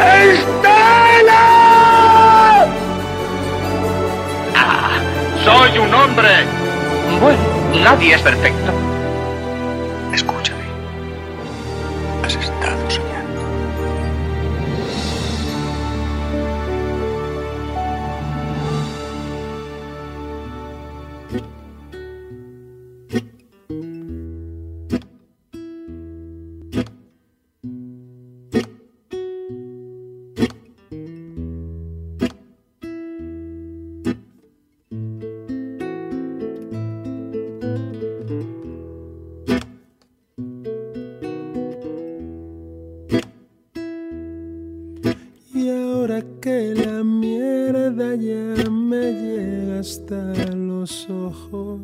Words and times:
¡Estela! 0.00 1.44
Ah, 4.56 4.98
soy 5.44 5.78
un 5.78 5.92
hombre. 5.92 6.28
Bueno, 7.20 7.38
nadie 7.84 8.14
es 8.14 8.22
perfecto. 8.22 8.89
Mierda 47.40 48.14
ya 48.16 48.70
me 48.70 49.12
llega 49.12 49.80
hasta 49.80 50.54
los 50.54 51.08
ojos, 51.08 51.80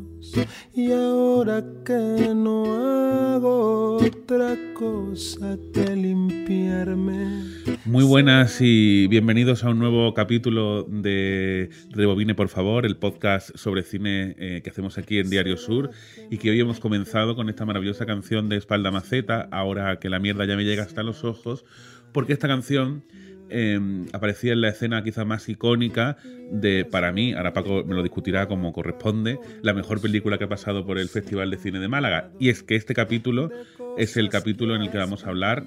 y 0.74 0.92
ahora 0.92 1.64
que 1.82 2.34
no 2.34 2.74
hago 2.74 3.96
otra 3.96 4.54
cosa 4.74 5.56
que 5.72 5.96
limpiarme. 5.96 7.44
Muy 7.86 8.04
buenas 8.04 8.58
y 8.60 9.06
bienvenidos 9.06 9.64
a 9.64 9.70
un 9.70 9.78
nuevo 9.78 10.12
capítulo 10.12 10.82
de 10.82 11.70
Rebobine, 11.90 12.34
por 12.34 12.48
favor, 12.48 12.84
el 12.84 12.98
podcast 12.98 13.56
sobre 13.56 13.82
cine 13.82 14.34
eh, 14.38 14.60
que 14.62 14.68
hacemos 14.68 14.98
aquí 14.98 15.18
en 15.18 15.30
Diario 15.30 15.56
Sur 15.56 15.90
y 16.30 16.36
que 16.36 16.50
hoy 16.50 16.60
hemos 16.60 16.80
comenzado 16.80 17.34
con 17.34 17.48
esta 17.48 17.64
maravillosa 17.64 18.04
canción 18.04 18.50
de 18.50 18.56
Espalda 18.56 18.90
Maceta, 18.90 19.48
ahora 19.50 19.98
que 20.00 20.10
la 20.10 20.18
mierda 20.18 20.44
ya 20.44 20.56
me 20.56 20.64
llega 20.64 20.82
hasta 20.82 21.02
los 21.02 21.24
ojos, 21.24 21.64
porque 22.12 22.34
esta 22.34 22.46
canción 22.46 23.04
eh, 23.50 23.80
aparecía 24.12 24.52
en 24.52 24.60
la 24.60 24.68
escena 24.68 25.02
quizá 25.02 25.24
más 25.24 25.48
icónica 25.48 26.16
de, 26.50 26.84
para 26.84 27.12
mí, 27.12 27.32
ahora 27.32 27.52
Paco 27.52 27.84
me 27.84 27.94
lo 27.94 28.02
discutirá 28.02 28.46
como 28.48 28.72
corresponde, 28.72 29.38
la 29.62 29.72
mejor 29.72 30.00
película 30.00 30.38
que 30.38 30.44
ha 30.44 30.48
pasado 30.48 30.86
por 30.86 30.98
el 30.98 31.08
Festival 31.08 31.50
de 31.50 31.58
Cine 31.58 31.78
de 31.78 31.88
Málaga. 31.88 32.30
Y 32.38 32.48
es 32.50 32.62
que 32.62 32.76
este 32.76 32.94
capítulo 32.94 33.50
es 33.96 34.16
el 34.16 34.28
capítulo 34.28 34.74
en 34.74 34.82
el 34.82 34.90
que 34.90 34.98
vamos 34.98 35.24
a 35.26 35.30
hablar 35.30 35.64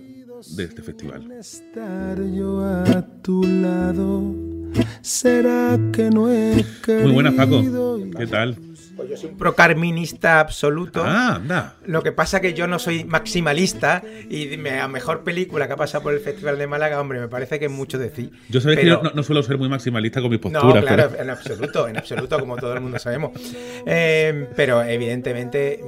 de 0.55 0.63
este 0.63 0.81
festival. 0.81 1.27
Muy 7.03 7.11
buenas, 7.11 7.33
Paco. 7.33 7.61
¿Qué 8.17 8.27
tal? 8.27 8.55
Pues 8.99 9.11
yo 9.11 9.15
soy 9.17 9.29
un 9.29 9.37
procarminista 9.37 10.41
absoluto. 10.41 11.01
Ah, 11.05 11.35
anda. 11.35 11.75
Lo 11.85 12.03
que 12.03 12.11
pasa 12.11 12.41
que 12.41 12.53
yo 12.53 12.67
no 12.67 12.79
soy 12.79 13.05
maximalista 13.05 14.03
y 14.29 14.57
la 14.57 14.89
mejor 14.89 15.23
película 15.23 15.67
que 15.67 15.73
ha 15.73 15.77
pasado 15.77 16.03
por 16.03 16.13
el 16.13 16.19
Festival 16.19 16.57
de 16.57 16.67
Málaga, 16.67 16.99
hombre, 16.99 17.19
me 17.21 17.29
parece 17.29 17.59
que 17.59 17.65
es 17.65 17.71
mucho 17.71 17.97
decir. 17.97 18.31
Yo 18.49 18.59
sabéis 18.59 18.81
Pero- 18.81 18.99
que 18.99 19.03
yo 19.05 19.09
no, 19.09 19.15
no 19.15 19.23
suelo 19.23 19.41
ser 19.41 19.57
muy 19.57 19.69
maximalista 19.69 20.19
con 20.19 20.29
mis 20.31 20.41
No, 20.43 20.51
posturas. 20.51 20.83
claro, 20.83 21.07
pero- 21.11 21.23
en 21.23 21.29
absoluto, 21.29 21.87
en 21.87 21.97
absoluto, 21.97 22.39
como 22.39 22.57
todo 22.57 22.73
el 22.73 22.81
mundo 22.81 22.99
sabemos. 22.99 23.31
Eh, 23.85 24.49
pero 24.57 24.83
evidentemente 24.83 25.79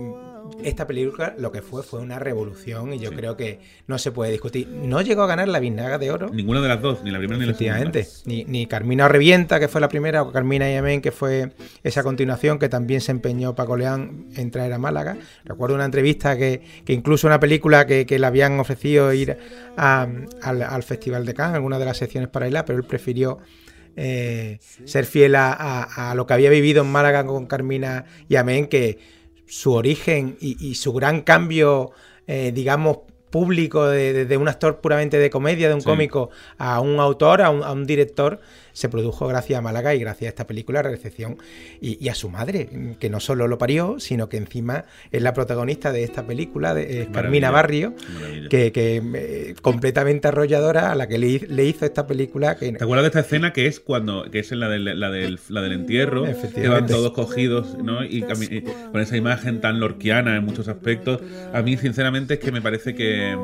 esta 0.63 0.87
película 0.87 1.35
lo 1.37 1.51
que 1.51 1.61
fue 1.61 1.83
fue 1.83 1.99
una 1.99 2.19
revolución 2.19 2.93
y 2.93 2.99
yo 2.99 3.09
Sí. 3.09 3.15
creo 3.15 3.37
que 3.37 3.59
no 3.87 3.97
se 3.97 4.11
puede 4.11 4.31
discutir. 4.31 4.67
No 4.67 5.01
llegó 5.01 5.23
a 5.23 5.27
ganar 5.27 5.47
la 5.47 5.59
Biznaga 5.59 5.97
de 5.97 6.11
Oro. 6.11 6.29
Ninguna 6.29 6.61
de 6.61 6.67
las 6.67 6.81
dos, 6.81 7.03
ni 7.03 7.11
la 7.11 7.17
primera 7.17 7.39
ni 7.39 7.45
la 7.45 7.53
segunda. 7.53 7.77
Efectivamente, 7.79 8.07
ni, 8.25 8.43
ni 8.45 8.65
Carmina 8.67 9.07
Revienta, 9.07 9.59
que 9.59 9.67
fue 9.67 9.81
la 9.81 9.89
primera, 9.89 10.21
o 10.23 10.31
Carmina 10.31 10.69
y 10.71 10.75
Amén, 10.75 11.01
que 11.01 11.11
fue 11.11 11.51
esa 11.83 12.03
continuación, 12.03 12.59
que 12.59 12.69
también 12.69 13.01
se 13.01 13.11
empeñó 13.11 13.55
Paco 13.55 13.77
Leán 13.77 14.27
en 14.35 14.51
traer 14.51 14.73
a 14.73 14.77
Málaga. 14.77 15.17
Recuerdo 15.45 15.75
una 15.75 15.85
entrevista 15.85 16.37
que, 16.37 16.61
que 16.85 16.93
incluso 16.93 17.27
una 17.27 17.39
película 17.39 17.85
que, 17.85 18.05
que 18.05 18.19
le 18.19 18.25
habían 18.27 18.59
ofrecido 18.59 19.11
ir 19.13 19.37
a- 19.77 20.07
al, 20.41 20.61
al 20.61 20.83
Festival 20.83 21.25
de 21.25 21.33
Cannes, 21.33 21.55
alguna 21.55 21.79
de 21.79 21.85
las 21.85 21.97
secciones 21.97 22.29
para 22.29 22.47
irla, 22.47 22.65
pero 22.65 22.77
él 22.79 22.85
prefirió 22.85 23.39
eh, 23.95 24.59
ser 24.85 25.05
fiel 25.05 25.35
a, 25.35 25.51
a- 25.51 26.11
a 26.11 26.15
lo 26.15 26.25
que 26.25 26.33
había 26.33 26.49
vivido 26.49 26.81
en 26.83 26.91
Málaga 26.91 27.25
con 27.25 27.45
Carmina 27.45 28.05
y 28.29 28.35
Amén, 28.37 28.67
que 28.67 28.97
su 29.51 29.73
origen 29.73 30.37
y, 30.39 30.55
y 30.65 30.75
su 30.75 30.93
gran 30.93 31.21
cambio, 31.21 31.91
eh, 32.25 32.51
digamos, 32.55 32.99
público 33.29 33.85
de, 33.87 34.13
de- 34.13 34.25
de 34.25 34.37
un 34.37 34.47
actor 34.47 34.79
puramente 34.79 35.17
de 35.17 35.29
comedia, 35.29 35.67
de 35.67 35.73
un 35.73 35.81
Sí. 35.81 35.85
cómico, 35.87 36.29
a 36.57 36.79
un 36.79 36.99
autor, 37.01 37.41
a 37.41 37.49
un, 37.49 37.61
a 37.63 37.71
un 37.73 37.85
director, 37.85 38.39
se 38.73 38.89
produjo 38.89 39.27
gracias 39.27 39.57
a 39.59 39.61
Málaga 39.61 39.93
y 39.95 39.99
gracias 39.99 40.27
a 40.27 40.29
esta 40.29 40.47
película, 40.47 40.81
Recepción, 40.81 41.37
y, 41.79 42.03
y 42.03 42.09
a 42.09 42.15
su 42.15 42.29
madre, 42.29 42.69
que 42.99 43.09
no 43.09 43.19
solo 43.19 43.47
lo 43.47 43.57
parió, 43.57 43.99
sino 43.99 44.29
que 44.29 44.37
encima 44.37 44.85
es 45.11 45.21
la 45.21 45.33
protagonista 45.33 45.91
de 45.91 46.03
esta 46.03 46.25
película, 46.25 46.73
de, 46.73 47.01
eh. 47.03 47.07
Carmina 47.11 47.51
Barrio, 47.51 47.93
maravilla. 48.13 48.49
que, 48.49 48.71
que, 48.71 49.01
eh, 49.15 49.55
completamente 49.61 50.27
arrolladora, 50.27 50.91
a 50.91 50.95
la 50.95 51.07
que 51.07 51.17
le, 51.17 51.27
hi- 51.27 51.45
le 51.47 51.65
hizo 51.65 51.85
esta 51.85 52.07
película. 52.07 52.55
Que, 52.55 52.71
¿Te 52.71 52.83
acuerdas 52.83 53.03
de 53.03 53.07
esta 53.07 53.19
escena 53.21 53.53
que 53.53 53.67
es 53.67 53.79
cuando 53.79 54.25
que 54.31 54.39
es 54.39 54.51
la 54.51 54.69
del, 54.69 54.99
la 54.99 55.09
del, 55.09 55.39
la 55.49 55.61
del 55.61 55.73
entierro? 55.73 56.23
Que 56.53 56.67
van 56.69 56.87
todos 56.87 57.11
cogidos, 57.11 57.77
¿no? 57.83 58.03
Y, 58.03 58.25
y 58.49 58.61
con 58.91 59.01
esa 59.01 59.17
imagen 59.17 59.61
tan 59.61 59.79
lorquiana 59.79 60.35
en 60.37 60.43
muchos 60.45 60.67
aspectos. 60.67 61.21
A 61.53 61.61
mí, 61.61 61.77
sinceramente, 61.77 62.35
es 62.35 62.39
que 62.39 62.51
me 62.51 62.61
parece 62.61 62.95
que. 62.95 63.35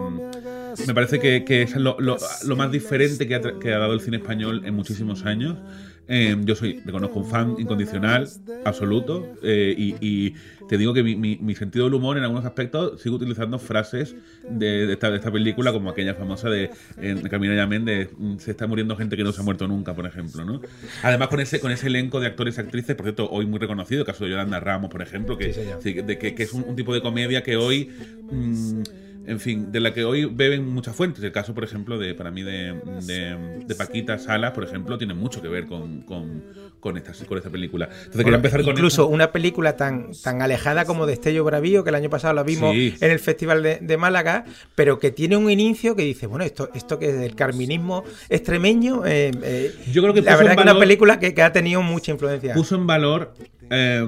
Me 0.85 0.93
parece 0.93 1.19
que, 1.19 1.43
que 1.43 1.63
es 1.63 1.75
lo, 1.75 1.97
lo- 1.99 2.17
lo 2.45 2.55
más 2.55 2.71
diferente 2.71 3.27
que 3.27 3.35
ha, 3.35 3.41
que 3.59 3.73
ha 3.73 3.79
dado 3.79 3.93
el 3.93 4.01
cine 4.01 4.17
español 4.17 4.61
en 4.65 4.73
muchísimos 4.75 5.25
años. 5.25 5.63
Eh, 6.07 6.35
yo 6.45 6.55
soy, 6.55 6.81
reconozco, 6.85 7.19
un 7.19 7.25
fan 7.25 7.55
incondicional, 7.57 8.35
absoluto, 8.63 9.31
eh, 9.41 9.73
y, 9.77 9.97
y 10.01 10.35
te 10.65 10.77
digo 10.77 10.93
que 10.93 11.03
mi, 11.03 11.15
mi- 11.15 11.37
mi 11.37 11.55
sentido 11.55 11.85
del 11.85 11.93
humor 11.95 12.17
en 12.17 12.23
algunos 12.23 12.45
aspectos 12.45 13.01
sigo 13.01 13.15
utilizando 13.15 13.59
frases 13.59 14.15
de, 14.45 14.85
de 14.87 14.93
esta, 14.93 15.09
de 15.09 15.17
esta 15.17 15.31
película, 15.31 15.71
como 15.73 15.89
aquella 15.89 16.15
famosa 16.15 16.49
de, 16.49 16.71
en 16.99 17.21
Camino 17.29 17.53
Yamen 17.55 17.85
de 17.85 18.09
mm, 18.17 18.37
se 18.39 18.51
está 18.51 18.67
muriendo 18.67 18.95
gente 18.97 19.15
que 19.17 19.23
no 19.23 19.31
se 19.31 19.41
ha 19.41 19.43
muerto 19.43 19.67
nunca, 19.67 19.95
por 19.95 20.05
ejemplo, 20.05 20.43
¿no? 20.45 20.61
Además 21.01 21.29
con 21.29 21.39
ese, 21.39 21.59
con 21.59 21.71
ese 21.71 21.87
elenco 21.87 22.19
de 22.19 22.27
actores 22.27 22.57
y 22.57 22.61
actrices, 22.61 22.95
por 22.95 23.05
cierto, 23.05 23.29
hoy 23.29 23.45
muy 23.45 23.59
reconocido, 23.59 24.01
el 24.01 24.07
caso 24.07 24.25
de 24.25 24.31
Yolanda 24.31 24.59
Ramos, 24.59 24.89
por 24.89 25.01
ejemplo, 25.01 25.37
que, 25.37 25.53
Sí, 25.81 25.93
de 25.93 26.17
que, 26.17 26.35
que 26.35 26.43
es 26.43 26.53
un, 26.53 26.63
un 26.67 26.75
tipo 26.75 26.93
de 26.93 27.01
comedia 27.01 27.43
que 27.43 27.55
hoy... 27.57 27.89
mm, 28.29 28.81
en 29.27 29.39
fin, 29.39 29.71
de 29.71 29.79
la 29.81 29.93
que 29.93 30.03
hoy 30.05 30.25
beben 30.25 30.65
muchas 30.67 30.95
fuentes. 30.95 31.23
El 31.23 31.31
caso, 31.31 31.53
por 31.53 31.63
ejemplo, 31.63 31.97
de 31.99 32.15
para 32.15 32.31
mí 32.31 32.43
de, 32.43 32.73
de, 33.05 33.63
de 33.65 33.75
Paquita 33.75 34.17
Salas, 34.17 34.53
por 34.53 34.63
ejemplo, 34.63 34.97
tiene 34.97 35.13
mucho 35.13 35.41
que 35.41 35.49
ver 35.49 35.65
con, 35.67 36.01
con, 36.01 36.43
con 36.79 36.97
esta, 36.97 37.11
con 37.25 37.37
esta 37.37 37.49
película. 37.49 37.89
Entonces 38.05 38.33
empezar 38.33 38.61
con 38.63 38.71
Incluso 38.71 39.07
una 39.07 39.31
película 39.31 39.75
tan, 39.75 40.11
tan 40.23 40.41
alejada 40.41 40.85
como 40.85 41.05
Destello 41.05 41.43
Bravío, 41.43 41.83
que 41.83 41.89
el 41.89 41.95
año 41.95 42.09
pasado 42.09 42.33
la 42.33 42.43
vimos 42.43 42.73
Sí. 42.73 42.93
en 43.01 43.11
el 43.11 43.19
Festival 43.19 43.61
de, 43.63 43.79
de 43.81 43.97
Málaga, 43.97 44.45
pero 44.75 44.97
que 44.99 45.11
tiene 45.11 45.35
un 45.37 45.49
inicio 45.51 45.95
que 45.95 46.03
dice, 46.03 46.25
bueno, 46.27 46.45
esto, 46.45 46.69
esto 46.73 46.97
que 46.97 47.09
es 47.09 47.19
del 47.19 47.35
carminismo 47.35 48.03
extremeño, 48.29 49.05
eh, 49.05 49.31
eh, 49.43 49.75
Yo 49.91 50.01
creo 50.01 50.13
que 50.13 50.21
la 50.21 50.35
verdad 50.37 50.53
es 50.57 50.61
una 50.61 50.79
película 50.79 51.19
que, 51.19 51.33
que 51.33 51.41
ha 51.41 51.51
tenido 51.51 51.81
mucha 51.81 52.11
influencia. 52.11 52.53
puso 52.53 52.75
en 52.75 52.87
valor 52.87 53.33
eh, 53.69 54.07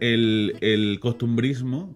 el, 0.00 0.56
el 0.60 0.98
costumbrismo 1.00 1.94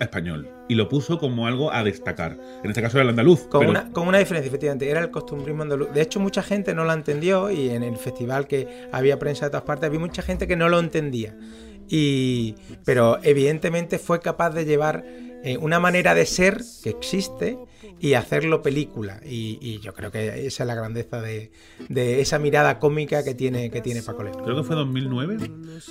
español 0.00 0.48
y 0.68 0.74
lo 0.74 0.88
puso 0.88 1.18
como 1.18 1.46
algo 1.46 1.72
a 1.72 1.84
destacar. 1.84 2.36
En 2.62 2.70
este 2.70 2.82
caso 2.82 2.96
era 2.98 3.04
el 3.04 3.10
andaluz. 3.10 3.42
Con, 3.48 3.60
pero- 3.60 3.70
una, 3.70 3.92
con 3.92 4.08
una 4.08 4.18
diferencia, 4.18 4.48
efectivamente, 4.48 4.88
era 4.88 5.00
el 5.00 5.10
costumbrismo 5.10 5.62
andaluz. 5.62 5.92
De 5.92 6.02
hecho, 6.02 6.20
mucha 6.20 6.42
gente 6.42 6.74
no 6.74 6.84
la 6.84 6.94
entendió 6.94 7.50
y 7.50 7.70
en 7.70 7.82
el 7.82 7.96
festival 7.96 8.46
que 8.46 8.88
había 8.92 9.18
prensa 9.18 9.46
de 9.46 9.50
todas 9.50 9.64
partes, 9.64 9.86
había 9.86 10.00
mucha 10.00 10.22
gente 10.22 10.46
que 10.46 10.56
no 10.56 10.68
lo 10.68 10.78
entendía. 10.78 11.36
Y, 11.88 12.54
pero 12.84 13.18
evidentemente 13.22 13.98
fue 13.98 14.20
capaz 14.20 14.50
de 14.50 14.64
llevar 14.64 15.04
eh, 15.42 15.56
una 15.58 15.80
manera 15.80 16.14
de 16.14 16.24
ser 16.26 16.60
que 16.82 16.90
existe 16.90 17.58
y 17.98 18.14
hacerlo 18.14 18.62
película. 18.62 19.20
Y, 19.24 19.58
y 19.60 19.78
yo 19.80 19.94
creo 19.94 20.10
que 20.12 20.46
esa 20.46 20.62
es 20.62 20.66
la 20.66 20.74
grandeza 20.74 21.20
de, 21.20 21.50
de 21.88 22.20
esa 22.20 22.38
mirada 22.38 22.78
cómica 22.78 23.24
que 23.24 23.34
tiene, 23.34 23.70
que 23.70 23.80
tiene 23.80 24.02
Paco 24.02 24.22
León. 24.22 24.36
Creo 24.44 24.56
que 24.56 24.62
fue 24.62 24.76
2009. 24.76 25.38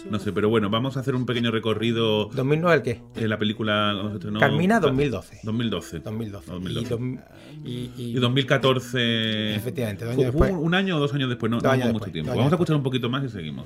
No 0.10 0.20
sé, 0.20 0.32
pero 0.32 0.50
bueno, 0.50 0.70
vamos 0.70 0.98
a 0.98 1.02
hacer 1.02 1.16
un 1.16 1.26
pequeño 1.26 1.52
recorrido. 1.52 2.30
¿2009 2.32 2.74
el 2.74 2.82
qué? 2.82 3.02
En 3.16 3.30
la 3.30 3.38
película. 3.38 3.92
¿cuándo 3.94 4.10
se 4.12 4.16
estrenó? 4.18 4.40
Carmina 4.40 4.80
2012. 4.80 5.40
2012. 5.44 6.00
2012. 6.00 6.52
2012. 6.52 6.80
Y, 6.82 6.86
dom- 6.98 7.24
y- 7.66 7.92
y- 7.98 8.12
Y 8.18 8.20
2014. 8.20 9.56
Efectivamente, 9.56 10.06
dos 10.06 10.16
Fue- 10.16 10.24
años 10.26 10.36
fue 10.36 10.48
después. 10.48 10.64
un 10.66 10.74
año 10.76 10.98
o 10.98 11.00
dos 11.00 11.14
años 11.14 11.30
después, 11.30 11.50
no, 11.50 11.60
no 11.60 11.70
años 11.70 11.86
después, 11.88 12.02
mucho 12.02 12.12
tiempo. 12.14 12.32
Vamos 12.32 12.52
a 12.52 12.56
escuchar 12.56 12.76
un 12.76 12.84
poquito 12.84 13.10
más 13.10 13.24
y 13.26 13.30
seguimos. 13.30 13.66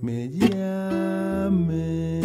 me 0.00 0.28
llame. 0.30 2.20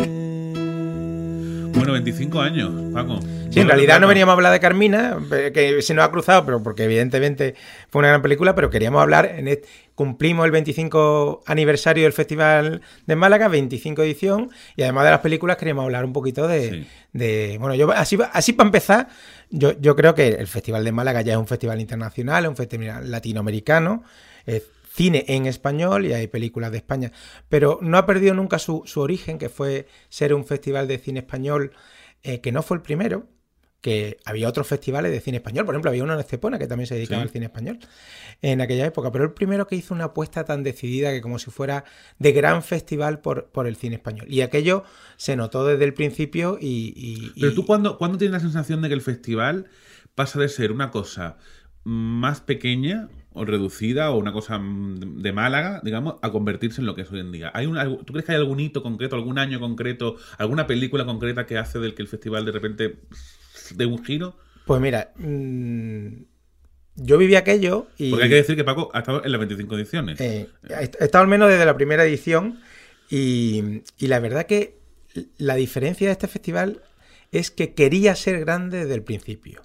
Bueno, 1.84 1.94
25 1.94 2.42
años, 2.42 2.72
Paco. 2.94 3.20
Sí, 3.50 3.60
en 3.60 3.68
realidad 3.68 4.00
no 4.00 4.08
veníamos 4.08 4.32
a 4.32 4.36
hablar 4.36 4.52
de 4.54 4.60
Carmina, 4.60 5.18
eh, 5.32 5.52
que 5.54 5.82
se 5.82 5.94
nos 5.94 6.06
ha 6.06 6.12
cruzado, 6.12 6.46
pero 6.46 6.64
porque 6.64 6.86
evidentemente 6.86 7.56
fue 7.90 8.00
una 8.00 8.08
gran 8.10 8.22
película, 8.22 8.56
pero 8.56 8.70
queríamos 8.70 9.02
hablar, 9.02 9.26
en 9.38 9.48
este- 9.48 9.68
cumplimos 9.96 10.46
el 10.46 10.52
25 10.52 11.44
aniversario 11.46 12.04
del 12.04 12.14
Festival 12.14 12.82
de 13.06 13.16
Málaga, 13.16 13.48
25 13.48 14.02
edición, 14.02 14.50
y 14.76 14.82
además 14.82 15.04
de 15.06 15.12
las 15.12 15.20
películas 15.20 15.58
queríamos 15.58 15.84
hablar 15.84 16.04
un 16.06 16.14
poquito 16.14 16.48
de, 16.48 16.70
Sí. 16.70 16.88
de- 17.14 17.58
bueno, 17.60 17.76
yo 17.76 17.92
así, 17.92 18.18
así 18.32 18.54
para 18.54 18.68
empezar, 18.70 19.08
yo, 19.52 19.80
yo 19.80 19.96
creo 19.96 20.16
que 20.16 20.30
el 20.30 20.48
Festival 20.48 20.84
de 20.84 20.92
Málaga 20.92 21.22
ya 21.22 21.34
es 21.34 21.38
un 21.40 21.48
festival 21.48 21.80
internacional, 21.80 22.46
es 22.46 22.50
un 22.50 22.56
festival 22.58 23.12
latinoamericano, 23.12 24.04
es 24.48 24.64
cine 24.96 25.26
en 25.28 25.46
español 25.48 26.06
y 26.06 26.14
hay 26.14 26.28
películas 26.28 26.72
de 26.72 26.78
España, 26.78 27.12
pero 27.50 27.80
no 27.82 27.98
ha 27.98 28.06
perdido 28.06 28.34
nunca 28.36 28.60
su, 28.60 28.84
su 28.86 29.02
origen, 29.02 29.38
que 29.40 29.50
fue 29.50 29.88
ser 30.10 30.34
un 30.34 30.46
festival 30.46 30.88
de 30.88 31.00
cine 31.00 31.20
español 31.22 31.72
eh, 32.22 32.42
que 32.42 32.52
no 32.52 32.62
fue 32.62 32.78
el 32.78 32.84
primero, 32.84 33.28
que 33.82 34.18
había 34.24 34.48
otros 34.48 34.66
festivales 34.68 35.12
de 35.12 35.20
cine 35.20 35.38
español, 35.38 35.66
por 35.66 35.74
ejemplo, 35.76 35.90
había 35.90 36.04
uno 36.06 36.14
en 36.14 36.20
Estepona 36.20 36.58
que 36.58 36.68
también 36.68 36.88
se 36.88 36.96
dedicaba 36.96 37.22
Sí. 37.22 37.28
al 37.28 37.32
cine 37.32 37.46
español 37.48 37.80
en 38.42 38.62
aquella 38.62 38.86
época, 38.86 39.12
pero 39.12 39.26
el 39.26 39.34
primero 39.34 39.68
que 39.68 39.76
hizo 39.76 39.94
una 39.94 40.06
apuesta 40.06 40.46
tan 40.46 40.64
decidida 40.64 41.12
que 41.12 41.20
como 41.22 41.38
si 41.40 41.52
fuera 41.52 41.84
de 42.20 42.32
gran 42.32 42.64
festival 42.64 43.20
por, 43.20 43.48
por 43.52 43.68
el 43.68 43.76
cine 43.76 43.96
español. 43.96 44.26
Y 44.30 44.40
aquello 44.42 44.84
se 45.18 45.36
notó 45.36 45.66
desde 45.66 45.84
el 45.84 45.94
principio 45.94 46.58
y... 46.62 46.94
y- 46.96 47.32
y- 47.36 47.42
Pero 47.42 47.54
tú, 47.56 47.66
cuando 47.66 47.98
cuándo 47.98 48.18
tienes 48.18 48.34
la 48.34 48.40
sensación 48.40 48.82
de 48.82 48.88
que 48.88 48.94
el 48.94 49.02
festival 49.02 49.66
pasa 50.16 50.40
de 50.40 50.48
ser 50.48 50.72
una 50.72 50.90
cosa 50.92 51.38
más 51.84 52.40
pequeña 52.40 53.10
o 53.34 53.46
reducida 53.46 54.12
o 54.12 54.18
una 54.18 54.32
cosa 54.32 54.58
mm, 54.58 55.22
de 55.22 55.32
Málaga, 55.34 55.82
digamos, 55.84 56.16
a 56.22 56.32
convertirse 56.32 56.82
en 56.82 56.88
lo 56.88 56.96
que 56.96 57.02
es 57.02 57.12
hoy 57.12 57.20
en 57.20 57.32
día? 57.32 57.52
¿Hay 57.54 57.66
una, 57.66 57.86
¿Tú 57.86 58.14
crees 58.14 58.26
que 58.26 58.32
hay 58.34 58.38
algún 58.38 58.60
hito 58.60 58.84
concreto, 58.84 59.16
algún 59.16 59.40
año 59.40 59.60
concreto, 59.60 60.18
alguna 60.38 60.68
película 60.68 61.06
concreta 61.06 61.46
que 61.46 61.58
hace 61.58 61.80
del 61.80 61.96
que 61.96 62.02
el 62.02 62.08
festival 62.08 62.46
de 62.46 62.52
repente 62.52 62.96
dé 63.76 63.86
un 63.86 64.04
giro? 64.04 64.36
Pues 64.66 64.80
mira, 64.82 65.12
mm, 65.18 66.08
yo 66.96 67.18
viví 67.18 67.36
aquello 67.36 67.88
y... 67.98 68.12
Porque 68.12 68.26
hay 68.26 68.30
que 68.30 68.36
decir 68.36 68.56
que 68.56 68.64
Paco 68.64 68.92
ha 68.94 69.00
estado 69.00 69.24
en 69.24 69.32
las 69.32 69.40
25 69.40 69.76
ediciones. 69.78 70.22
Eh, 70.22 70.50
he 70.70 70.74
he 70.74 70.84
estado 70.84 71.24
al 71.24 71.28
menos 71.28 71.50
desde 71.50 71.66
la 71.66 71.76
primera 71.76 72.06
edición 72.06 72.60
y, 73.10 73.82
y 73.98 74.08
la 74.08 74.20
verdad 74.20 74.46
que 74.46 74.78
la 75.38 75.56
diferencia 75.56 76.08
de 76.08 76.14
este 76.14 76.28
festival 76.28 76.82
es 77.32 77.52
que 77.52 77.74
quería 77.74 78.16
ser 78.16 78.40
grande 78.40 78.80
desde 78.80 78.94
el 78.94 79.04
principio. 79.04 79.64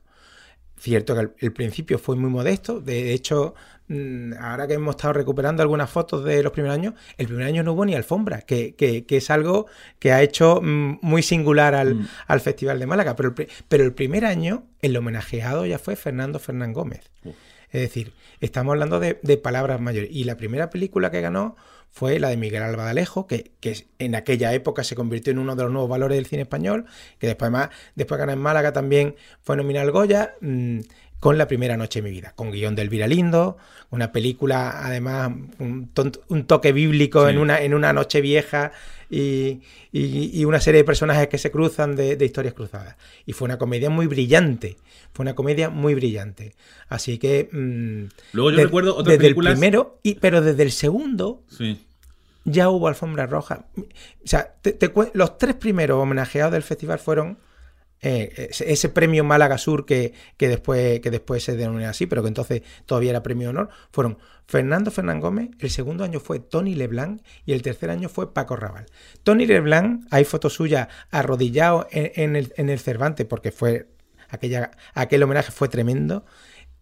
Cierto 0.78 1.14
que 1.14 1.20
el, 1.22 1.32
el 1.38 1.52
principio 1.52 1.98
fue 1.98 2.14
muy 2.16 2.30
modesto, 2.30 2.80
de 2.80 3.12
hecho, 3.12 3.54
mm, 3.88 4.34
ahora 4.40 4.66
que 4.68 4.74
hemos 4.74 4.94
estado 4.94 5.14
recuperando 5.14 5.60
algunas 5.62 5.90
fotos 5.90 6.24
de 6.24 6.42
los 6.42 6.52
primeros 6.52 6.76
años, 6.76 6.94
el 7.16 7.26
primer 7.26 7.46
año 7.46 7.62
no 7.64 7.72
hubo 7.72 7.84
ni 7.84 7.94
alfombra, 7.94 8.42
que, 8.42 8.74
que- 8.76 9.04
que 9.04 9.16
es 9.16 9.30
algo 9.30 9.66
que 9.98 10.12
ha 10.12 10.22
hecho 10.22 10.60
mm, 10.62 10.98
muy 11.02 11.22
singular 11.22 11.74
al, 11.74 11.96
Mm. 11.96 12.08
al 12.28 12.40
Festival 12.40 12.78
de 12.78 12.86
Málaga. 12.86 13.16
Pero 13.16 13.34
el, 13.36 13.48
pero 13.68 13.82
el 13.84 13.92
primer 13.92 14.24
año, 14.24 14.64
el 14.82 14.96
homenajeado 14.96 15.66
ya 15.66 15.78
fue 15.78 15.96
Fernando 15.96 16.38
Fernán 16.38 16.72
Gómez. 16.72 17.10
Es 17.70 17.80
decir, 17.82 18.12
estamos 18.40 18.72
hablando 18.72 19.00
de, 19.00 19.18
de 19.22 19.36
palabras 19.36 19.80
mayores. 19.80 20.10
Y 20.12 20.24
la 20.24 20.36
primera 20.36 20.70
película 20.70 21.10
que 21.10 21.20
ganó 21.20 21.56
fue 21.90 22.18
la 22.18 22.28
de 22.28 22.36
Miguel 22.36 22.62
Alba 22.62 22.84
de 22.84 22.90
Alejo, 22.90 23.26
que, 23.26 23.52
que 23.60 23.86
en 23.98 24.14
aquella 24.14 24.52
época 24.54 24.84
se 24.84 24.94
convirtió 24.94 25.32
en 25.32 25.38
uno 25.38 25.56
de 25.56 25.64
los 25.64 25.72
nuevos 25.72 25.90
valores 25.90 26.16
del 26.16 26.26
cine 26.26 26.42
español, 26.42 26.86
que 27.18 27.26
después 27.26 27.50
más, 27.50 27.70
después 27.96 28.18
ganó 28.18 28.32
en 28.32 28.38
Málaga 28.38 28.72
también 28.72 29.16
fue 29.42 29.56
nominada 29.56 29.84
al 29.84 29.90
Goya, 29.92 30.34
mm, 30.40 30.80
con 31.20 31.36
La 31.36 31.48
primera 31.48 31.76
noche 31.76 32.00
de 32.00 32.08
mi 32.08 32.12
vida, 32.12 32.32
con 32.36 32.52
guion 32.52 32.76
del 32.76 32.86
Elvira 32.86 33.08
Lindo, 33.08 33.56
una 33.90 34.12
película 34.12 34.86
además 34.86 35.32
un, 35.58 35.90
un 36.28 36.44
toque 36.46 36.70
bíblico 36.72 37.24
Sí. 37.24 37.30
en, 37.32 37.38
una, 37.38 37.60
en 37.60 37.74
una 37.74 37.92
noche 37.92 38.20
vieja 38.20 38.70
y, 39.10 39.60
y- 39.92 40.30
y 40.40 40.44
una 40.44 40.60
serie 40.60 40.80
de 40.80 40.84
personajes 40.84 41.28
que 41.28 41.38
se 41.38 41.50
cruzan 41.50 41.96
de, 41.96 42.16
de 42.16 42.24
historias 42.24 42.54
cruzadas. 42.54 42.96
Y 43.26 43.32
fue 43.32 43.46
una 43.46 43.58
comedia 43.58 43.90
muy 43.90 44.06
brillante, 44.06 44.76
fue 45.12 45.22
una 45.24 45.34
comedia 45.34 45.70
muy 45.70 45.94
brillante. 45.94 46.54
Así 46.88 47.18
que... 47.18 47.48
mm, 47.52 48.04
Luego 48.34 48.50
yo 48.50 48.56
de- 48.56 48.64
recuerdo 48.64 48.92
otras 48.96 49.06
desde 49.16 49.18
películas- 49.30 49.52
el 49.54 49.58
primero, 49.58 49.98
y, 50.02 50.14
pero 50.16 50.40
desde 50.42 50.62
el 50.62 50.72
segundo 50.72 51.42
Sí. 51.48 51.80
ya 52.44 52.68
hubo 52.70 52.88
alfombra 52.88 53.26
roja. 53.26 53.66
O 53.76 53.84
sea, 54.26 54.54
te- 54.60 54.72
te 54.72 54.92
cue- 54.92 55.10
los 55.14 55.38
tres 55.38 55.54
primeros 55.54 56.02
homenajeados 56.02 56.52
del 56.52 56.62
festival 56.62 56.98
fueron 56.98 57.38
eh, 58.00 58.50
ese, 58.50 58.88
premio 58.88 59.24
Málaga 59.24 59.58
Sur 59.58 59.84
que, 59.84 60.12
que, 60.36 60.48
después, 60.48 61.00
que 61.00 61.10
después 61.10 61.42
se 61.42 61.56
denominó 61.56 61.88
así, 61.88 62.06
pero 62.06 62.22
que 62.22 62.28
entonces 62.28 62.62
todavía 62.86 63.10
era 63.10 63.22
premio 63.22 63.50
honor, 63.50 63.68
fueron 63.90 64.18
Fernando 64.46 64.90
Fernán 64.90 65.20
Gómez, 65.20 65.50
el 65.58 65.70
segundo 65.70 66.04
año 66.04 66.20
fue 66.20 66.38
Tony 66.38 66.74
Leblanc 66.74 67.22
y 67.44 67.52
el 67.52 67.62
tercer 67.62 67.90
año 67.90 68.08
fue 68.08 68.32
Paco 68.32 68.56
Raval. 68.56 68.86
Tony 69.22 69.46
Leblanc, 69.46 70.06
hay 70.10 70.24
fotos 70.24 70.54
suyas 70.54 70.88
arrodillado 71.10 71.86
en, 71.90 72.12
en 72.14 72.36
el, 72.36 72.52
en 72.56 72.70
el 72.70 72.78
Cervantes 72.78 73.26
porque 73.26 73.52
fue 73.52 73.88
aquella, 74.28 74.70
aquel 74.94 75.22
homenaje 75.22 75.52
fue 75.52 75.68
tremendo. 75.68 76.24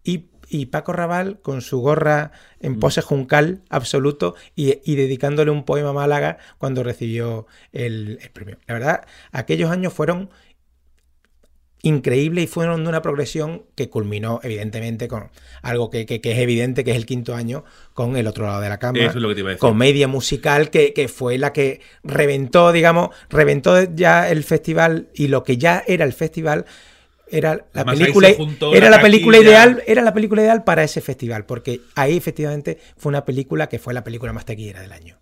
Y, 0.03 0.29
y 0.47 0.67
Paco 0.67 0.93
Raval 0.93 1.41
con 1.41 1.61
su 1.61 1.79
gorra 1.81 2.31
en 2.61 2.79
pose 2.79 3.01
juncal 3.01 3.63
absoluto 3.69 4.35
y, 4.55 4.79
y 4.89 4.95
dedicándole 4.95 5.51
un 5.51 5.65
poema 5.65 5.89
a 5.89 5.93
Málaga 5.93 6.37
cuando 6.57 6.83
recibió 6.83 7.47
el, 7.73 8.19
el 8.21 8.29
premio. 8.29 8.57
La 8.67 8.73
verdad, 8.75 9.05
aquellos 9.31 9.69
años 9.69 9.93
fueron 9.93 10.29
increíbles 11.87 12.43
y 12.43 12.47
fueron 12.47 12.83
de 12.83 12.89
una 12.89 13.01
progresión 13.01 13.63
que 13.75 13.89
culminó 13.89 14.39
evidentemente 14.43 15.07
con 15.07 15.29
algo 15.61 15.89
que, 15.89 16.05
que- 16.05 16.21
que 16.21 16.31
es 16.33 16.37
evidente, 16.39 16.83
que 16.83 16.91
es 16.91 16.97
el 16.97 17.05
quinto 17.05 17.33
año, 17.35 17.63
con 17.93 18.15
El 18.17 18.27
otro 18.27 18.45
lado 18.45 18.61
de 18.61 18.69
la 18.69 18.77
cama. 18.79 18.99
Eso 18.99 19.09
es 19.09 19.15
lo 19.15 19.29
que 19.29 19.35
te 19.35 19.39
iba 19.41 19.49
a 19.49 19.53
decir. 19.53 19.59
Comedia 19.61 20.07
musical 20.07 20.69
que, 20.69 20.93
que 20.93 21.07
fue 21.07 21.37
la 21.37 21.53
que 21.53 21.81
reventó, 22.03 22.71
digamos, 22.71 23.09
reventó 23.29 23.83
ya 23.95 24.29
el 24.29 24.43
festival 24.43 25.07
y 25.13 25.27
lo 25.29 25.43
que 25.43 25.57
ya 25.57 25.83
era 25.87 26.05
el 26.05 26.13
festival 26.13 26.65
era 27.29 27.55
la 27.55 27.81
Además, 27.81 27.97
película 27.99 28.29
era 28.73 28.89
la 28.89 28.97
la 28.97 29.01
película 29.01 29.37
ideal 29.37 29.83
era 29.85 30.01
la 30.01 30.13
película 30.13 30.41
ideal 30.43 30.63
para 30.63 30.83
ese 30.85 31.01
festival 31.01 31.45
porque 31.45 31.81
ahí 31.95 32.15
efectivamente 32.15 32.77
fue 32.97 33.09
una 33.09 33.25
película 33.25 33.67
que 33.67 33.79
fue 33.79 33.93
la 33.93 34.03
película 34.03 34.31
más 34.31 34.45
taquillera 34.45 34.79
del 34.81 34.93
año 34.93 35.17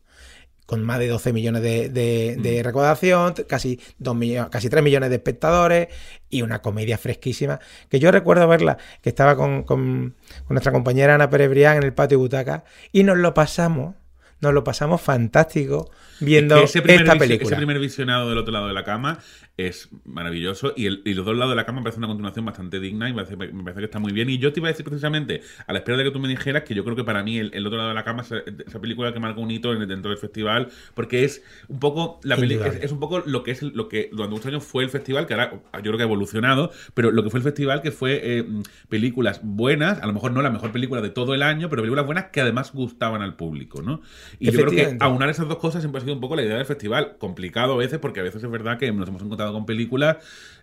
con 0.65 0.83
más 0.83 0.97
de 0.99 1.07
12 1.07 1.31
millones 1.31 1.61
de, 1.61 1.89
de- 1.89 2.37
de 2.41 2.61
Mm. 2.61 2.63
recaudación, 2.65 3.33
casi, 3.47 3.79
2 3.99 4.15
millones, 4.15 4.49
casi 4.51 4.69
3 4.69 4.83
millones 4.83 5.09
de 5.09 5.15
espectadores 5.17 5.87
y 6.29 6.41
una 6.41 6.61
comedia 6.61 6.97
fresquísima. 6.97 7.59
Que 7.89 7.99
yo 7.99 8.11
recuerdo 8.11 8.47
verla, 8.47 8.77
que 9.01 9.09
estaba 9.09 9.35
con, 9.35 9.63
con- 9.63 10.15
con 10.47 10.55
nuestra 10.55 10.71
compañera 10.71 11.15
Ana 11.15 11.29
Pérez 11.29 11.49
Brián 11.49 11.77
en 11.77 11.83
el 11.83 11.93
patio 11.93 12.17
butaca 12.17 12.63
y 12.91 13.03
nos 13.03 13.17
lo 13.17 13.33
pasamos, 13.33 13.95
nos 14.41 14.53
lo 14.53 14.63
pasamos 14.63 15.01
fantástico 15.01 15.89
viendo 16.19 16.55
Que 16.55 16.63
ese 16.63 16.79
esta 16.79 17.17
película. 17.17 17.47
Ese 17.47 17.55
primer 17.55 17.79
visionado 17.79 18.29
del 18.29 18.37
otro 18.37 18.51
lado 18.53 18.67
de 18.67 18.73
la 18.73 18.83
cama 18.83 19.19
es 19.57 19.89
maravilloso 20.03 20.73
y, 20.75 20.85
el- 20.85 21.01
y 21.05 21.13
los 21.13 21.25
dos 21.25 21.35
lados 21.35 21.51
de 21.53 21.55
la 21.55 21.65
cama 21.65 21.79
me 21.79 21.83
parece 21.83 21.99
una 21.99 22.07
continuación 22.07 22.45
bastante 22.45 22.79
digna 22.79 23.07
y 23.09 23.13
me 23.13 23.23
parece, 23.23 23.37
me 23.53 23.63
parece 23.63 23.79
que 23.79 23.85
está 23.85 23.99
muy 23.99 24.11
bien. 24.11 24.29
Y 24.29 24.37
yo 24.37 24.51
te 24.51 24.59
iba 24.59 24.67
a 24.67 24.71
decir 24.71 24.85
precisamente, 24.85 25.41
a 25.65 25.71
la 25.73 25.79
espera 25.79 25.97
de 25.97 26.03
que 26.03 26.11
tú 26.11 26.19
me 26.19 26.27
dijeras, 26.27 26.63
que 26.63 26.73
yo 26.75 26.83
creo 26.83 26.95
que 26.95 27.03
para 27.05 27.23
mí 27.23 27.37
el, 27.37 27.51
el 27.53 27.65
otro 27.65 27.77
lado 27.77 27.89
de 27.89 27.95
la 27.95 28.03
cama 28.03 28.21
es 28.23 28.31
esa 28.67 28.81
película 28.81 29.13
que 29.13 29.19
marca 29.19 29.39
un 29.39 29.51
hito 29.51 29.71
en- 29.73 29.87
dentro 29.87 30.09
del 30.11 30.17
festival, 30.19 30.69
porque 30.93 31.23
es 31.23 31.43
un 31.69 31.79
poco 31.79 32.19
la 32.23 32.35
es, 32.35 32.75
es 32.81 32.91
un 32.91 32.99
poco 32.99 33.19
lo 33.25 33.43
que 33.43 33.51
es 33.51 33.61
lo 33.63 33.87
que 33.87 34.09
durante 34.11 34.33
muchos 34.33 34.47
años 34.47 34.63
fue 34.63 34.83
el 34.83 34.89
festival, 34.89 35.25
que 35.27 35.33
ahora 35.33 35.51
yo 35.75 35.81
creo 35.81 35.97
que 35.97 36.03
ha 36.03 36.05
evolucionado, 36.05 36.71
pero 36.93 37.11
lo 37.11 37.23
que 37.23 37.29
fue 37.29 37.39
el 37.39 37.43
festival 37.43 37.81
que 37.81 37.91
fue 37.91 38.19
eh, 38.23 38.45
películas 38.89 39.39
buenas, 39.43 40.01
a 40.01 40.07
lo 40.07 40.13
mejor 40.13 40.31
no 40.31 40.41
la 40.41 40.49
mejor 40.49 40.71
película 40.71 41.01
de 41.01 41.09
todo 41.09 41.33
el 41.33 41.43
año, 41.43 41.69
pero 41.69 41.81
películas 41.81 42.05
buenas 42.05 42.25
que 42.25 42.41
además 42.41 42.71
gustaban 42.73 43.21
al 43.21 43.35
público, 43.35 43.81
¿no? 43.81 44.01
Y 44.39 44.49
yo 44.49 44.59
creo 44.59 44.73
que 44.73 44.97
aunar 44.99 45.29
esas 45.29 45.47
dos 45.47 45.57
cosas 45.57 45.81
siempre 45.81 45.99
sido 46.05 46.15
un 46.15 46.21
poco 46.21 46.35
la 46.35 46.43
idea 46.43 46.55
del 46.57 46.65
festival. 46.65 47.17
Complicado 47.19 47.73
a 47.73 47.77
veces, 47.77 47.99
porque 47.99 48.21
a 48.21 48.23
veces 48.23 48.43
es 48.43 48.49
verdad 48.49 48.77
que 48.79 48.91
nos 48.91 49.07
hemos 49.09 49.21
encontrado 49.21 49.51
con 49.53 49.65
películas 49.65 50.17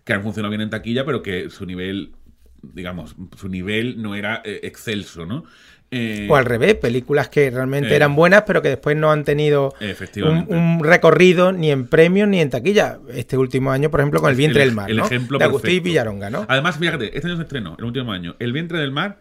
que 0.05 0.13
han 0.15 0.23
funcionado 0.23 0.51
bien 0.51 0.63
en 0.63 0.71
taquilla, 0.71 1.05
pero 1.05 1.23
que 1.23 1.51
su 1.51 1.67
nivel, 1.67 2.13
digamos, 2.63 3.15
su 3.37 3.49
nivel 3.49 4.01
no 4.01 4.15
era 4.15 4.41
eh, 4.45 4.61
excelso, 4.65 5.27
¿no? 5.27 5.45
Eh, 5.95 6.27
O 6.31 6.37
al 6.37 6.47
revés, 6.47 6.75
películas 6.77 7.29
que 7.29 7.51
realmente 7.51 7.91
Eh. 7.93 7.97
eran 7.97 8.17
buenas, 8.17 8.45
pero 8.47 8.63
que 8.63 8.69
después 8.71 8.97
no 8.97 9.13
han 9.13 9.25
tenido 9.25 9.75
un, 10.49 10.81
recorrido 10.83 11.53
ni 11.53 11.71
en 11.71 11.87
premios 11.87 12.29
ni 12.29 12.41
en 12.41 12.49
taquilla. 12.49 12.99
Este 13.13 13.37
último 13.37 13.71
año, 13.71 13.91
por 13.91 14.01
ejemplo, 14.01 14.21
con 14.21 14.31
El 14.31 14.37
vientre 14.37 14.63
el- 14.63 14.71
del 14.71 14.75
mar, 14.77 14.91
el 14.91 14.97
¿no? 14.97 15.05
ejemplo 15.05 15.39
de 15.39 15.45
Agustín 15.45 15.69
perfecto. 15.69 15.85
Villaronga, 15.85 16.31
¿no? 16.31 16.47
Además, 16.49 16.79
fíjate, 16.79 17.15
este 17.15 17.29
año 17.29 17.37
se 17.37 17.43
estrenó, 17.43 17.77
el 17.79 17.85
último 17.85 18.11
año, 18.11 18.37
El 18.39 18.55
vientre 18.55 18.79
del 18.79 18.91
mar, 18.91 19.19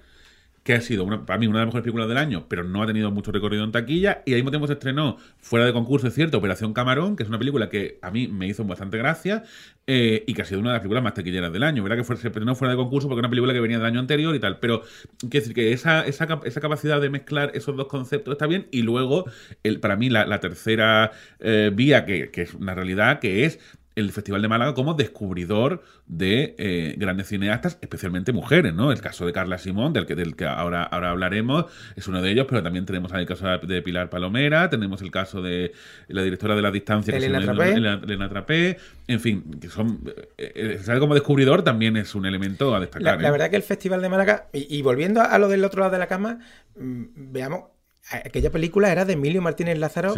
que 0.63 0.73
ha 0.73 0.81
sido 0.81 1.03
una, 1.03 1.25
para 1.25 1.39
mí 1.39 1.47
una 1.47 1.59
de 1.59 1.65
las 1.65 1.67
mejores 1.67 1.83
películas 1.83 2.07
del 2.07 2.17
año, 2.17 2.45
pero 2.47 2.63
no 2.63 2.83
ha 2.83 2.87
tenido 2.87 3.09
mucho 3.11 3.31
recorrido 3.31 3.63
en 3.63 3.71
taquilla. 3.71 4.21
Y 4.25 4.33
al 4.33 4.37
mismo 4.37 4.51
tiempo 4.51 4.67
se 4.67 4.73
estrenó, 4.73 5.17
fuera 5.39 5.65
de 5.65 5.73
concurso, 5.73 6.07
es 6.07 6.13
cierto, 6.13 6.37
Operación 6.37 6.73
Camarón, 6.73 7.15
que 7.15 7.23
es 7.23 7.29
una 7.29 7.39
película 7.39 7.69
que 7.69 7.97
a 8.01 8.11
mí 8.11 8.27
me 8.27 8.47
hizo 8.47 8.63
bastante 8.63 8.97
gracia 8.97 9.43
eh, 9.87 10.23
y 10.27 10.33
que 10.33 10.43
ha 10.43 10.45
sido 10.45 10.59
una 10.59 10.69
de 10.69 10.73
las 10.75 10.81
películas 10.81 11.03
más 11.03 11.15
taquilleras 11.15 11.51
del 11.51 11.63
año. 11.63 11.81
¿Verdad? 11.81 11.97
Que 11.97 12.03
fue, 12.03 12.15
se 12.17 12.27
estrenó 12.27 12.55
fuera 12.55 12.73
de 12.73 12.77
concurso 12.77 13.07
porque 13.07 13.19
era 13.19 13.27
una 13.27 13.31
película 13.31 13.53
que 13.53 13.59
venía 13.59 13.77
del 13.77 13.87
año 13.87 13.99
anterior 13.99 14.35
y 14.35 14.39
tal. 14.39 14.59
Pero 14.59 14.83
quiero 15.19 15.29
decir 15.31 15.53
que 15.53 15.73
esa, 15.73 16.05
esa, 16.05 16.39
esa 16.43 16.61
capacidad 16.61 17.01
de 17.01 17.09
mezclar 17.09 17.51
esos 17.55 17.75
dos 17.75 17.87
conceptos 17.87 18.33
está 18.33 18.45
bien. 18.45 18.67
Y 18.71 18.83
luego, 18.83 19.25
el, 19.63 19.79
para 19.79 19.95
mí, 19.95 20.09
la, 20.09 20.39
tercera 20.39 21.11
eh, 21.39 21.71
vía, 21.73 22.05
que, 22.05 22.29
que 22.29 22.43
es 22.43 22.53
una 22.53 22.75
realidad, 22.75 23.19
que 23.19 23.45
es 23.45 23.59
el 23.95 24.11
Festival 24.11 24.41
de 24.41 24.47
Málaga 24.47 24.73
como 24.73 24.93
descubridor 24.93 25.83
de 26.07 26.55
eh, 26.57 26.95
grandes 26.97 27.27
cineastas, 27.27 27.77
especialmente 27.81 28.31
mujeres, 28.31 28.73
¿no? 28.73 28.91
El 28.91 29.01
caso 29.01 29.25
de 29.25 29.33
Carla 29.33 29.57
Simón, 29.57 29.93
del 29.93 30.05
que, 30.05 30.15
del 30.15 30.35
que 30.35 30.45
ahora, 30.45 30.83
ahora 30.83 31.11
hablaremos, 31.11 31.65
es 31.95 32.07
uno 32.07 32.21
de 32.21 32.31
ellos, 32.31 32.45
pero 32.49 32.63
también 32.63 32.85
tenemos 32.85 33.11
el 33.13 33.25
caso 33.25 33.47
de 33.47 33.81
Pilar 33.81 34.09
Palomera, 34.09 34.69
tenemos 34.69 35.01
el 35.01 35.11
caso 35.11 35.41
de 35.41 35.73
la 36.07 36.23
directora 36.23 36.55
de 36.55 36.61
La 36.61 36.71
Distancia, 36.71 37.15
Elena, 37.15 37.39
que 37.39 37.45
Trapé. 37.45 37.71
Elena, 37.71 38.29
Trapé, 38.29 38.77
en 39.07 39.19
fin, 39.19 39.59
que 39.59 39.67
son... 39.67 40.01
Eh, 40.37 40.79
eh 40.87 40.99
como 40.99 41.13
descubridor 41.15 41.63
también 41.63 41.97
es 41.97 42.13
un 42.13 42.25
elemento 42.25 42.75
a 42.75 42.79
destacar. 42.79 43.17
La, 43.17 43.21
la 43.21 43.31
verdad 43.31 43.49
que 43.49 43.55
el 43.55 43.63
Festival 43.63 44.01
de 44.01 44.09
Málaga, 44.09 44.47
y, 44.53 44.81
volviendo 44.81 45.21
a 45.21 45.37
lo 45.39 45.47
del 45.47 45.65
otro 45.65 45.79
lado 45.79 45.91
de 45.91 45.99
la 45.99 46.07
cama, 46.07 46.39
mm, 46.77 47.03
veamos, 47.15 47.63
aquella 48.11 48.51
película 48.51 48.91
era 48.91 49.05
de 49.05 49.13
Emilio 49.13 49.41
Martínez 49.41 49.77
Lázaro, 49.77 50.13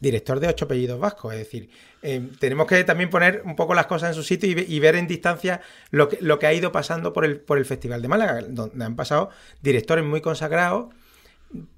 director 0.00 0.40
de 0.40 0.48
ocho 0.48 0.66
apellidos 0.66 0.98
vascos. 1.00 1.32
Es 1.32 1.40
decir, 1.40 1.70
eh, 2.02 2.28
tenemos 2.38 2.66
que 2.66 2.84
también 2.84 3.10
poner 3.10 3.42
un 3.44 3.56
poco 3.56 3.74
las 3.74 3.86
cosas 3.86 4.10
en 4.10 4.14
su 4.14 4.22
sitio 4.22 4.50
y, 4.50 4.78
ver 4.80 4.96
en 4.96 5.06
distancia 5.06 5.60
lo 5.90 6.08
que, 6.08 6.18
lo 6.20 6.38
que 6.38 6.46
ha 6.46 6.52
ido 6.52 6.72
pasando 6.72 7.12
por 7.12 7.24
el, 7.24 7.40
por 7.40 7.58
el 7.58 7.64
Festival 7.64 8.02
de 8.02 8.08
Málaga, 8.08 8.42
donde 8.48 8.84
han 8.84 8.96
pasado 8.96 9.30
directores 9.62 10.04
muy 10.04 10.20
consagrados, 10.20 10.94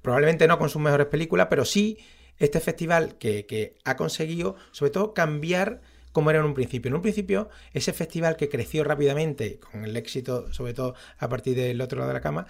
probablemente 0.01 0.47
no 0.47 0.57
con 0.57 0.69
sus 0.69 0.81
mejores 0.81 1.07
películas, 1.07 1.47
pero 1.49 1.65
sí 1.65 1.97
este 2.37 2.59
festival 2.59 3.17
que, 3.17 3.45
que 3.45 3.75
ha 3.83 3.95
conseguido, 3.95 4.55
sobre 4.71 4.91
todo, 4.91 5.13
cambiar 5.13 5.81
como 6.11 6.29
era 6.31 6.39
en 6.39 6.45
un 6.45 6.53
principio. 6.53 6.89
En 6.89 6.95
un 6.95 7.01
principio, 7.01 7.49
ese 7.73 7.93
festival 7.93 8.35
que 8.35 8.49
creció 8.49 8.83
rápidamente, 8.83 9.59
con 9.59 9.85
el 9.85 9.95
éxito, 9.95 10.51
sobre 10.53 10.73
todo 10.73 10.95
a 11.17 11.29
partir 11.29 11.55
del 11.55 11.79
otro 11.81 11.99
lado 11.99 12.09
de 12.09 12.13
la 12.15 12.21
cama, 12.21 12.47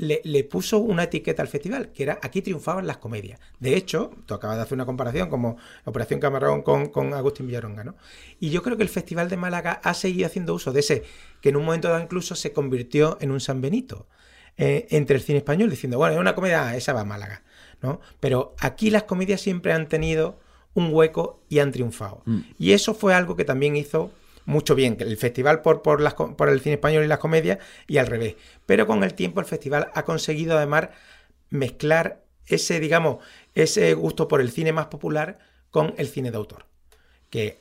le, 0.00 0.44
puso 0.44 0.78
una 0.78 1.04
etiqueta 1.04 1.42
al 1.42 1.48
festival, 1.48 1.92
que 1.92 2.02
era 2.02 2.18
aquí 2.22 2.40
triunfaban 2.40 2.86
las 2.86 2.96
comedias. 2.96 3.38
De 3.58 3.76
hecho, 3.76 4.10
tú 4.26 4.34
acabas 4.34 4.56
de 4.56 4.62
hacer 4.62 4.74
una 4.74 4.86
comparación 4.86 5.28
como 5.28 5.58
Operación 5.84 6.20
Camarón 6.20 6.62
con, 6.62 6.88
con 6.88 7.12
Agustín 7.12 7.46
Villaronga, 7.46 7.84
¿no? 7.84 7.96
Y 8.38 8.50
yo 8.50 8.62
creo 8.62 8.76
que 8.76 8.82
el 8.82 8.88
Festival 8.88 9.28
de 9.28 9.36
Málaga 9.36 9.80
ha 9.84 9.92
seguido 9.94 10.26
haciendo 10.26 10.54
uso 10.54 10.72
de 10.72 10.80
ese, 10.80 11.02
que 11.42 11.50
en 11.50 11.56
un 11.56 11.66
momento 11.66 11.88
dado 11.88 12.02
incluso 12.02 12.34
se 12.34 12.52
convirtió 12.52 13.18
en 13.20 13.30
un 13.30 13.40
San 13.40 13.60
Benito 13.60 14.06
eh, 14.56 14.86
entre 14.90 15.16
el 15.16 15.22
cine 15.22 15.38
español, 15.38 15.68
diciendo, 15.68 15.98
bueno, 15.98 16.14
es 16.14 16.20
una 16.20 16.34
comedia, 16.34 16.74
esa 16.76 16.92
va 16.94 17.02
a 17.02 17.04
Málaga, 17.04 17.42
¿no? 17.82 18.00
Pero 18.20 18.54
aquí 18.58 18.90
las 18.90 19.02
comedias 19.02 19.42
siempre 19.42 19.72
han 19.72 19.88
tenido 19.88 20.38
un 20.72 20.94
hueco 20.94 21.42
y 21.48 21.58
han 21.58 21.72
triunfado. 21.72 22.22
Mm. 22.24 22.40
Y 22.58 22.72
eso 22.72 22.94
fue 22.94 23.12
algo 23.12 23.36
que 23.36 23.44
también 23.44 23.76
hizo 23.76 24.12
mucho 24.50 24.74
bien, 24.74 24.96
el 25.00 25.16
festival 25.16 25.62
por, 25.62 25.80
por, 25.80 26.00
las, 26.00 26.14
por 26.14 26.48
el 26.48 26.60
cine 26.60 26.74
español 26.74 27.04
y 27.04 27.08
las 27.08 27.18
comedias 27.18 27.58
y 27.86 27.98
al 27.98 28.06
revés. 28.06 28.34
Pero 28.66 28.86
con 28.86 29.04
el 29.04 29.14
tiempo 29.14 29.40
el 29.40 29.46
festival 29.46 29.90
ha 29.94 30.04
conseguido 30.04 30.56
además 30.56 30.88
mezclar 31.48 32.22
ese, 32.46 32.80
digamos, 32.80 33.24
ese 33.54 33.94
gusto 33.94 34.28
por 34.28 34.40
el 34.40 34.50
cine 34.50 34.72
más 34.72 34.86
popular 34.86 35.38
con 35.70 35.94
el 35.96 36.08
cine 36.08 36.30
de 36.30 36.36
autor. 36.36 36.66
Que 37.30 37.58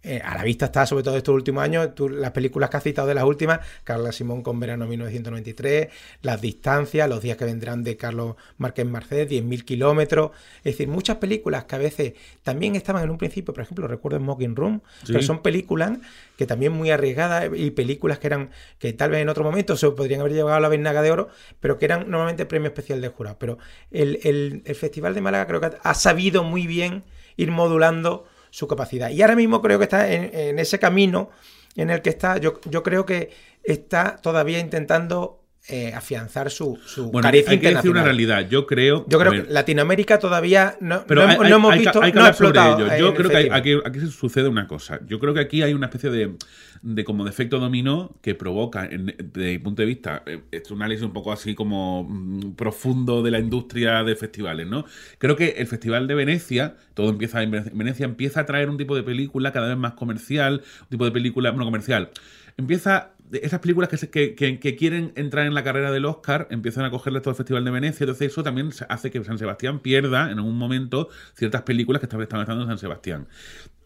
eh, 0.00 0.20
a 0.24 0.36
la 0.36 0.44
vista 0.44 0.66
está, 0.66 0.86
sobre 0.86 1.02
todo 1.02 1.16
estos 1.16 1.34
últimos 1.34 1.62
años, 1.62 1.90
las 1.98 2.30
películas 2.30 2.70
que 2.70 2.76
has 2.76 2.82
citado 2.84 3.08
de 3.08 3.14
las 3.14 3.24
últimas, 3.24 3.60
Carla 3.82 4.12
Simón 4.12 4.42
con 4.42 4.60
Verano 4.60 4.86
1993, 4.86 5.88
Las 6.22 6.40
Distancias, 6.40 7.08
Los 7.08 7.20
Días 7.20 7.36
que 7.36 7.44
Vendrán 7.44 7.82
de 7.82 7.96
Carlos 7.96 8.36
Márquez 8.58 8.86
Marcés, 8.86 9.28
10.000 9.28 9.64
kilómetros, 9.64 10.30
es 10.58 10.74
decir, 10.74 10.86
muchas 10.86 11.16
películas 11.16 11.64
que 11.64 11.74
a 11.74 11.78
veces 11.78 12.12
también 12.44 12.76
estaban 12.76 13.02
en 13.02 13.10
un 13.10 13.18
principio, 13.18 13.52
por 13.52 13.64
ejemplo, 13.64 13.88
recuerdo 13.88 14.18
Smoking 14.18 14.54
Room, 14.54 14.82
pero 15.04 15.20
son 15.20 15.42
películas 15.42 15.98
que 16.36 16.46
también 16.46 16.72
muy 16.72 16.90
arriesgadas 16.90 17.50
y 17.52 17.72
películas 17.72 18.20
que 18.20 18.28
eran, 18.28 18.50
que 18.78 18.92
tal 18.92 19.10
vez 19.10 19.20
en 19.20 19.28
otro 19.28 19.42
momento 19.42 19.76
se 19.76 19.90
podrían 19.90 20.20
haber 20.20 20.32
llegado 20.32 20.54
a 20.54 20.60
la 20.60 20.68
Bernaga 20.68 21.02
de 21.02 21.10
Oro, 21.10 21.28
pero 21.58 21.76
que 21.76 21.86
eran 21.86 22.08
normalmente 22.08 22.46
premio 22.46 22.68
especial 22.68 23.00
de 23.00 23.08
jurado. 23.08 23.36
Pero 23.40 23.58
el, 23.90 24.20
el 24.22 24.74
Festival 24.76 25.14
de 25.14 25.22
Málaga 25.22 25.48
creo 25.48 25.60
que 25.60 25.70
ha 25.82 25.94
sabido 25.94 26.44
muy 26.44 26.68
bien 26.68 27.02
ir 27.36 27.50
modulando 27.50 28.26
su 28.50 28.66
capacidad. 28.66 29.10
Y 29.10 29.22
ahora 29.22 29.36
mismo 29.36 29.60
creo 29.62 29.78
que 29.78 29.84
está 29.84 30.10
en, 30.10 30.58
ese 30.58 30.78
camino 30.78 31.30
en 31.76 31.90
el 31.90 32.02
que 32.02 32.10
está, 32.10 32.38
yo, 32.38 32.60
yo 32.64 32.82
creo 32.82 33.06
que 33.06 33.30
está 33.62 34.16
todavía 34.16 34.58
intentando 34.58 35.40
eh, 35.70 35.92
afianzar 35.94 36.50
su, 36.50 36.78
su 36.86 37.10
bueno, 37.10 37.28
hay 37.28 37.42
que 37.42 37.74
decir 37.74 37.90
una 37.90 38.02
realidad. 38.02 38.48
Yo 38.48 38.66
creo. 38.66 39.04
Yo 39.06 39.18
creo 39.18 39.32
que 39.32 39.52
Latinoamérica 39.52 40.18
todavía 40.18 40.78
no, 40.80 41.04
no, 41.06 41.44
hemos 41.44 41.74
visto. 41.74 42.00
Hay 42.02 42.10
que, 42.10 42.18
hablar 42.18 42.34
sobre 42.34 42.58
ello. 42.58 42.96
Yo 42.96 43.14
creo 43.14 43.28
que 43.28 43.52
aquí, 43.52 43.72
aquí, 43.84 44.00
sucede 44.06 44.48
una 44.48 44.66
cosa. 44.66 45.00
Yo 45.06 45.18
creo 45.18 45.34
que 45.34 45.40
aquí 45.40 45.60
hay 45.60 45.74
una 45.74 45.86
especie 45.86 46.08
de, 46.08 46.36
de 46.80 47.04
como 47.04 47.24
de 47.24 47.28
efecto 47.28 47.58
dominó 47.58 48.16
que 48.22 48.34
provoca, 48.34 48.88
desde 48.88 49.52
mi 49.52 49.58
punto 49.58 49.82
de 49.82 49.86
vista, 49.86 50.22
eh, 50.24 50.40
es 50.52 50.70
un 50.70 50.78
análisis 50.78 51.04
un 51.04 51.12
poco 51.12 51.32
así 51.32 51.54
como 51.54 52.04
mm, 52.04 52.54
profundo 52.54 53.22
de 53.22 53.30
la 53.30 53.38
industria 53.38 54.02
de 54.04 54.16
festivales, 54.16 54.66
¿no? 54.66 54.86
Creo 55.18 55.36
que 55.36 55.56
el 55.58 55.66
Festival 55.66 56.06
de 56.06 56.14
Venecia, 56.14 56.76
todo 56.94 57.10
empieza 57.10 57.42
en 57.42 57.50
Venecia, 57.50 58.06
empieza 58.06 58.40
a 58.40 58.46
traer 58.46 58.70
un 58.70 58.78
tipo 58.78 58.96
de 58.96 59.02
película 59.02 59.52
cada 59.52 59.68
vez 59.68 59.76
más 59.76 59.92
comercial, 59.92 60.62
un 60.80 60.88
tipo 60.88 61.04
de 61.04 61.10
película, 61.10 61.50
bueno, 61.50 61.66
comercial. 61.66 62.08
Empieza 62.56 63.12
esas 63.32 63.60
películas 63.60 63.88
que, 63.88 64.34
que, 64.34 64.76
quieren 64.76 65.12
entrar 65.16 65.46
en 65.46 65.54
la 65.54 65.62
carrera 65.62 65.90
del 65.90 66.04
Oscar 66.04 66.46
empiezan 66.50 66.84
a 66.84 66.90
cogerle 66.90 67.20
todo 67.20 67.30
el 67.30 67.36
Festival 67.36 67.64
de 67.64 67.70
Venecia, 67.70 68.04
entonces 68.04 68.32
eso 68.32 68.42
también 68.42 68.70
hace 68.88 69.10
que 69.10 69.22
San 69.24 69.38
Sebastián 69.38 69.80
pierda 69.80 70.30
en 70.30 70.38
algún 70.38 70.56
momento 70.56 71.08
ciertas 71.34 71.62
películas 71.62 72.00
que 72.00 72.06
estaban 72.06 72.22
estando 72.24 72.62
en 72.62 72.68
San 72.68 72.78
Sebastián. 72.78 73.28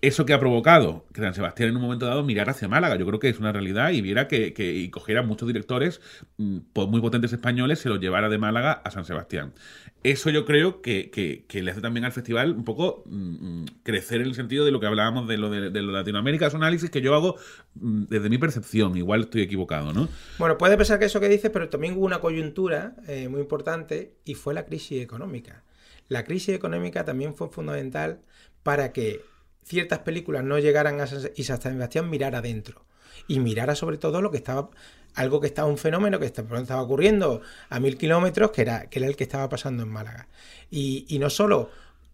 Eso 0.03 0.27
que 0.27 0.35
ha 0.35 0.41
provocado 0.41 1.07
que 1.15 1.23
San 1.23 1.33
Sebastián 1.33 1.71
en 1.71 1.77
un 1.77 1.83
momento 1.83 2.07
dado 2.07 2.23
mirara 2.23 2.53
hacia 2.53 2.69
Málaga, 2.69 2.97
yo 2.97 3.07
creo 3.07 3.19
que 3.19 3.31
es 3.31 3.39
una 3.39 3.53
realidad 3.53 3.93
y 3.93 4.03
viera 4.03 4.29
que, 4.29 4.53
que 4.53 4.75
y 4.75 4.91
cogiera 4.91 5.23
muchos 5.23 5.47
directores 5.47 6.01
mm, 6.37 6.59
muy 6.75 7.01
potentes 7.01 7.33
españoles, 7.33 7.79
se 7.79 7.89
los 7.89 8.01
llevara 8.01 8.29
de 8.29 8.37
Málaga 8.37 8.73
a 8.73 8.91
San 8.91 9.05
Sebastián 9.05 9.55
eso 10.05 10.31
yo 10.31 10.45
creo 10.45 10.83
que, 10.83 11.45
le 11.53 11.71
hace 11.71 11.81
también 11.81 12.05
al 12.05 12.13
festival 12.13 12.53
un 12.53 12.65
poco 12.65 13.05
mm, 13.07 13.61
mm, 13.63 13.67
crecer 13.85 14.21
en 14.21 14.27
el 14.27 14.35
sentido 14.35 14.65
de 14.65 14.73
lo 14.73 14.81
que 14.81 14.87
hablábamos 14.87 15.29
de 15.29 15.39
lo 15.39 15.49
de, 15.49 15.83
Latinoamérica. 15.83 16.47
Es 16.47 16.55
un 16.55 16.63
análisis 16.63 16.91
que 16.91 17.01
yo 17.01 17.15
hago 17.15 17.37
desde 17.75 18.29
mi 18.29 18.39
percepción. 18.39 18.97
Igual 18.97 19.23
estoy 19.23 19.43
equivocado, 19.43 19.93
¿no? 19.93 20.09
Bueno, 20.39 20.59
puede 20.59 20.77
pensar 20.77 20.99
que 20.99 21.05
eso 21.05 21.21
que 21.21 21.29
dices, 21.29 21.51
pero 21.53 21.69
también 21.69 21.97
hubo 21.97 22.05
una 22.05 22.21
coyuntura 22.21 22.97
eh, 23.07 23.29
muy 23.29 23.41
importante 23.41 24.15
y 24.25 24.35
fue 24.35 24.55
la 24.55 24.65
crisis 24.65 25.01
económica. 25.03 25.63
La 26.09 26.25
crisis 26.25 26.55
económica 26.55 27.05
también 27.05 27.35
fue 27.35 27.49
fundamental 27.49 28.21
para 28.65 28.93
que 28.93 29.21
ciertas 29.65 30.01
películas 30.01 30.45
no 30.45 30.59
llegaran 30.59 31.01
a 31.01 31.07
y 31.37 31.45
San 31.45 31.61
Sebastián 31.61 32.11
mirara 32.11 32.39
adentro 32.39 32.85
y 33.29 33.41
mirara 33.41 33.75
sobre 33.75 33.99
todo 33.99 34.21
lo 34.21 34.31
que 34.31 34.39
estaba 34.39 34.71
algo 35.15 35.41
que 35.41 35.47
estaba 35.47 35.69
un 35.69 35.79
fenómeno 35.79 36.19
que 36.19 36.27
estaba 36.27 36.81
ocurriendo 36.81 37.43
a 37.69 37.81
mil 37.81 37.99
kilómetros, 37.99 38.51
que 38.51 38.63
era, 38.63 38.87
que 38.89 38.99
era 38.99 39.09
el 39.09 39.17
que 39.17 39.25
estaba 39.25 39.49
pasando 39.49 39.83
en 39.83 39.91
Málaga. 39.91 40.27
Y, 40.71 41.05
y 41.09 41.19
no 41.19 41.29
solo 41.29 41.71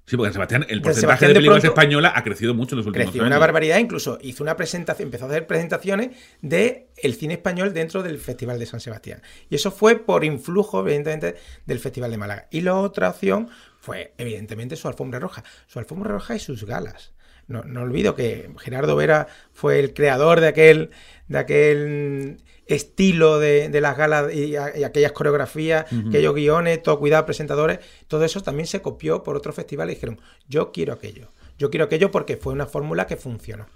Sí, 0.08 0.16
porque 0.16 0.32
Sebastián, 0.32 0.64
el 0.70 0.80
porcentaje 0.80 1.28
de 1.28 1.34
películas 1.34 1.62
españolas 1.64 2.14
ha 2.16 2.24
crecido 2.24 2.54
mucho 2.54 2.74
en 2.74 2.78
los 2.78 2.86
últimos 2.86 3.10
creció 3.10 3.26
una 3.26 3.36
barbaridad, 3.36 3.76
incluso 3.78 4.18
hizo 4.22 4.42
una 4.42 4.56
presentación, 4.56 5.08
empezó 5.08 5.26
a 5.26 5.28
hacer 5.28 5.46
presentaciones 5.46 6.16
de 6.40 6.88
el 6.96 7.12
cine 7.12 7.34
español 7.34 7.74
dentro 7.74 8.02
del 8.02 8.18
Festival 8.18 8.58
de 8.58 8.64
San 8.64 8.80
Sebastián. 8.80 9.20
Y 9.50 9.56
eso 9.56 9.70
fue 9.70 9.96
por 9.96 10.24
influjo, 10.24 10.80
evidentemente, 10.80 11.38
del 11.66 11.78
Festival 11.78 12.10
de 12.10 12.16
Málaga. 12.16 12.48
Y 12.50 12.62
la 12.62 12.76
otra 12.76 13.10
opción 13.10 13.50
fue, 13.80 14.14
evidentemente, 14.16 14.76
su 14.76 14.88
alfombra 14.88 15.20
roja. 15.20 15.44
Su 15.66 15.78
alfombra 15.78 16.10
roja 16.10 16.34
y 16.34 16.38
sus 16.38 16.64
galas. 16.64 17.12
No, 17.48 17.64
no 17.64 17.82
olvido 17.82 18.14
que 18.14 18.50
Gerardo 18.58 18.94
Vera 18.94 19.26
fue 19.52 19.80
el 19.80 19.94
creador 19.94 20.40
de 20.40 20.48
aquel, 20.48 20.90
de 21.28 21.38
aquel 21.38 22.42
estilo 22.66 23.38
de, 23.38 23.70
las 23.80 23.96
galas 23.96 24.32
y, 24.32 24.54
aquellas 24.56 25.12
coreografías, 25.12 25.86
aquellos 26.08 26.34
guiones, 26.34 26.82
todo 26.82 26.98
cuidado, 26.98 27.24
presentadores, 27.24 27.80
todo 28.06 28.24
eso 28.24 28.42
también 28.42 28.66
se 28.66 28.82
copió 28.82 29.22
por 29.22 29.34
otro 29.36 29.52
festival 29.54 29.90
y 29.90 29.94
dijeron, 29.94 30.20
yo 30.46 30.70
quiero 30.72 30.92
aquello, 30.92 31.32
yo 31.58 31.70
quiero 31.70 31.86
aquello 31.86 32.10
porque 32.10 32.36
fue 32.36 32.52
una 32.52 32.66
fórmula 32.66 33.06
que 33.06 33.16
funcionó. 33.16 33.66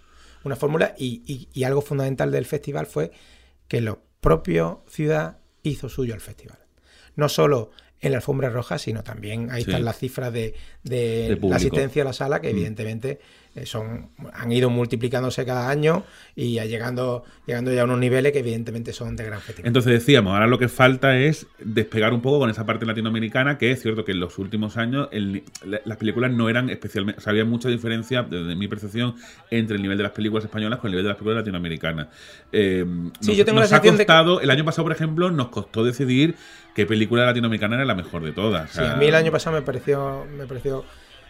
Una 0.45 0.57
fórmula 0.57 0.95
y, 0.99 1.49
y 1.53 1.65
algo 1.65 1.81
fundamental 1.81 2.31
del 2.31 2.45
festival 2.45 2.87
fue 2.87 3.13
que 3.69 3.81
la 3.81 3.97
propia 4.21 4.77
ciudad 4.89 5.39
hizo 5.63 5.89
suyo 5.89 6.15
el 6.15 6.21
festival. 6.21 6.59
No 7.15 7.29
solo 7.29 7.71
en 8.03 8.11
la 8.11 8.19
alfombra 8.19 8.51
roja, 8.51 8.79
sino 8.79 9.05
también 9.05 9.51
ahí 9.51 9.63
están 9.63 9.85
las 9.85 9.97
cifras 9.97 10.33
de, 10.33 10.55
la 10.83 11.57
asistencia 11.57 12.03
a 12.03 12.05
la 12.05 12.13
sala, 12.13 12.41
que 12.41 12.49
mm. 12.49 12.57
evidentemente 12.57 13.21
son, 13.65 14.09
han 14.33 14.51
ido 14.51 14.71
multiplicándose 14.71 15.45
cada 15.45 15.69
año 15.69 16.05
y 16.35 16.59
llegando, 16.67 17.25
llegando 17.47 17.73
ya 17.73 17.83
a 17.83 17.85
unos 17.85 17.99
niveles 17.99 18.33
que 18.33 18.39
evidentemente 18.39 18.93
son 18.93 19.15
de 19.17 19.25
gran 19.25 19.41
festival. 19.41 19.67
Entonces 19.67 19.93
decíamos, 19.93 20.33
ahora 20.33 20.47
lo 20.47 20.59
que 20.59 20.69
falta 20.69 21.17
es 21.19 21.47
despegar 21.59 22.15
un 22.15 22.23
poco 22.23 22.39
con 22.39 22.49
esa 22.51 22.65
parte 22.65 22.87
latinoamericana, 22.87 23.59
que 23.59 23.71
es 23.71 23.83
cierto 23.83 24.05
que 24.05 24.13
en 24.13 24.21
los 24.21 24.39
últimos 24.39 24.77
años 24.77 25.09
el- 25.13 25.43
las 25.85 25.99
películas 25.99 26.33
no 26.33 26.49
eran 26.49 26.71
especialmente, 26.71 27.19
o 27.19 27.23
sea, 27.23 27.31
había 27.33 27.45
mucha 27.45 27.69
diferencia, 27.69 28.23
desde 28.23 28.57
mi 28.57 28.69
percepción, 28.69 29.15
entre 29.51 29.77
el 29.77 29.83
nivel 29.83 29.99
de 29.99 30.05
las 30.05 30.13
películas 30.13 30.45
españolas 30.45 30.79
con 30.79 30.89
el 30.89 30.93
nivel 30.93 31.05
de 31.05 31.09
las 31.11 31.17
películas 31.19 31.41
latinoamericanas. 31.43 32.09
Eh, 32.53 32.85
Sí, 33.21 33.29
nos, 33.29 33.37
yo 33.37 33.45
tengo 33.45 33.61
la 33.61 33.67
ha 33.67 33.81
que- 33.83 33.91
costado, 33.91 34.41
el 34.41 34.51
año 34.51 34.65
pasado, 34.65 34.85
por 34.85 34.93
ejemplo, 34.93 35.31
nos 35.31 35.49
costó 35.49 35.85
decidir 35.85 36.35
qué 36.75 36.87
película 36.87 37.27
latinoamericana 37.27 37.77
era 37.77 37.85
la 37.85 37.95
mejor 37.95 38.25
de 38.25 38.33
todas. 38.33 38.71
o 38.71 38.73
Sí, 38.73 38.79
sea, 38.81 38.93
a 38.95 38.97
mí 38.97 39.07
el 39.07 39.15
año 39.15 39.31
pasado 39.31 39.55
me 39.57 39.63
pareció, 39.63 40.25
me 40.37 40.47
pareció 40.47 40.85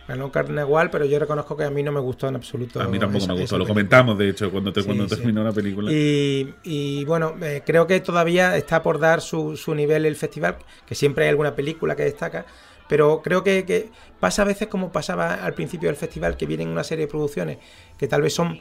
ganó 0.09 0.31
Carnaval, 0.33 0.91
pero 0.91 1.05
yo 1.05 1.19
reconozco 1.19 1.57
que 1.57 1.65
a 1.65 1.71
mí 1.71 1.83
no 1.83 1.93
me 1.93 2.01
gustó 2.01 2.29
en 2.29 2.37
absoluto. 2.37 2.81
A 2.81 2.89
mí 2.89 2.99
tampoco 2.99 3.25
esa- 3.25 3.35
me 3.35 3.41
gustó, 3.41 3.57
lo 3.57 3.65
película. 3.65 3.69
comentamos 3.75 4.19
de 4.19 4.29
hecho 4.29 4.51
cuando, 4.51 4.73
te- 4.73 4.81
Sí, 4.81 4.87
cuando 4.87 5.09
sí. 5.09 5.17
terminó 5.17 5.45
la 5.45 5.53
película. 5.53 5.91
Y, 5.93 6.55
y, 6.65 7.05
bueno, 7.05 7.35
eh, 7.43 7.63
creo 7.65 7.87
que 7.87 8.01
todavía 8.01 8.57
está 8.57 8.83
por 8.83 8.99
dar 8.99 9.21
su, 9.21 9.57
su 9.57 9.75
nivel 9.75 10.05
el 10.07 10.17
festival, 10.17 10.57
que 10.87 10.95
siempre 10.95 11.25
hay 11.25 11.31
alguna 11.31 11.55
película 11.55 11.95
que 11.97 12.03
destaca, 12.05 12.47
pero 12.89 13.23
creo 13.23 13.43
que, 13.45 13.65
que 13.65 13.91
pasa 14.21 14.43
a 14.43 14.45
veces 14.45 14.69
como 14.69 14.93
pasaba 14.93 15.35
al 15.35 15.55
principio 15.55 15.89
del 15.89 15.97
festival, 15.97 16.37
que 16.37 16.47
vienen 16.47 16.69
una 16.69 16.85
serie 16.85 17.07
de 17.07 17.11
producciones 17.11 17.59
que 17.97 18.09
tal 18.09 18.23
vez 18.23 18.35
son 18.35 18.61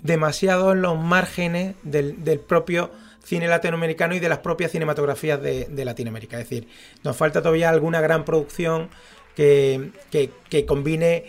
demasiado 0.00 0.72
en 0.72 0.82
los 0.82 0.98
márgenes 0.98 1.76
del, 1.82 2.24
del 2.24 2.40
propio 2.40 2.90
cine 3.22 3.46
latinoamericano 3.46 4.14
y 4.16 4.18
de 4.20 4.28
las 4.28 4.38
propias 4.38 4.72
cinematografías 4.72 5.40
de, 5.40 5.66
de 5.66 5.84
Latinoamérica. 5.84 6.40
Es 6.40 6.48
decir, 6.48 6.66
nos 7.04 7.16
falta 7.16 7.40
todavía 7.40 7.70
alguna 7.70 8.00
gran 8.00 8.24
producción 8.24 8.88
que, 9.36 9.90
que- 10.10 10.30
que 10.48 10.66
combine 10.66 11.24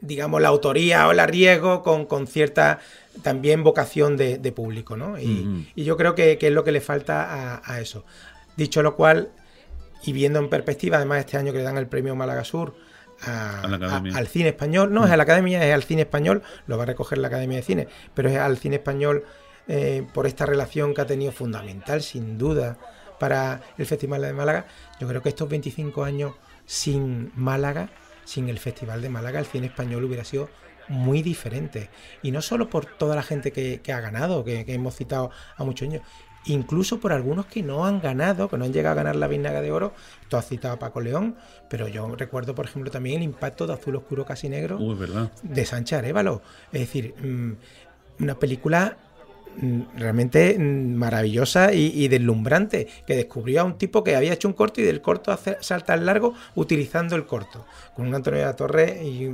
digamos, 0.00 0.40
la 0.42 0.48
autoría 0.48 1.06
o 1.06 1.12
el 1.12 1.20
arriesgo 1.20 1.82
con, 1.82 2.06
con 2.06 2.26
cierta 2.26 2.80
también 3.22 3.62
vocación 3.62 4.16
de, 4.16 4.38
de 4.38 4.50
público, 4.52 4.96
¿no? 4.96 5.18
Y, 5.18 5.24
yo 5.84 5.96
creo 5.96 6.14
que, 6.14 6.38
que 6.38 6.48
es 6.48 6.52
lo 6.52 6.64
que 6.64 6.72
le 6.72 6.80
falta 6.80 7.54
a, 7.56 7.62
a 7.64 7.80
eso. 7.80 8.04
Dicho 8.56 8.82
lo 8.82 8.96
cual, 8.96 9.30
y 10.04 10.12
viendo 10.12 10.38
en 10.40 10.48
perspectiva, 10.50 10.96
además 10.96 11.20
este 11.20 11.36
año 11.36 11.52
que 11.52 11.58
le 11.58 11.64
dan 11.64 11.76
el 11.78 11.86
premio 11.86 12.16
Málaga 12.16 12.42
Sur 12.44 12.74
a- 13.20 13.60
al 14.16 14.26
cine 14.26 14.48
español, 14.48 14.92
no 14.92 15.04
es 15.04 15.12
a 15.12 15.16
la 15.16 15.22
Academia, 15.22 15.64
es 15.64 15.72
al 15.72 15.84
cine 15.84 16.02
español, 16.02 16.42
lo 16.66 16.76
va 16.76 16.82
a 16.82 16.86
recoger 16.86 17.18
la 17.18 17.28
Academia 17.28 17.58
de 17.58 17.62
Cine, 17.62 17.88
pero 18.14 18.28
es 18.28 18.36
al 18.38 18.58
cine 18.58 18.76
español 18.76 19.24
eh, 19.68 20.04
por 20.12 20.26
esta 20.26 20.46
relación 20.46 20.94
que 20.94 21.02
ha 21.02 21.06
tenido 21.06 21.30
fundamental, 21.30 22.02
sin 22.02 22.38
duda, 22.38 22.76
para 23.20 23.60
el 23.78 23.86
Festival 23.86 24.22
de 24.22 24.32
Málaga. 24.32 24.66
Yo 24.98 25.06
creo 25.06 25.22
que 25.22 25.28
estos 25.28 25.48
25 25.48 26.02
años 26.02 26.32
sin 26.66 27.32
Málaga, 27.36 27.90
sin 28.24 28.48
el 28.48 28.58
Festival 28.58 29.02
de 29.02 29.08
Málaga, 29.08 29.40
el 29.40 29.46
cine 29.46 29.66
español 29.66 30.04
hubiera 30.04 30.24
sido 30.24 30.48
muy 30.88 31.22
diferente. 31.22 31.90
Y 32.22 32.30
no 32.30 32.42
solo 32.42 32.68
por 32.68 32.86
toda 32.86 33.16
la 33.16 33.22
gente 33.22 33.52
que, 33.52 33.80
que 33.80 33.92
ha 33.92 34.00
ganado, 34.00 34.44
que, 34.44 34.64
que 34.64 34.74
hemos 34.74 34.96
citado 34.96 35.30
a 35.56 35.64
muchos 35.64 35.88
años, 35.88 36.02
incluso 36.46 36.98
por 37.00 37.12
algunos 37.12 37.46
que 37.46 37.62
no 37.62 37.86
han 37.86 38.00
ganado, 38.00 38.48
que 38.48 38.58
no 38.58 38.64
han 38.64 38.72
llegado 38.72 38.92
a 38.92 38.96
ganar 38.96 39.16
la 39.16 39.28
Vinaga 39.28 39.62
de 39.62 39.72
Oro. 39.72 39.94
Tú 40.28 40.36
has 40.36 40.48
citado 40.48 40.74
a 40.74 40.78
Paco 40.78 41.00
León, 41.00 41.36
pero 41.68 41.88
yo 41.88 42.14
recuerdo, 42.16 42.54
por 42.54 42.64
ejemplo, 42.64 42.90
también 42.90 43.18
el 43.18 43.22
impacto 43.22 43.66
de 43.66 43.74
Azul 43.74 43.96
Oscuro 43.96 44.24
Casi 44.24 44.48
Negro 44.48 44.78
Uy, 44.78 44.94
verdad. 44.94 45.30
de 45.42 45.64
Sánchez 45.64 45.98
Arevalo. 46.00 46.42
Es 46.72 46.80
decir, 46.80 47.14
mm, 47.22 48.22
una 48.22 48.38
película 48.38 48.96
realmente 49.96 50.56
mm, 50.58 50.94
maravillosa 50.94 51.72
y, 51.72 51.92
y 51.94 52.08
deslumbrante, 52.08 52.86
que 53.06 53.16
descubrió 53.16 53.60
a 53.60 53.64
un 53.64 53.78
tipo 53.78 54.02
que 54.04 54.16
había 54.16 54.32
hecho 54.32 54.48
un 54.48 54.54
corto 54.54 54.80
y 54.80 54.84
del 54.84 55.00
corto 55.00 55.32
hace, 55.32 55.56
salta 55.60 55.92
al 55.92 56.06
largo 56.06 56.34
utilizando 56.54 57.16
el 57.16 57.26
corto, 57.26 57.66
con 57.94 58.06
un 58.06 58.14
Antonio 58.14 58.40
de 58.40 58.46
la 58.46 58.56
Torre 58.56 59.04
y, 59.04 59.28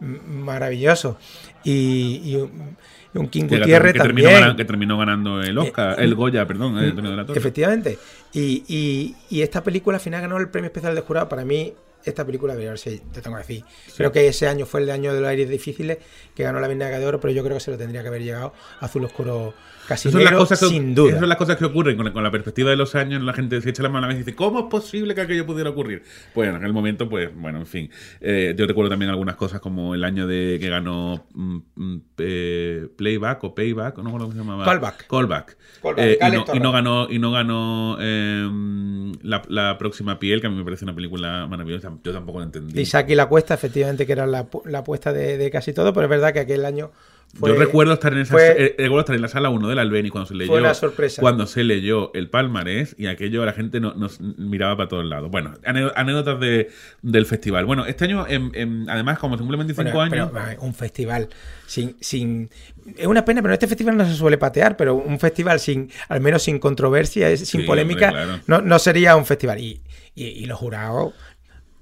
mm, 0.00 0.16
maravilloso. 0.44 1.18
Y, 1.62 2.20
y 2.24 2.36
un, 2.36 2.76
y 3.14 3.18
un 3.18 3.28
King 3.28 3.46
Que, 3.46 3.58
Gutiérrez 3.58 3.92
que 3.94 3.98
también. 4.00 4.30
ganando, 4.32 4.56
que 4.56 4.64
terminó 4.64 4.98
ganando 4.98 5.40
el 5.42 5.56
Oscar, 5.56 5.98
Eh, 6.00 6.04
el 6.04 6.14
Goya, 6.14 6.46
perdón, 6.46 6.78
el 6.78 6.90
Antonio 6.90 7.10
de 7.12 7.16
la 7.16 7.24
Torre. 7.26 7.38
Efectivamente. 7.38 7.98
Y, 8.32 8.64
y- 8.68 9.14
y 9.30 9.42
esta 9.42 9.62
película 9.62 9.96
al 9.96 10.00
final 10.02 10.20
ganó 10.20 10.36
el 10.38 10.48
premio 10.48 10.66
especial 10.66 10.94
de 10.94 11.00
jurado. 11.00 11.28
Para 11.28 11.44
mí, 11.44 11.72
esta 12.04 12.24
película 12.24 12.52
debería 12.52 12.70
haberse, 12.70 13.00
te 13.12 13.20
tengo 13.20 13.36
que 13.36 13.42
decir. 13.42 13.64
Creo 13.96 14.12
que 14.12 14.26
ese 14.26 14.46
año 14.46 14.66
fue 14.66 14.80
el 14.80 14.90
año 14.90 15.14
de 15.14 15.20
los 15.20 15.28
aires 15.28 15.48
difíciles, 15.48 15.98
que 16.34 16.42
ganó 16.42 16.60
la 16.60 16.68
Vinaga 16.68 16.98
de 16.98 17.06
Oro, 17.06 17.20
pero 17.20 17.32
yo 17.32 17.42
creo 17.42 17.56
que 17.56 17.60
se 17.60 17.70
lo 17.70 17.78
tendría 17.78 18.02
que 18.02 18.08
haber 18.08 18.22
llegado 18.22 18.52
Azul 18.80 19.04
Oscuro 19.04 19.54
casi 19.88 20.08
Esas 20.08 20.12
son, 20.12 20.24
las 20.24 20.32
negro, 20.32 20.38
cosas 20.46 20.60
que, 20.60 20.66
sin 20.66 20.94
duda. 20.94 21.08
esas 21.10 21.20
son 21.20 21.28
las 21.28 21.38
cosas 21.38 21.56
que 21.56 21.64
ocurren 21.64 21.96
con, 21.96 22.10
con 22.12 22.22
la 22.22 22.30
perspectiva 22.30 22.70
de 22.70 22.76
los 22.76 22.94
años. 22.94 23.22
La 23.22 23.32
gente 23.32 23.60
se 23.60 23.70
echa 23.70 23.82
la 23.82 23.88
mano 23.88 23.98
a 23.98 24.00
la 24.02 24.06
vez 24.08 24.16
y 24.16 24.18
dice, 24.24 24.34
¿cómo 24.36 24.60
es 24.60 24.66
posible 24.66 25.14
que 25.14 25.20
aquello 25.20 25.46
pudiera 25.46 25.70
ocurrir? 25.70 26.02
Pues 26.34 26.48
en 26.48 26.56
aquel 26.56 26.72
momento, 26.72 27.08
pues 27.08 27.30
bueno, 27.34 27.58
en 27.58 27.66
fin. 27.66 27.90
Eh, 28.20 28.54
yo 28.56 28.66
recuerdo 28.66 28.90
también 28.90 29.10
algunas 29.10 29.36
cosas 29.36 29.60
como 29.60 29.94
el 29.94 30.04
año 30.04 30.26
de 30.26 30.58
que 30.60 30.68
ganó 30.68 31.26
mm, 31.34 31.56
mm, 31.76 32.00
eh, 32.18 32.88
Playback 32.96 33.44
o 33.44 33.54
Payback, 33.54 33.96
no 33.98 34.04
me 34.04 34.08
acuerdo 34.10 34.26
cómo 34.26 34.32
se 34.32 34.38
llamaba. 34.38 34.64
Callback. 34.64 35.06
Callback. 35.06 35.56
Callback, 35.82 35.98
Eh, 35.98 36.18
y, 36.20 36.30
no, 36.30 36.40
y 36.40 36.44
Torres. 36.44 36.62
no 36.62 36.72
ganó, 36.72 37.06
y 37.10 37.18
no 37.18 37.30
ganó 37.32 37.96
eh, 38.00 39.12
la, 39.22 39.42
la 39.48 39.78
próxima 39.78 40.18
piel, 40.18 40.40
que 40.40 40.46
a 40.46 40.50
mí 40.50 40.56
me 40.56 40.64
parece 40.64 40.84
una 40.84 40.94
película 40.94 41.46
maravillosa. 41.46 41.92
Yo 42.02 42.12
tampoco 42.12 42.38
la 42.40 42.46
entendí. 42.46 42.80
Y 42.80 43.14
la 43.14 43.26
cuesta, 43.26 43.54
efectivamente, 43.54 44.06
que 44.06 44.12
era 44.12 44.26
la, 44.26 44.50
pu- 44.50 44.64
la 44.66 44.78
apuesta 44.78 45.12
de, 45.12 45.36
de 45.38 45.50
casi 45.50 45.72
todo, 45.72 45.92
pero 45.92 46.04
es 46.04 46.10
verdad 46.10 46.32
que 46.32 46.40
aquel 46.40 46.64
año 46.64 46.90
fue. 47.34 47.50
Yo 47.50 47.56
recuerdo 47.56 47.92
estar 47.94 48.12
en 48.12 48.20
esa 48.20 48.32
fue- 48.34 48.50
eh, 48.56 48.74
recuerdo 48.78 49.00
estar 49.00 49.16
en 49.16 49.22
la 49.22 49.28
sala 49.28 49.50
1 49.50 49.68
del 49.68 49.78
Albeni 49.78 50.08
cuando 50.10 50.26
se 50.28 50.34
leyó 50.34 50.50
Fue 50.52 50.60
una 50.60 50.74
sorpresa. 50.74 51.20
cuando 51.20 51.46
se 51.46 51.64
leyó 51.64 52.12
el 52.14 52.30
palmarés 52.30 52.94
y 52.98 53.06
aquello 53.06 53.44
la 53.44 53.52
gente 53.52 53.80
no- 53.80 53.94
nos 53.94 54.20
miraba 54.20 54.76
para 54.76 54.88
todos 54.88 55.04
lados. 55.04 55.30
Bueno, 55.30 55.54
anécdotas 55.64 56.38
de, 56.40 56.70
del 57.02 57.26
festival. 57.26 57.64
Bueno, 57.66 57.86
este 57.86 58.04
año 58.04 58.26
em, 58.28 58.50
em, 58.54 58.88
además 58.88 59.18
como 59.18 59.36
cumplen 59.36 59.58
25 59.60 59.90
Bueno, 59.92 60.00
años, 60.14 60.30
pero, 60.32 60.62
un 60.62 60.74
festival 60.74 61.28
sin, 61.66 61.96
sin. 62.00 62.50
Es 62.96 63.06
una 63.06 63.24
pena, 63.24 63.40
pero 63.42 63.54
este 63.54 63.66
festival 63.66 63.96
no 63.96 64.04
se 64.06 64.14
suele 64.14 64.38
patear, 64.38 64.76
pero 64.76 64.94
un 64.94 65.18
festival 65.18 65.58
sin, 65.60 65.90
al 66.08 66.20
menos 66.20 66.42
sin 66.42 66.58
controversia, 66.58 67.34
sin 67.36 67.46
Sí, 67.62 67.66
polémica, 67.66 68.08
hombre, 68.10 68.24
claro. 68.24 68.42
no, 68.46 68.60
no 68.60 68.78
sería 68.78 69.16
un 69.16 69.24
festival. 69.26 69.58
Y, 69.58 69.80
y- 70.14 70.24
y 70.26 70.46
los 70.46 70.58
jurados 70.58 71.14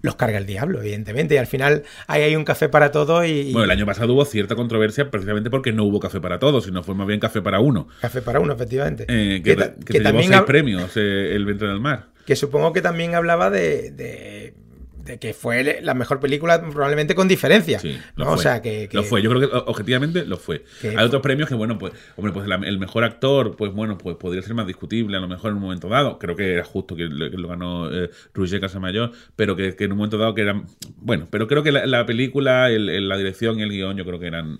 los 0.02 0.16
carga 0.16 0.36
el 0.38 0.46
diablo, 0.46 0.80
evidentemente. 0.80 1.34
Y 1.36 1.38
al 1.38 1.46
final 1.46 1.84
ahí 2.06 2.22
hay 2.22 2.36
un 2.36 2.44
café 2.44 2.68
para 2.68 2.90
todos 2.92 3.24
y, 3.26 3.30
y 3.30 3.52
bueno, 3.52 3.64
el 3.66 3.70
año 3.70 3.86
pasado 3.86 4.12
hubo 4.12 4.24
cierta 4.24 4.54
controversia 4.54 5.10
precisamente 5.10 5.48
porque 5.48 5.72
no 5.72 5.84
hubo 5.84 6.00
café 6.00 6.20
para 6.20 6.38
todos, 6.38 6.64
sino 6.64 6.82
fue 6.82 6.94
más 6.94 7.06
bien 7.06 7.20
café 7.20 7.40
para 7.40 7.60
uno. 7.60 7.88
café 8.00 8.20
para 8.20 8.40
uno, 8.40 8.52
efectivamente. 8.52 9.04
Eh, 9.08 9.42
que, 9.42 9.56
que 9.56 9.72
que 9.84 9.92
se 9.94 9.98
llevó 10.00 10.04
también 10.04 10.28
seis 10.32 10.42
premios 10.42 10.96
eh, 10.96 11.34
el 11.34 11.46
Ventre 11.46 11.68
del 11.68 11.80
Mar. 11.80 12.08
que 12.26 12.36
supongo 12.36 12.72
que 12.72 12.82
también 12.82 13.14
hablaba 13.14 13.48
de, 13.50 13.90
de- 13.92 14.54
de 15.04 15.18
que 15.18 15.34
fue 15.34 15.80
la 15.82 15.94
mejor 15.94 16.20
película 16.20 16.60
probablemente 16.60 17.14
con 17.14 17.28
diferencia. 17.28 17.78
Sí, 17.80 17.98
lo 18.16 18.24
¿no? 18.24 18.30
fue. 18.32 18.38
O 18.38 18.42
sea, 18.42 18.62
que, 18.62 18.88
que- 18.88 18.96
Lo 18.96 19.02
fue, 19.02 19.22
yo 19.22 19.30
creo 19.30 19.40
que 19.48 19.56
objetivamente 19.66 20.24
lo 20.24 20.36
fue. 20.36 20.64
Que 20.80 20.90
Hay 20.90 21.04
otros 21.04 21.22
premios 21.22 21.48
que, 21.48 21.54
bueno, 21.54 21.78
pues, 21.78 21.92
hombre, 22.16 22.32
pues 22.32 22.46
la- 22.46 22.56
el 22.56 22.78
mejor 22.78 23.04
actor, 23.04 23.56
pues 23.56 23.72
bueno, 23.72 23.98
pues 23.98 24.16
podría 24.16 24.42
ser 24.42 24.54
más 24.54 24.66
discutible 24.66 25.16
a 25.16 25.20
lo 25.20 25.28
mejor 25.28 25.50
en 25.50 25.56
un 25.56 25.62
momento 25.62 25.88
dado. 25.88 26.18
Creo 26.18 26.36
que 26.36 26.54
era 26.54 26.64
justo 26.64 26.94
que, 26.96 27.04
lo- 27.04 27.30
que 27.30 27.36
lo 27.36 27.48
ganó 27.48 27.90
eh, 27.92 28.10
Roger 28.34 28.60
Casamayor, 28.60 29.12
pero 29.36 29.56
que, 29.56 29.74
que 29.74 29.84
en 29.84 29.92
un 29.92 29.98
momento 29.98 30.18
dado 30.18 30.34
que 30.34 30.42
eran. 30.42 30.66
Bueno, 31.04 31.26
pero 31.30 31.48
creo 31.48 31.62
que 31.64 31.72
la, 31.72 31.84
la 31.86 32.06
película, 32.06 32.70
el- 32.70 32.88
el- 32.88 33.08
la 33.08 33.16
dirección 33.16 33.58
y 33.58 33.62
el 33.62 33.70
guion, 33.70 33.96
yo 33.96 34.04
creo 34.04 34.20
que 34.20 34.26
eran, 34.28 34.56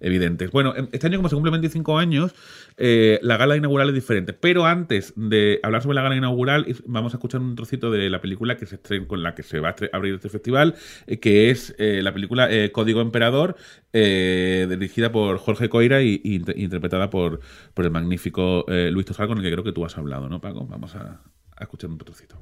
evidentes. 0.00 0.50
Bueno, 0.50 0.74
em- 0.76 0.88
este 0.92 1.06
año, 1.06 1.18
como 1.18 1.28
se 1.28 1.36
cumple 1.36 1.52
25 1.52 1.98
años, 1.98 2.34
eh, 2.76 3.20
la 3.22 3.36
gala 3.36 3.56
inaugural 3.56 3.88
es 3.90 3.94
diferente. 3.94 4.32
Pero 4.32 4.66
antes 4.66 5.12
de 5.16 5.60
hablar 5.62 5.82
sobre 5.82 5.94
la 5.94 6.02
gala 6.02 6.16
inaugural, 6.16 6.66
vamos 6.86 7.14
a 7.14 7.18
escuchar 7.18 7.40
un 7.40 7.54
trocito 7.54 7.90
de 7.92 8.10
la 8.10 8.20
película 8.20 8.56
que 8.56 8.66
se 8.66 8.74
estrena, 8.74 9.06
con 9.06 9.22
la 9.22 9.34
que 9.36 9.42
se 9.44 9.60
va 9.60 9.70
a 9.70 9.76
abrir 9.96 10.14
este 10.14 10.28
festival, 10.28 10.74
eh, 11.06 11.20
que 11.20 11.50
es 11.50 11.74
eh, 11.78 12.00
la 12.02 12.12
película 12.12 12.48
Código 12.72 13.00
Emperador, 13.00 13.56
dirigida 13.92 15.12
por 15.12 15.38
Jorge 15.38 15.68
Coira 15.68 16.02
y, 16.02 16.20
y 16.24 16.34
inter- 16.36 16.58
interpretada 16.58 17.10
por, 17.10 17.40
el 17.76 17.90
magnífico 17.90 18.64
Luis 18.68 19.06
Tosar, 19.06 19.28
con 19.28 19.38
el 19.38 19.44
que 19.44 19.52
creo 19.52 19.64
que 19.64 19.72
tú 19.72 19.84
has 19.84 19.96
hablado, 19.96 20.28
¿no, 20.28 20.40
Paco? 20.40 20.66
Vamos 20.66 20.94
a, 20.96 21.20
a 21.56 21.62
escuchar 21.62 21.90
un 21.90 21.98
trocito. 21.98 22.36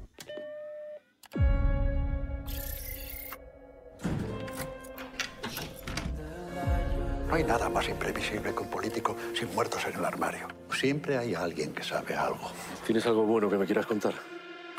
No 7.27 7.35
hay 7.35 7.43
nada 7.43 7.69
más 7.69 7.87
imprevisible 7.89 8.53
que 8.53 8.59
un 8.59 8.69
político 8.69 9.15
sin 9.37 9.53
muertos 9.53 9.83
en 9.91 9.97
el 9.97 10.05
armario. 10.05 10.47
Siempre 10.71 11.17
hay 11.17 11.33
alguien 11.33 11.73
que 11.73 11.83
sabe 11.83 12.15
algo. 12.15 12.51
¿Tienes 12.85 13.05
algo 13.05 13.23
bueno 13.25 13.49
que 13.49 13.57
me 13.57 13.65
quieras 13.65 13.85
contar? 13.85 14.13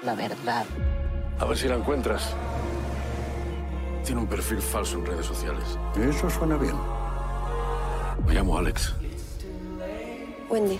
La 0.03 0.15
verdad. 0.15 0.65
A 1.39 1.45
ver 1.45 1.57
si 1.57 1.69
la 1.69 1.75
encuentras. 1.75 2.35
Tiene 4.05 4.21
un 4.21 4.29
perfil 4.29 4.59
falso 4.61 4.99
en 4.99 5.07
redes 5.07 5.27
sociales. 5.27 5.65
Eso 6.01 6.31
suena 6.31 6.57
bien. 6.57 6.77
Me 8.27 8.35
llamo 8.35 8.57
Alex. 8.59 8.95
Wendy. 10.49 10.79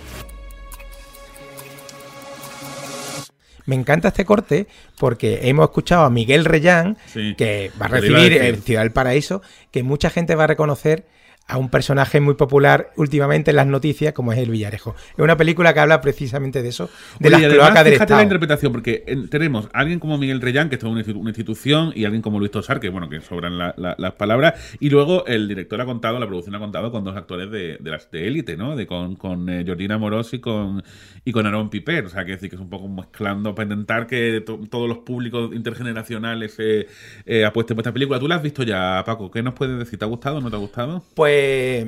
Me 3.67 3.75
encanta 3.75 4.09
este 4.09 4.25
corte 4.25 4.69
porque 5.01 5.49
hemos 5.49 5.65
escuchado 5.65 6.05
a 6.05 6.11
Miguel 6.11 6.45
Reyán, 6.45 6.97
Sí. 7.07 7.35
que 7.37 7.73
va 7.81 7.87
a 7.87 7.89
a 7.89 7.93
recibir 7.93 8.31
decir. 8.31 8.43
el 8.43 8.63
Ciudad 8.63 8.83
del 8.83 8.93
Paraíso, 8.93 9.43
que 9.73 9.83
mucha 9.83 10.09
gente 10.09 10.37
va 10.37 10.45
a 10.45 10.47
reconocer 10.47 11.05
a 11.49 11.59
un 11.59 11.69
personaje 11.69 12.21
muy 12.21 12.35
popular 12.35 12.91
últimamente 12.97 13.51
en 13.51 13.57
las 13.57 13.67
noticias, 13.69 14.13
como 14.13 14.33
es 14.33 14.39
el 14.39 14.51
Villarejo. 14.51 14.97
Es 15.13 15.19
una 15.19 15.37
película 15.37 15.73
que 15.75 15.81
habla 15.81 16.01
precisamente 16.01 16.63
de 16.63 16.69
eso, 16.71 16.91
de 17.21 17.29
Oye, 17.29 17.39
las 17.47 17.53
cloacas 17.55 17.85
del 17.85 17.93
fíjate 17.93 18.05
Estado. 18.05 18.19
la 18.19 18.23
interpretación, 18.25 18.73
porque 18.73 19.05
tenemos 19.31 19.67
a 19.73 19.79
alguien 19.79 20.01
como 20.01 20.19
Miguel 20.19 20.41
Reyán, 20.41 20.69
que 20.69 20.75
está 20.75 20.87
en 20.87 20.93
una 20.95 21.03
institu- 21.03 21.19
una 21.21 21.31
institución, 21.31 21.93
y 21.95 22.05
alguien 22.05 22.21
como 22.23 22.39
Luis 22.41 22.51
Tosar, 22.51 22.81
que 22.81 22.89
bueno, 22.89 23.09
que 23.09 23.21
sobran 23.21 23.59
la- 23.59 23.75
la- 23.77 23.95
las 23.97 24.13
palabras, 24.15 24.77
y 24.81 24.91
luego 24.91 25.25
el 25.27 25.47
director 25.47 25.81
ha 25.81 25.85
contado, 25.85 26.19
la 26.19 26.27
producción 26.27 26.55
ha 26.57 26.59
contado 26.59 26.91
con 26.91 27.05
dos 27.05 27.17
actores 27.17 27.51
de, 27.51 27.77
de 27.79 27.91
las 27.91 28.11
de 28.11 28.27
élite, 28.27 28.57
¿no? 28.57 28.75
De 28.75 28.87
con, 28.89 29.15
con 29.17 29.49
eh, 29.49 29.63
Georgina 29.65 29.99
Moros 29.99 30.35
y 30.35 30.41
con 30.41 30.83
y 31.25 31.33
con 31.33 31.47
Aaron 31.47 31.71
Piper. 31.71 32.07
O 32.07 32.09
sea, 32.09 32.25
que 32.25 32.33
decir 32.33 32.49
que 32.51 32.57
es 32.57 32.63
un 32.63 32.71
poco 32.71 32.89
mezclando 32.89 33.55
para 33.55 33.65
intentar 33.71 34.07
que 34.07 34.41
to- 34.45 34.61
todos 34.71 34.89
los 34.89 34.99
públicos 34.99 35.51
intergeneracionales 35.55 36.57
eh, 36.59 36.87
eh, 37.25 37.45
apuesten 37.45 37.77
por 37.77 37.83
esta 37.83 37.93
película. 37.93 38.19
¿Tú 38.19 38.27
la 38.29 38.37
has 38.37 38.43
visto 38.43 38.63
ya, 38.63 39.03
Paco? 39.07 39.31
¿Qué 39.31 39.43
nos 39.43 39.55
puedes 39.55 39.79
decir? 39.79 39.99
¿Te 39.99 40.05
ha 40.05 40.09
gustado 40.09 40.39
o 40.39 40.41
no 40.41 40.51
te 40.51 40.57
ha 40.57 40.59
gustado? 40.59 41.03
Pues 41.15 41.36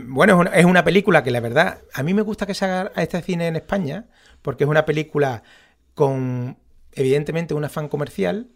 bueno, 0.06 0.34
es 0.34 0.38
una, 0.40 0.50
es 0.56 0.64
una 0.64 0.84
película 0.84 1.22
que 1.22 1.30
la 1.30 1.40
verdad, 1.40 1.78
a 1.92 2.02
mí 2.02 2.14
me 2.14 2.22
gusta 2.22 2.46
que 2.46 2.54
se 2.54 2.64
haga 2.64 2.92
a 2.94 3.02
este 3.02 3.20
cine 3.22 3.46
en 3.46 3.56
España, 3.56 4.06
porque 4.42 4.64
es 4.64 4.70
una 4.70 4.84
película 4.84 5.42
con, 5.94 6.58
evidentemente, 6.92 7.54
un 7.54 7.64
afán 7.64 7.88
comercial, 7.88 8.48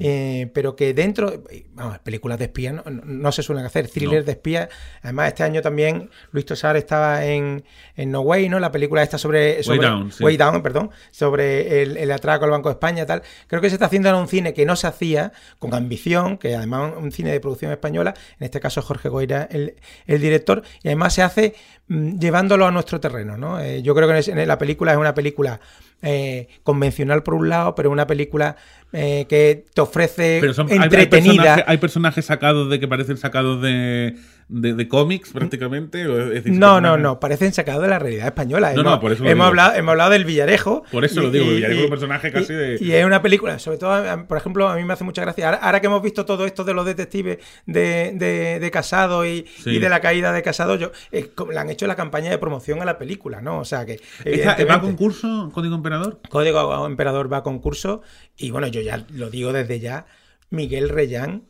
eh, 0.00 0.50
pero 0.54 0.76
que 0.76 0.94
dentro, 0.94 1.42
vamos, 1.74 1.98
películas 2.00 2.38
de 2.38 2.44
espía 2.46 2.72
no, 2.72 2.82
no- 2.90 3.02
no 3.04 3.32
se 3.32 3.42
suelen 3.42 3.64
hacer, 3.64 3.88
thrillers 3.88 4.22
No. 4.22 4.26
de 4.26 4.32
espía. 4.32 4.68
Además, 5.02 5.28
este 5.28 5.42
año 5.42 5.62
también 5.62 6.10
Luis 6.30 6.46
Tosar 6.46 6.76
estaba 6.76 7.24
en, 7.24 7.64
en 7.96 8.10
No 8.10 8.20
Way, 8.20 8.48
¿no? 8.48 8.60
La 8.60 8.70
película 8.72 9.02
esta 9.02 9.18
sobre... 9.18 9.62
sobre 9.62 9.86
Down, 9.86 10.12
sí. 10.12 10.22
Way 10.24 10.36
Down, 10.36 10.62
perdón, 10.62 10.90
sobre 11.10 11.82
el, 11.82 11.96
el 11.96 12.10
atraco 12.12 12.44
al 12.44 12.50
Banco 12.50 12.68
de 12.68 12.74
España, 12.74 13.06
tal. 13.06 13.22
Creo 13.46 13.60
que 13.60 13.68
se 13.68 13.76
está 13.76 13.86
haciendo 13.86 14.08
en 14.08 14.14
un 14.16 14.28
cine 14.28 14.54
que 14.54 14.64
no 14.66 14.76
se 14.76 14.86
hacía, 14.86 15.32
con 15.58 15.74
ambición, 15.74 16.38
que 16.38 16.54
además 16.54 16.92
un 16.96 17.12
cine 17.12 17.32
de 17.32 17.40
producción 17.40 17.70
española, 17.72 18.14
en 18.38 18.44
este 18.44 18.60
caso 18.60 18.82
Jorge 18.82 19.08
Goira, 19.08 19.48
el, 19.50 19.76
el 20.06 20.20
director, 20.20 20.62
y 20.82 20.88
además 20.88 21.14
se 21.14 21.22
hace 21.22 21.54
mm, 21.88 22.18
llevándolo 22.18 22.66
a 22.66 22.70
nuestro 22.70 23.00
terreno, 23.00 23.36
¿no? 23.36 23.60
Eh, 23.60 23.82
yo 23.82 23.94
creo 23.94 24.06
que 24.08 24.12
en 24.14 24.18
es- 24.18 24.28
en 24.28 24.48
la 24.48 24.58
película 24.58 24.92
es 24.92 24.98
una 24.98 25.14
película 25.14 25.60
eh, 26.02 26.48
convencional 26.62 27.22
por 27.22 27.34
un 27.34 27.48
lado, 27.48 27.74
pero 27.74 27.90
una 27.90 28.06
película 28.06 28.56
eh, 28.92 29.24
que 29.28 29.64
te 29.72 29.80
ofrece 29.80 30.38
Pero 30.40 30.52
son, 30.52 30.66
hay- 30.70 30.78
hay, 30.78 30.84
entretenida. 30.84 31.34
personajes, 31.36 31.64
hay 31.66 31.76
personajes 31.78 32.24
sacados 32.26 32.68
de 32.70 32.80
que 32.80 32.88
parecen 32.88 33.16
sacados 33.16 33.62
de, 33.62 34.14
de, 34.48 34.74
de 34.74 34.88
cómics 34.88 35.30
prácticamente. 35.32 36.06
o 36.06 36.20
es 36.20 36.30
decir, 36.44 36.52
No, 36.52 36.80
no, 36.80 36.96
no, 36.98 37.18
parecen 37.20 37.52
sacados 37.52 37.82
de 37.82 37.88
la 37.88 37.98
realidad 37.98 38.26
española. 38.26 38.72
No, 38.74 38.80
hemos, 38.80 38.92
no, 38.92 39.00
por 39.00 39.12
eso 39.12 39.22
lo 39.24 39.30
hemos 39.30 39.36
digo. 39.44 39.48
hablado, 39.48 39.74
hemos 39.78 39.90
hablado 39.92 40.10
del 40.10 40.24
Villarejo. 40.24 40.82
Por 40.90 41.04
eso 41.04 41.20
lo 41.22 41.30
digo, 41.30 41.46
el 41.46 41.56
Villarejo 41.56 41.78
es 41.80 41.84
un 41.84 41.90
personaje 41.90 42.32
casi 42.32 42.52
y- 42.52 42.56
de- 42.56 42.78
Y 42.80 42.92
es 42.92 43.04
una 43.04 43.22
película, 43.22 43.58
sobre 43.58 43.78
todo, 43.78 44.26
por 44.26 44.36
ejemplo, 44.38 44.68
a 44.68 44.76
mí 44.76 44.84
me 44.84 44.92
hace 44.92 45.04
mucha 45.04 45.22
gracia. 45.22 45.46
Ahora, 45.46 45.58
ahora 45.58 45.80
que 45.80 45.86
hemos 45.86 46.02
visto 46.02 46.24
todo 46.24 46.44
esto 46.46 46.64
de 46.64 46.74
los 46.74 46.84
detectives 46.86 47.38
de, 47.66 48.12
de, 48.14 48.58
de 48.60 48.70
Casado 48.70 49.24
y, 49.26 49.46
Sí. 49.62 49.70
y 49.70 49.78
de 49.78 49.88
la 49.88 50.00
caída 50.00 50.32
de 50.32 50.42
Casado, 50.42 50.76
yo, 50.76 50.92
eh, 51.12 51.30
le 51.50 51.58
han 51.58 51.70
hecho 51.70 51.86
la 51.86 51.96
campaña 51.96 52.30
de 52.30 52.38
promoción 52.38 52.80
a 52.82 52.84
la 52.84 52.98
película, 52.98 53.40
¿no? 53.40 53.58
O 53.60 53.64
sea 53.64 53.86
que. 53.86 54.00
¿Esta- 54.24 54.62
¿Va 54.64 54.74
a 54.74 54.80
concurso 54.80 55.50
Código 55.52 55.74
Emperador? 55.74 56.20
Código 56.28 56.86
Emperador 56.86 57.32
va 57.32 57.38
a 57.38 57.42
concurso 57.42 58.02
y 58.36 58.50
bueno, 58.50 58.66
yo 58.66 58.80
ya 58.80 59.04
lo 59.10 59.30
digo 59.30 59.52
desde 59.52 59.80
ya, 59.80 60.06
Miguel 60.50 60.88
Reyán, 60.88 61.44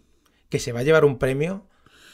que 0.49 0.59
se 0.59 0.73
va 0.73 0.81
a 0.81 0.83
llevar 0.83 1.05
un 1.05 1.19
premio, 1.19 1.67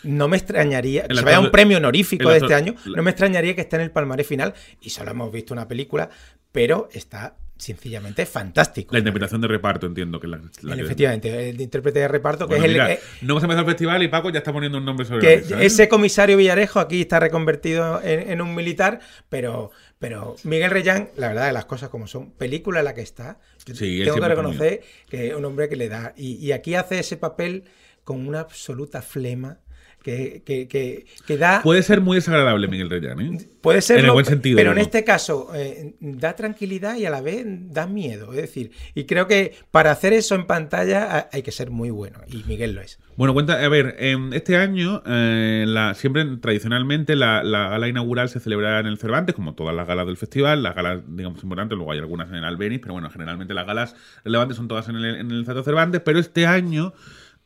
no 0.04 0.28
me 0.28 0.37
extrañaría, 0.37 1.06
que 1.08 1.14
se 1.14 1.22
vaya 1.22 1.40
un 1.40 1.50
premio 1.50 1.78
honorífico 1.78 2.28
de 2.30 2.38
este 2.38 2.54
año, 2.54 2.74
no 2.96 3.02
me 3.02 3.11
extrañaría 3.11 3.54
que 3.54 3.62
esté 3.62 3.76
en 3.76 3.82
el 3.82 3.90
palmarés 3.90 4.26
final 4.26 4.54
y 4.80 4.90
solo 4.90 5.11
hemos 5.11 5.32
visto 5.32 5.52
una 5.54 5.66
película, 5.68 6.08
pero 6.52 6.88
está 6.92 7.37
sencillamente 7.56 8.24
fantástico. 8.24 8.92
La 8.94 9.00
interpretación 9.00 9.40
de 9.40 9.48
reparto, 9.48 9.87
entiendo 9.87 10.20
que 10.20 10.28
la, 10.28 10.40
la 10.62 10.76
que- 10.76 10.80
Efectivamente, 10.82 11.48
el 11.50 11.61
intérprete 11.61 11.98
de 11.98 12.06
reparto, 12.06 12.46
que 12.46 12.54
Bueno, 12.56 12.66
es 12.66 12.70
el... 12.88 12.92
eh, 12.92 13.00
no 13.22 13.32
hemos 13.32 13.42
empezado 13.42 13.66
el 13.66 13.72
festival 13.72 14.00
y 14.04 14.06
Paco 14.08 14.30
ya 14.30 14.38
está 14.38 14.52
poniendo 14.52 14.78
un 14.78 14.84
nombre 14.84 15.04
sobre 15.04 15.20
que 15.20 15.34
la 15.37 15.42
mesa. 15.42 15.61
¿eh? 15.62 15.66
ese 15.66 15.88
comisario 15.88 16.37
Villarejo 16.37 16.78
aquí 16.78 17.00
está 17.00 17.18
reconvertido 17.18 18.00
en, 18.04 18.30
en 18.30 18.40
un 18.42 18.54
militar, 18.54 19.00
pero, 19.28 19.72
pero 19.98 20.37
Miguel 20.44 20.70
Reyán, 20.70 21.08
la 21.16 21.28
verdad 21.28 21.46
de 21.48 21.52
las 21.52 21.64
cosas 21.64 21.88
como 21.88 22.06
son, 22.06 22.30
película 22.30 22.78
en 22.78 22.84
la 22.84 22.94
que 22.94 23.02
está, 23.02 23.40
Sí, 23.74 24.02
tengo 24.04 24.20
que 24.20 24.28
reconocer 24.28 24.80
que 25.08 25.26
es 25.28 25.34
un 25.34 25.44
hombre 25.44 25.68
que 25.68 25.74
le 25.74 25.88
da, 25.88 26.14
y, 26.16 26.34
y 26.37 26.52
aquí 26.52 26.76
hace 26.76 27.00
ese 27.00 27.16
papel 27.16 27.64
con 28.04 28.24
una 28.26 28.38
absoluta 28.40 29.02
flema. 29.02 29.58
Que, 30.02 30.42
que, 30.46 30.68
que, 30.68 31.06
que 31.26 31.37
da. 31.37 31.61
Puede 31.62 31.82
ser 31.82 32.00
muy 32.00 32.16
desagradable 32.16 32.66
Miguel 32.68 32.88
Reyán, 32.88 33.20
¿eh? 33.20 33.38
Puede 33.61 33.82
ser, 33.82 33.98
En 33.98 34.04
el 34.06 34.12
buen 34.12 34.24
sentido. 34.24 34.56
pero 34.56 34.70
en 34.72 34.78
este 34.78 35.02
caso 35.04 35.50
eh, 35.54 35.94
da 36.00 36.34
tranquilidad 36.34 36.96
y 36.96 37.04
a 37.04 37.11
la 37.11 37.20
vez 37.20 37.44
da 37.46 37.87
miedo. 37.87 38.30
Es 38.32 38.40
decir, 38.42 38.70
y 38.94 39.04
creo 39.04 39.26
que 39.26 39.54
para 39.72 39.90
hacer 39.90 40.12
eso 40.12 40.34
en 40.37 40.46
pantalla 40.46 41.16
ha- 41.18 41.28
hay 41.32 41.42
que 41.42 41.50
ser 41.52 41.70
muy 41.70 41.90
bueno, 41.90 42.20
y 42.28 42.44
Miguel 42.46 42.74
lo 42.74 42.80
es. 42.80 42.98
Bueno, 43.16 43.34
cuenta, 43.34 43.62
a 43.62 43.68
ver, 43.68 43.96
em, 43.98 44.32
este 44.32 44.56
año, 44.56 45.02
eh, 45.04 45.64
la, 45.66 45.92
siempre 45.94 46.24
tradicionalmente 46.40 47.16
la, 47.16 47.42
la 47.42 47.68
gala 47.68 47.88
inaugural 47.88 48.28
se 48.28 48.38
celebra 48.40 48.78
en 48.78 48.87
el 48.87 48.96
Cervantes, 48.98 49.34
como 49.34 49.54
todas 49.54 49.74
las 49.74 49.87
galas 49.88 50.06
del 50.06 50.16
festival, 50.16 50.62
las 50.62 50.76
galas, 50.76 51.00
digamos, 51.08 51.42
importantes, 51.42 51.76
luego 51.76 51.90
hay 51.92 51.98
algunas 51.98 52.28
en 52.30 52.37
el 52.37 52.44
Albeniz, 52.44 52.78
pero 52.80 52.94
bueno, 52.94 53.11
generalmente 53.11 53.52
las 53.52 53.66
galas 53.66 53.96
relevantes 54.24 54.56
son 54.56 54.68
todas 54.68 54.88
en 54.88 54.96
el, 54.96 55.04
en 55.16 55.30
el 55.32 55.44
Cervantes, 55.44 56.00
pero 56.04 56.20
este 56.20 56.46
año, 56.46 56.94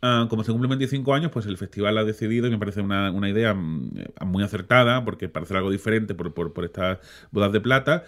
ah, 0.02 0.26
como 0.28 0.44
se 0.44 0.52
cumplen 0.52 0.70
25 0.70 1.14
años, 1.14 1.30
pues 1.32 1.46
el 1.46 1.56
festival 1.56 1.96
ha 1.98 2.04
decidido, 2.04 2.46
y 2.46 2.50
me 2.50 2.58
parece 2.58 2.80
una, 2.80 3.10
una 3.10 3.28
idea 3.28 3.54
mm, 3.54 3.90
eh, 3.96 4.24
muy 4.26 4.44
acertada, 4.44 5.04
porque 5.04 5.28
para 5.28 5.44
hacer 5.44 5.56
algo 5.56 5.70
diferente 5.70 6.14
por, 6.14 6.34
por, 6.34 6.52
por 6.52 6.64
estas 6.64 6.98
bodas 7.30 7.52
de 7.52 7.60
plata, 7.60 8.04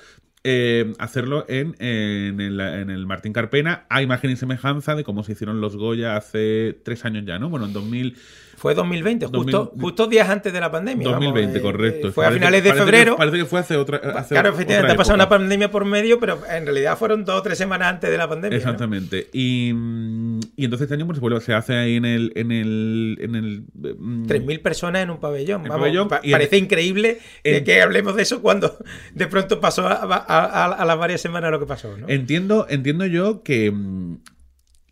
eh, 0.46 0.92
hacerlo 0.98 1.46
en, 1.48 1.74
en, 1.78 2.38
el, 2.40 2.61
en 2.61 2.90
el 2.90 3.07
Martín 3.07 3.33
Carpena 3.33 3.87
a 3.88 4.02
imagen 4.02 4.30
y 4.30 4.37
semejanza 4.37 4.94
de 4.94 5.02
cómo 5.02 5.24
se 5.24 5.33
hicieron 5.33 5.62
los 5.62 5.76
Goya 5.76 6.16
hace 6.16 6.78
tres 6.85 7.07
años 7.07 7.24
ya, 7.24 7.38
¿no? 7.38 7.48
Bueno, 7.48 7.66
en 7.66 7.72
2000... 7.72 8.16
Fue 8.64 8.74
2020, 8.74 9.27
justo, 9.27 9.40
2000 9.66 9.81
justo 9.83 10.07
días 10.07 10.27
antes 10.31 10.50
de 10.50 10.59
la 10.59 10.70
pandemia. 10.70 11.05
vamos, 11.09 11.20
2020, 11.24 11.59
eh, 11.59 11.61
correcto. 11.62 12.09
eh, 12.09 12.12
Fue 12.12 12.24
a 12.24 12.29
Parece- 12.29 12.38
finales 12.40 12.64
de 12.64 12.70
parece 12.70 12.85
que- 12.87 12.90
febrero. 12.90 13.16
parece 13.18 13.37
que 13.37 13.44
fue 13.44 13.61
hace 13.61 13.77
otra. 13.77 13.98
hace 14.16 14.35
claro, 14.35 14.48
efectivamente 14.48 14.92
ha 14.92 14.96
pasado 14.96 15.16
una 15.16 15.29
pandemia 15.29 15.70
por 15.70 15.85
medio, 15.85 16.18
pero 16.18 16.38
en 16.50 16.64
realidad 16.64 16.96
fueron 16.96 17.27
dos 17.27 17.40
o 17.40 17.42
tres 17.42 17.59
semanas 17.59 17.88
antes 17.92 18.11
de 18.11 18.16
la 18.16 18.27
pandemia. 18.27 18.57
¿no? 18.57 18.62
Exactamente. 18.62 19.29
Y, 19.35 19.70
mm, 19.74 20.40
y 20.57 20.64
entonces 20.64 20.85
este 20.87 20.94
año 20.94 21.05
pues, 21.05 21.18
se 21.18 21.22
vuelve- 21.22 21.40
se 21.42 21.53
hace 21.53 21.74
ahí 21.77 21.96
en 21.96 22.07
el. 22.07 22.33
En 22.37 22.50
el, 22.53 23.18
en 23.20 23.35
el 23.35 23.64
mm, 23.98 24.27
3.000 24.27 24.62
personas 24.62 25.03
en 25.03 25.11
un 25.11 25.18
pabellón. 25.20 25.62
Vamos, 25.64 25.77
pabellón, 25.77 26.09
pa- 26.09 26.20
en- 26.22 26.33
parece 26.33 26.57
increíble 26.57 27.18
que, 27.42 27.59
en- 27.59 27.64
que 27.64 27.83
hablemos 27.83 28.16
de 28.16 28.22
eso 28.22 28.40
cuando 28.40 28.79
de 29.14 29.27
pronto 29.27 29.61
pasó 29.61 29.87
a, 29.87 29.92
a- 29.92 30.24
a- 30.27 30.72
a 30.72 30.85
las 30.87 30.98
varias 30.98 31.20
semanas 31.20 31.50
lo 31.50 31.61
que 31.61 31.66
pasó. 31.66 31.94
¿no? 31.98 32.09
Entiendo, 32.09 32.66
entiendo 32.70 33.05
yo 33.05 33.42
que 33.42 33.70
mm, 33.70 34.16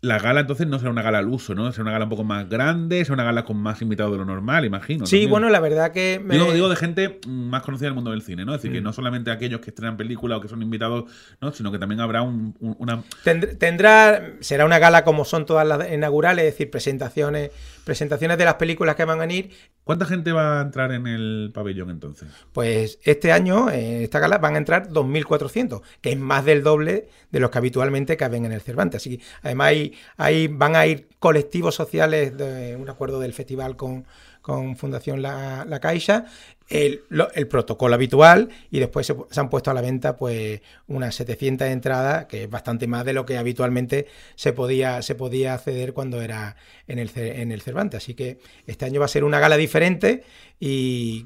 la 0.03 0.19
gala 0.19 0.41
entonces 0.41 0.67
no 0.67 0.79
será 0.79 0.91
una 0.91 1.01
gala 1.01 1.19
al 1.19 1.29
uso, 1.29 1.55
¿no? 1.55 1.71
Será 1.71 1.83
una 1.83 1.93
gala 1.93 2.03
un 2.03 2.09
poco 2.09 2.25
más 2.25 2.49
grande, 2.49 3.03
será 3.05 3.13
una 3.13 3.23
gala 3.23 3.45
con 3.45 3.55
más 3.57 3.81
invitados 3.81 4.11
de 4.11 4.17
lo 4.17 4.25
normal, 4.25 4.65
imagino. 4.65 5.05
sí, 5.05 5.11
también. 5.15 5.29
bueno, 5.31 5.49
la 5.49 5.61
verdad 5.61 5.93
que... 5.93 6.21
me- 6.23 6.33
Digo, 6.35 6.51
digo 6.51 6.67
de 6.67 6.75
gente 6.75 7.19
más 7.25 7.63
conocida 7.63 7.87
del 7.87 7.93
mundo 7.95 8.11
del 8.11 8.21
cine, 8.21 8.43
¿no? 8.43 8.53
Es 8.53 8.61
decir, 8.61 8.73
que 8.73 8.81
Mm. 8.81 8.83
no 8.83 8.91
solamente 8.91 9.31
aquellos 9.31 9.61
que 9.61 9.69
estrenan 9.69 9.95
películas 9.95 10.39
o 10.39 10.41
que 10.41 10.49
son 10.49 10.61
invitados, 10.61 11.05
¿no? 11.39 11.53
Sino 11.53 11.71
que 11.71 11.79
también 11.79 12.01
habrá 12.01 12.21
un- 12.21 12.53
un- 12.59 12.75
una. 12.79 13.01
Tendr- 13.23 13.57
Tendrá, 13.57 14.33
será 14.41 14.65
una 14.65 14.77
gala 14.77 15.05
como 15.05 15.23
son 15.23 15.45
todas 15.45 15.65
las 15.65 15.89
inaugurales, 15.89 16.43
es 16.45 16.53
decir, 16.53 16.69
presentaciones, 16.69 17.51
presentaciones 17.83 18.37
de 18.37 18.45
las 18.45 18.55
películas 18.55 18.95
que 18.95 19.05
van 19.05 19.17
a 19.19 19.21
venir. 19.21 19.51
¿Cuánta 19.83 20.05
gente 20.05 20.31
va 20.31 20.59
a 20.59 20.61
entrar 20.63 20.91
en 20.91 21.07
el 21.07 21.51
pabellón 21.53 21.89
entonces? 21.89 22.29
Pues 22.53 22.99
este 23.03 23.31
año, 23.31 23.69
en 23.69 24.01
esta 24.03 24.19
gala, 24.19 24.37
van 24.37 24.55
a 24.55 24.57
entrar 24.57 24.89
2.400, 24.89 25.81
que 26.01 26.11
es 26.11 26.17
más 26.17 26.45
del 26.45 26.63
doble 26.63 27.09
de 27.31 27.39
los 27.39 27.49
que 27.51 27.57
habitualmente 27.57 28.15
caben 28.17 28.45
en 28.45 28.51
el 28.53 28.61
Cervantes. 28.61 29.01
Así 29.01 29.17
que 29.17 29.23
además 29.41 29.67
hay, 29.67 29.93
hay- 30.17 30.47
van 30.47 30.75
a 30.75 30.85
ir 30.87 31.07
colectivos 31.19 31.75
sociales 31.75 32.37
de 32.37 32.75
un 32.75 32.89
acuerdo 32.89 33.19
del 33.19 33.33
festival 33.33 33.75
con, 33.75 34.05
con 34.43 34.77
Fundación 34.77 35.23
La, 35.23 35.65
La 35.67 35.79
Caixa, 35.79 36.25
el, 36.69 37.01
lo- 37.09 37.31
el 37.33 37.47
protocolo 37.47 37.95
habitual 37.95 38.49
y 38.69 38.79
después 38.79 39.07
se, 39.07 39.15
se 39.31 39.39
han 39.39 39.49
puesto 39.49 39.71
a 39.71 39.73
la 39.73 39.81
venta 39.81 40.15
pues 40.15 40.61
unas 40.87 41.15
700 41.15 41.67
entradas, 41.67 42.25
que 42.25 42.43
es 42.43 42.49
bastante 42.49 42.85
más 42.87 43.03
de 43.05 43.13
lo 43.13 43.25
que 43.25 43.37
habitualmente 43.37 44.07
se 44.35 44.53
podía, 44.53 45.01
se 45.01 45.15
podía 45.15 45.55
acceder 45.55 45.93
cuando 45.93 46.21
era 46.21 46.55
en 46.87 46.99
el, 46.99 47.09
en 47.15 47.51
el 47.51 47.61
Cervantes. 47.61 47.97
Así 48.03 48.13
que 48.13 48.37
este 48.67 48.85
año 48.85 48.99
va 48.99 49.05
a 49.05 49.09
ser 49.09 49.23
una 49.23 49.39
gala 49.39 49.57
diferente 49.57 50.23
y 50.59 51.25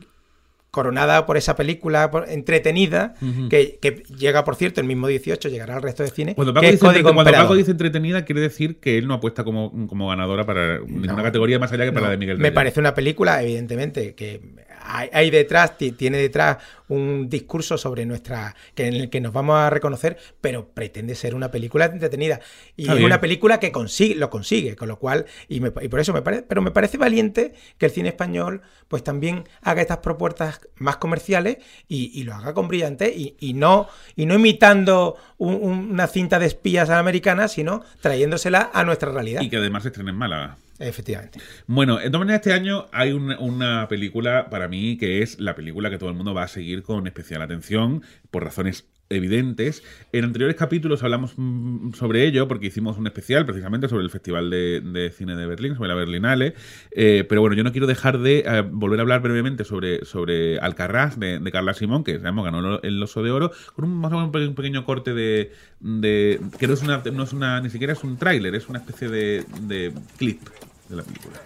coronada 0.71 1.25
por 1.25 1.37
esa 1.37 1.55
película 1.55 2.11
por- 2.11 2.29
entretenida, 2.29 3.15
que, 3.49 3.79
que 3.81 4.03
llega, 4.17 4.43
por 4.43 4.55
cierto, 4.55 4.81
el 4.81 4.87
mismo 4.87 5.07
18, 5.07 5.49
llegará 5.49 5.75
al 5.77 5.81
resto 5.81 6.03
de 6.03 6.09
cine, 6.09 6.35
Cuando 6.35 6.53
Paco, 6.53 6.65
que 6.65 6.71
dice, 6.71 6.79
Código 6.85 6.99
entrete- 6.99 7.03
cuando 7.03 7.21
Emperador. 7.21 7.45
Paco 7.47 7.55
dice 7.57 7.71
entretenida, 7.71 8.25
quiere 8.25 8.41
decir 8.41 8.79
que 8.79 8.97
él 8.97 9.07
no 9.07 9.15
apuesta 9.15 9.43
como, 9.43 9.87
como 9.87 10.09
ganadora 10.09 10.45
para 10.45 10.79
ninguna 10.79 11.23
categoría 11.23 11.57
más 11.59 11.71
allá 11.71 11.85
que 11.85 11.91
para 11.91 12.01
No, 12.01 12.07
la 12.07 12.11
de 12.11 12.17
Miguel 12.17 12.37
Me 12.37 12.43
Reyes. 12.43 12.55
parece 12.55 12.79
una 12.79 12.93
película, 12.93 13.41
evidentemente, 13.41 14.13
que 14.13 14.41
hay, 14.87 15.09
hay 15.11 15.29
detrás, 15.29 15.77
ti- 15.77 15.91
tiene 15.91 16.17
detrás 16.17 16.57
un 16.89 17.29
discurso 17.29 17.77
sobre 17.77 18.05
nuestra. 18.05 18.55
que 18.73 18.87
en 18.87 18.93
el 18.95 19.09
que 19.09 19.19
nos 19.19 19.33
vamos 19.33 19.57
a 19.57 19.69
reconocer, 19.69 20.17
pero 20.39 20.69
pretende 20.69 21.15
ser 21.15 21.35
una 21.35 21.51
película 21.51 21.85
entretenida. 21.85 22.39
Y 22.77 22.83
Está 22.83 22.93
es 22.93 22.97
bien. 22.99 23.05
una 23.07 23.19
película 23.19 23.59
que 23.59 23.71
consigue, 23.71 24.15
lo 24.15 24.29
consigue, 24.29 24.75
con 24.75 24.87
lo 24.87 24.97
cual, 24.97 25.25
y, 25.49 25.59
me- 25.59 25.71
y 25.81 25.87
por 25.89 25.99
eso 25.99 26.13
me 26.13 26.21
parece, 26.21 26.43
pero 26.43 26.61
me 26.61 26.71
parece 26.71 26.97
valiente 26.97 27.53
que 27.77 27.87
el 27.87 27.91
cine 27.91 28.09
español, 28.09 28.61
pues 28.87 29.03
también 29.03 29.43
haga 29.61 29.81
estas 29.81 29.97
propuestas 29.97 30.61
más 30.77 30.97
comerciales 30.97 31.57
y, 31.87 32.11
y 32.19 32.23
lo 32.23 32.33
haga 32.35 32.53
con 32.53 32.67
brillante 32.69 33.13
y, 33.13 33.35
y 33.39 33.53
no, 33.53 33.87
y 34.15 34.25
no 34.25 34.35
imitando 34.35 35.17
un- 35.37 35.55
un- 35.61 35.91
una 35.91 36.07
cinta 36.07 36.39
de 36.39 36.45
espías 36.45 36.89
americana, 36.89 37.47
sino 37.49 37.83
trayéndosela 38.01 38.71
a 38.73 38.83
nuestra 38.85 39.11
realidad. 39.11 39.41
Y 39.41 39.49
que 39.49 39.57
además 39.57 39.83
se 39.83 39.89
estrena 39.89 40.11
en 40.11 40.15
Málaga. 40.17 40.57
Efectivamente. 40.79 41.39
Bueno, 41.65 41.97
de 41.97 42.09
todas 42.09 42.29
este 42.29 42.53
año 42.53 42.87
hay 42.91 43.11
una, 43.11 43.39
una 43.39 43.87
película 43.87 44.49
para 44.49 44.67
mí 44.67 44.97
que 44.97 45.23
es 45.23 45.39
la 45.39 45.55
película 45.55 45.89
que 45.89 45.97
todo 45.97 46.09
el 46.09 46.15
mundo 46.15 46.33
va 46.33 46.43
a 46.43 46.47
seguir 46.47 46.83
con 46.83 47.07
especial 47.07 47.41
atención 47.41 48.03
por 48.29 48.43
razones 48.43 48.87
evidentes. 49.09 49.83
En 50.11 50.23
anteriores 50.25 50.55
capítulos 50.55 51.03
hablamos 51.03 51.33
mm, 51.37 51.93
sobre 51.93 52.25
ello 52.25 52.47
porque 52.47 52.67
hicimos 52.67 52.97
un 52.97 53.07
especial 53.07 53.45
precisamente 53.45 53.87
sobre 53.87 54.03
el 54.03 54.09
Festival 54.09 54.49
de, 54.49 55.13
Cine 55.15 55.35
de 55.35 55.45
Berlín, 55.45 55.75
sobre 55.75 55.89
la 55.89 55.95
Berlinale. 55.95 56.53
Eh, 56.91 57.25
pero 57.27 57.41
bueno, 57.41 57.55
yo 57.55 57.63
no 57.63 57.71
quiero 57.71 57.87
dejar 57.87 58.19
de 58.19 58.43
eh, 58.45 58.61
volver 58.69 58.99
a 58.99 59.03
hablar 59.03 59.21
brevemente 59.21 59.63
sobre, 59.63 60.05
sobre 60.05 60.59
Alcarrás 60.59 61.19
de, 61.19 61.39
de 61.39 61.51
Carla 61.51 61.73
Simón, 61.73 62.03
que 62.03 62.15
sabemos 62.15 62.45
ganó 62.45 62.79
el 62.81 63.01
Oso 63.01 63.23
de 63.23 63.31
Oro, 63.31 63.51
con 63.75 63.85
un, 63.85 63.95
más 63.97 64.11
o 64.11 64.27
menos 64.27 64.47
un 64.47 64.55
pequeño 64.55 64.83
corte 64.85 65.13
de, 65.13 65.51
de- 65.79 66.39
que 66.59 66.67
no 66.67 66.73
es 66.73 66.81
una, 66.81 67.01
no 67.13 67.23
es 67.23 67.33
una 67.33 67.61
ni 67.61 67.69
siquiera 67.69 67.93
es 67.93 68.03
un 68.03 68.17
tráiler, 68.17 68.55
es 68.55 68.67
una 68.69 68.79
especie 68.79 69.07
de, 69.09 69.45
de 69.61 69.93
clip 70.17 70.41
de 70.89 70.95
la 70.95 71.03
película. 71.03 71.37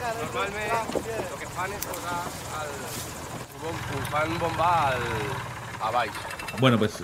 Normalment 0.00 0.94
el 1.06 1.38
que 1.38 1.48
fan 1.54 1.72
és 1.74 1.84
posar 1.86 2.16
el... 2.64 2.72
Bom, 3.62 3.76
fan 4.10 4.32
bomba 4.42 4.70
al... 4.90 5.04
a 5.84 5.90
baix. 5.94 6.12
Bueno, 6.60 6.78
pues 6.78 7.00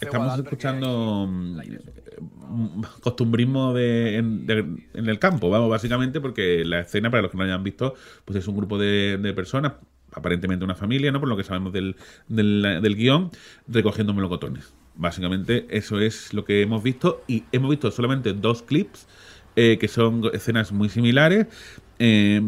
estamos 0.00 0.38
escuchando 0.38 1.26
mm, 1.28 1.60
mm, 2.48 2.82
costumbrismo 3.00 3.72
de, 3.74 4.16
en, 4.18 4.46
de- 4.46 4.66
en 4.94 5.08
el 5.08 5.18
campo, 5.18 5.50
vamos, 5.50 5.68
básicamente, 5.70 6.20
porque 6.20 6.64
la 6.64 6.80
escena, 6.80 7.10
para 7.10 7.22
los 7.22 7.30
que 7.30 7.36
no 7.38 7.44
hayan 7.44 7.62
visto, 7.62 7.94
pues 8.24 8.38
es 8.38 8.48
un 8.48 8.56
grupo 8.56 8.78
de, 8.78 9.18
de 9.18 9.32
personas, 9.34 9.74
aparentemente 10.12 10.64
una 10.64 10.74
familia, 10.76 11.12
¿no? 11.12 11.20
Por 11.20 11.28
lo 11.28 11.36
que 11.36 11.44
sabemos 11.44 11.72
del, 11.72 11.96
del, 12.28 12.80
del 12.82 12.96
guion, 12.96 13.30
recogiendo 13.68 14.14
melocotones. 14.14 14.72
Básicamente, 14.96 15.66
eso 15.70 15.98
es 16.00 16.32
lo 16.32 16.44
que 16.44 16.62
hemos 16.62 16.82
visto, 16.82 17.22
y 17.26 17.44
hemos 17.52 17.70
visto 17.70 17.90
solamente 17.90 18.32
dos 18.32 18.62
clips, 18.62 19.06
eh, 19.56 19.78
que 19.78 19.86
son 19.88 20.22
escenas 20.32 20.72
muy 20.72 20.88
similares. 20.88 21.46
Eh, 21.98 22.40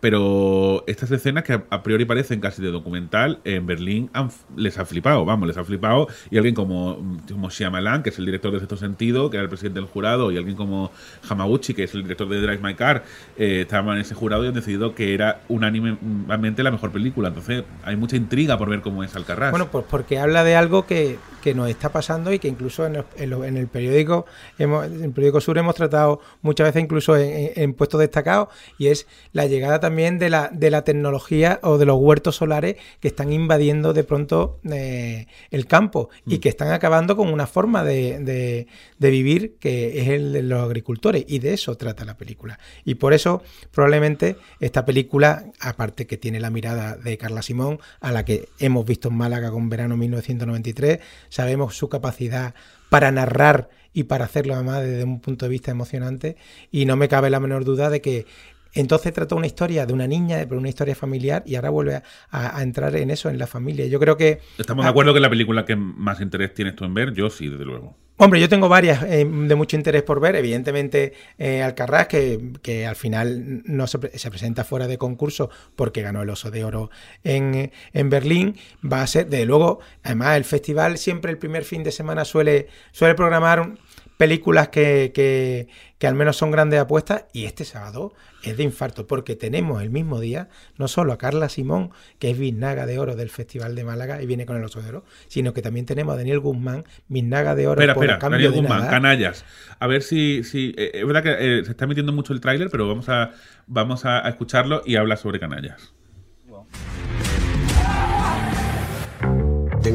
pero 0.00 0.84
estas 0.86 1.10
escenas 1.10 1.42
que 1.42 1.60
a, 1.68 1.82
priori 1.82 2.04
parecen 2.04 2.40
casi 2.40 2.62
de 2.62 2.70
documental, 2.70 3.40
en 3.44 3.66
Berlín 3.66 4.10
les 4.56 4.78
ha 4.78 4.84
flipado, 4.84 5.24
vamos, 5.24 5.48
les 5.48 5.56
ha 5.56 5.64
flipado. 5.64 6.06
Y 6.30 6.36
alguien 6.36 6.54
como, 6.54 7.18
como 7.28 7.50
Shyamalan, 7.50 8.04
que 8.04 8.10
es 8.10 8.18
el 8.18 8.26
director 8.26 8.52
de 8.52 8.60
Sexto 8.60 8.76
Sentido, 8.76 9.28
que 9.28 9.38
era 9.38 9.42
el 9.42 9.48
presidente 9.48 9.80
del 9.80 9.88
jurado, 9.88 10.30
y 10.30 10.36
alguien 10.36 10.56
como 10.56 10.92
Hamaguchi, 11.28 11.74
que 11.74 11.84
es 11.84 11.94
el 11.94 12.02
director 12.02 12.28
de 12.28 12.40
Drive 12.40 12.60
My 12.62 12.74
Car, 12.74 13.02
eh, 13.36 13.62
estaban 13.62 13.96
en 13.96 14.02
ese 14.02 14.14
jurado 14.14 14.44
y 14.44 14.48
han 14.48 14.54
decidido 14.54 14.94
que 14.94 15.14
era 15.14 15.40
unánimemente 15.48 16.62
la 16.62 16.70
mejor 16.70 16.92
película. 16.92 17.28
Entonces 17.28 17.64
hay 17.82 17.96
mucha 17.96 18.16
intriga 18.16 18.56
por 18.56 18.68
ver 18.68 18.82
cómo 18.82 19.02
es 19.02 19.16
Alcarrás. 19.16 19.50
Bueno, 19.50 19.68
pues 19.68 19.84
porque 19.90 20.20
habla 20.20 20.44
de 20.44 20.54
algo 20.54 20.86
que, 20.86 21.18
que 21.42 21.54
nos 21.54 21.68
está 21.68 21.90
pasando 21.90 22.32
y 22.32 22.38
que 22.38 22.48
incluso 22.48 22.86
en 22.86 22.96
el, 22.96 23.04
en 23.16 23.30
lo- 23.30 23.44
en 23.44 23.56
el 23.56 23.68
periódico, 23.68 24.26
hemos, 24.58 24.86
en 24.86 25.04
el 25.04 25.10
periódico 25.12 25.40
Sur 25.40 25.58
hemos 25.58 25.74
tratado 25.74 26.20
muchas 26.42 26.66
veces 26.68 26.82
incluso 26.82 27.16
en, 27.16 27.74
puestos 27.74 28.00
destacados 28.00 28.48
y 28.78 28.88
es 28.88 29.06
la 29.32 29.46
llegada 29.46 29.80
también 29.80 30.18
de 30.18 30.30
la, 30.30 30.48
de 30.52 30.70
la 30.70 30.82
tecnología 30.84 31.60
o 31.62 31.78
de 31.78 31.86
los 31.86 31.96
huertos 31.98 32.36
solares 32.36 32.76
que 33.00 33.08
están 33.08 33.32
invadiendo 33.32 33.92
de 33.92 34.04
pronto 34.04 34.60
eh, 34.70 35.26
el 35.50 35.66
campo 35.66 36.10
y 36.26 36.38
que 36.38 36.48
están 36.48 36.72
acabando 36.72 37.16
con 37.16 37.28
una 37.32 37.46
forma 37.46 37.84
de, 37.84 38.18
de- 38.20 38.66
de 38.98 39.10
vivir 39.10 39.56
que 39.60 40.00
es 40.00 40.08
el 40.08 40.32
de 40.32 40.42
los 40.42 40.62
agricultores 40.64 41.24
y 41.28 41.38
de 41.38 41.54
eso 41.54 41.76
trata 41.76 42.04
la 42.04 42.16
película. 42.16 42.58
Y 42.84 42.96
por 42.96 43.12
eso 43.12 43.42
probablemente 43.70 44.36
esta 44.60 44.84
película, 44.84 45.44
aparte 45.60 46.06
que 46.06 46.16
tiene 46.16 46.40
la 46.40 46.50
mirada 46.50 46.96
de 46.96 47.16
Carla 47.16 47.42
Simón, 47.42 47.78
a 48.00 48.10
la 48.12 48.24
que 48.24 48.48
hemos 48.58 48.84
visto 48.84 49.08
en 49.08 49.14
Málaga 49.16 49.50
con 49.50 49.68
Verano 49.68 49.96
1993, 49.96 50.98
sabemos 51.28 51.76
su 51.76 51.88
capacidad 51.88 52.54
para 52.88 53.10
narrar 53.12 53.68
y 53.92 54.04
para 54.04 54.24
hacerlo 54.26 54.54
además 54.54 54.82
desde 54.82 55.04
un 55.04 55.20
punto 55.20 55.46
de 55.46 55.50
vista 55.50 55.70
emocionante 55.70 56.36
y 56.70 56.84
no 56.86 56.96
me 56.96 57.08
cabe 57.08 57.30
la 57.30 57.40
menor 57.40 57.64
duda 57.64 57.90
de 57.90 58.00
que 58.00 58.26
entonces 58.74 59.12
trata 59.14 59.34
una 59.34 59.46
historia 59.46 59.86
de 59.86 59.92
una 59.94 60.06
niña, 60.06 60.36
pero 60.46 60.58
una 60.60 60.68
historia 60.68 60.94
familiar 60.94 61.42
y 61.46 61.54
ahora 61.56 61.70
vuelve 61.70 61.94
a, 61.96 62.02
a- 62.30 62.58
a 62.58 62.62
entrar 62.62 62.94
en 62.96 63.10
eso, 63.10 63.30
en 63.30 63.38
la 63.38 63.46
familia. 63.46 63.86
Yo 63.86 63.98
creo 63.98 64.16
que... 64.16 64.40
¿Estamos 64.58 64.84
de 64.84 64.90
acuerdo 64.90 65.12
que 65.12 65.18
es 65.18 65.22
la 65.22 65.30
película 65.30 65.64
que 65.64 65.74
más 65.74 66.20
interés 66.20 66.52
tienes 66.54 66.76
tú 66.76 66.84
en 66.84 66.92
ver? 66.94 67.12
Yo 67.14 67.30
sí, 67.30 67.48
desde 67.48 67.64
luego. 67.64 67.96
Hombre, 68.20 68.40
yo 68.40 68.48
tengo 68.48 68.68
varias 68.68 69.04
eh, 69.04 69.24
de 69.24 69.54
mucho 69.54 69.76
interés 69.76 70.02
por 70.02 70.18
ver. 70.18 70.34
Evidentemente, 70.34 71.12
eh, 71.38 71.62
Alcarrás, 71.62 72.08
que, 72.08 72.50
que 72.62 72.84
al 72.84 72.96
final 72.96 73.62
no 73.64 73.86
se, 73.86 74.00
pre- 74.00 74.18
se 74.18 74.28
presenta 74.28 74.64
fuera 74.64 74.88
de 74.88 74.98
concurso 74.98 75.50
porque 75.76 76.02
ganó 76.02 76.22
el 76.22 76.30
Oso 76.30 76.50
de 76.50 76.64
Oro 76.64 76.90
en, 77.22 77.70
en 77.92 78.10
Berlín, 78.10 78.56
va 78.84 79.02
a 79.02 79.06
ser, 79.06 79.28
desde 79.28 79.46
luego, 79.46 79.78
además 80.02 80.36
el 80.36 80.44
festival 80.44 80.98
siempre 80.98 81.30
el 81.30 81.38
primer 81.38 81.64
fin 81.64 81.84
de 81.84 81.92
semana 81.92 82.24
suele, 82.24 82.66
suele 82.90 83.14
programar 83.14 83.74
películas 84.18 84.68
que, 84.68 85.12
que, 85.14 85.68
que 85.96 86.06
al 86.06 86.14
menos 86.14 86.36
son 86.36 86.50
grandes 86.50 86.78
apuestas 86.80 87.24
y 87.32 87.46
este 87.46 87.64
sábado 87.64 88.12
es 88.42 88.56
de 88.56 88.64
infarto 88.64 89.06
porque 89.06 89.36
tenemos 89.36 89.80
el 89.80 89.90
mismo 89.90 90.20
día 90.20 90.48
no 90.76 90.88
solo 90.88 91.12
a 91.12 91.18
Carla 91.18 91.48
Simón, 91.48 91.90
que 92.18 92.30
es 92.30 92.38
biznaga 92.38 92.84
de 92.84 92.98
oro 92.98 93.16
del 93.16 93.30
Festival 93.30 93.74
de 93.74 93.84
Málaga 93.84 94.20
y 94.20 94.26
viene 94.26 94.44
con 94.44 94.56
el 94.56 94.64
Oso 94.64 94.82
de 94.82 94.88
Oro, 94.88 95.04
sino 95.28 95.54
que 95.54 95.62
también 95.62 95.86
tenemos 95.86 96.14
a 96.14 96.16
Daniel 96.18 96.40
Guzmán, 96.40 96.84
biznaga 97.08 97.54
de 97.54 97.68
oro 97.68 97.80
Espera, 97.80 97.94
por 97.94 98.04
espera, 98.04 98.18
cambio 98.18 98.38
Daniel 98.38 98.52
de 98.52 98.60
Guzmán, 98.60 98.78
nada. 98.80 98.90
canallas. 98.90 99.44
A 99.78 99.86
ver 99.86 100.02
si. 100.02 100.42
si 100.44 100.74
eh, 100.76 100.90
es 100.94 101.06
verdad 101.06 101.22
que 101.22 101.30
eh, 101.60 101.64
se 101.64 101.70
está 101.70 101.84
emitiendo 101.84 102.12
mucho 102.12 102.32
el 102.32 102.40
tráiler, 102.40 102.68
pero 102.70 102.88
vamos 102.88 103.08
a, 103.08 103.30
vamos 103.66 104.04
a, 104.04 104.26
a 104.26 104.28
escucharlo 104.28 104.82
y 104.84 104.96
habla 104.96 105.16
sobre 105.16 105.38
canallas. 105.38 105.94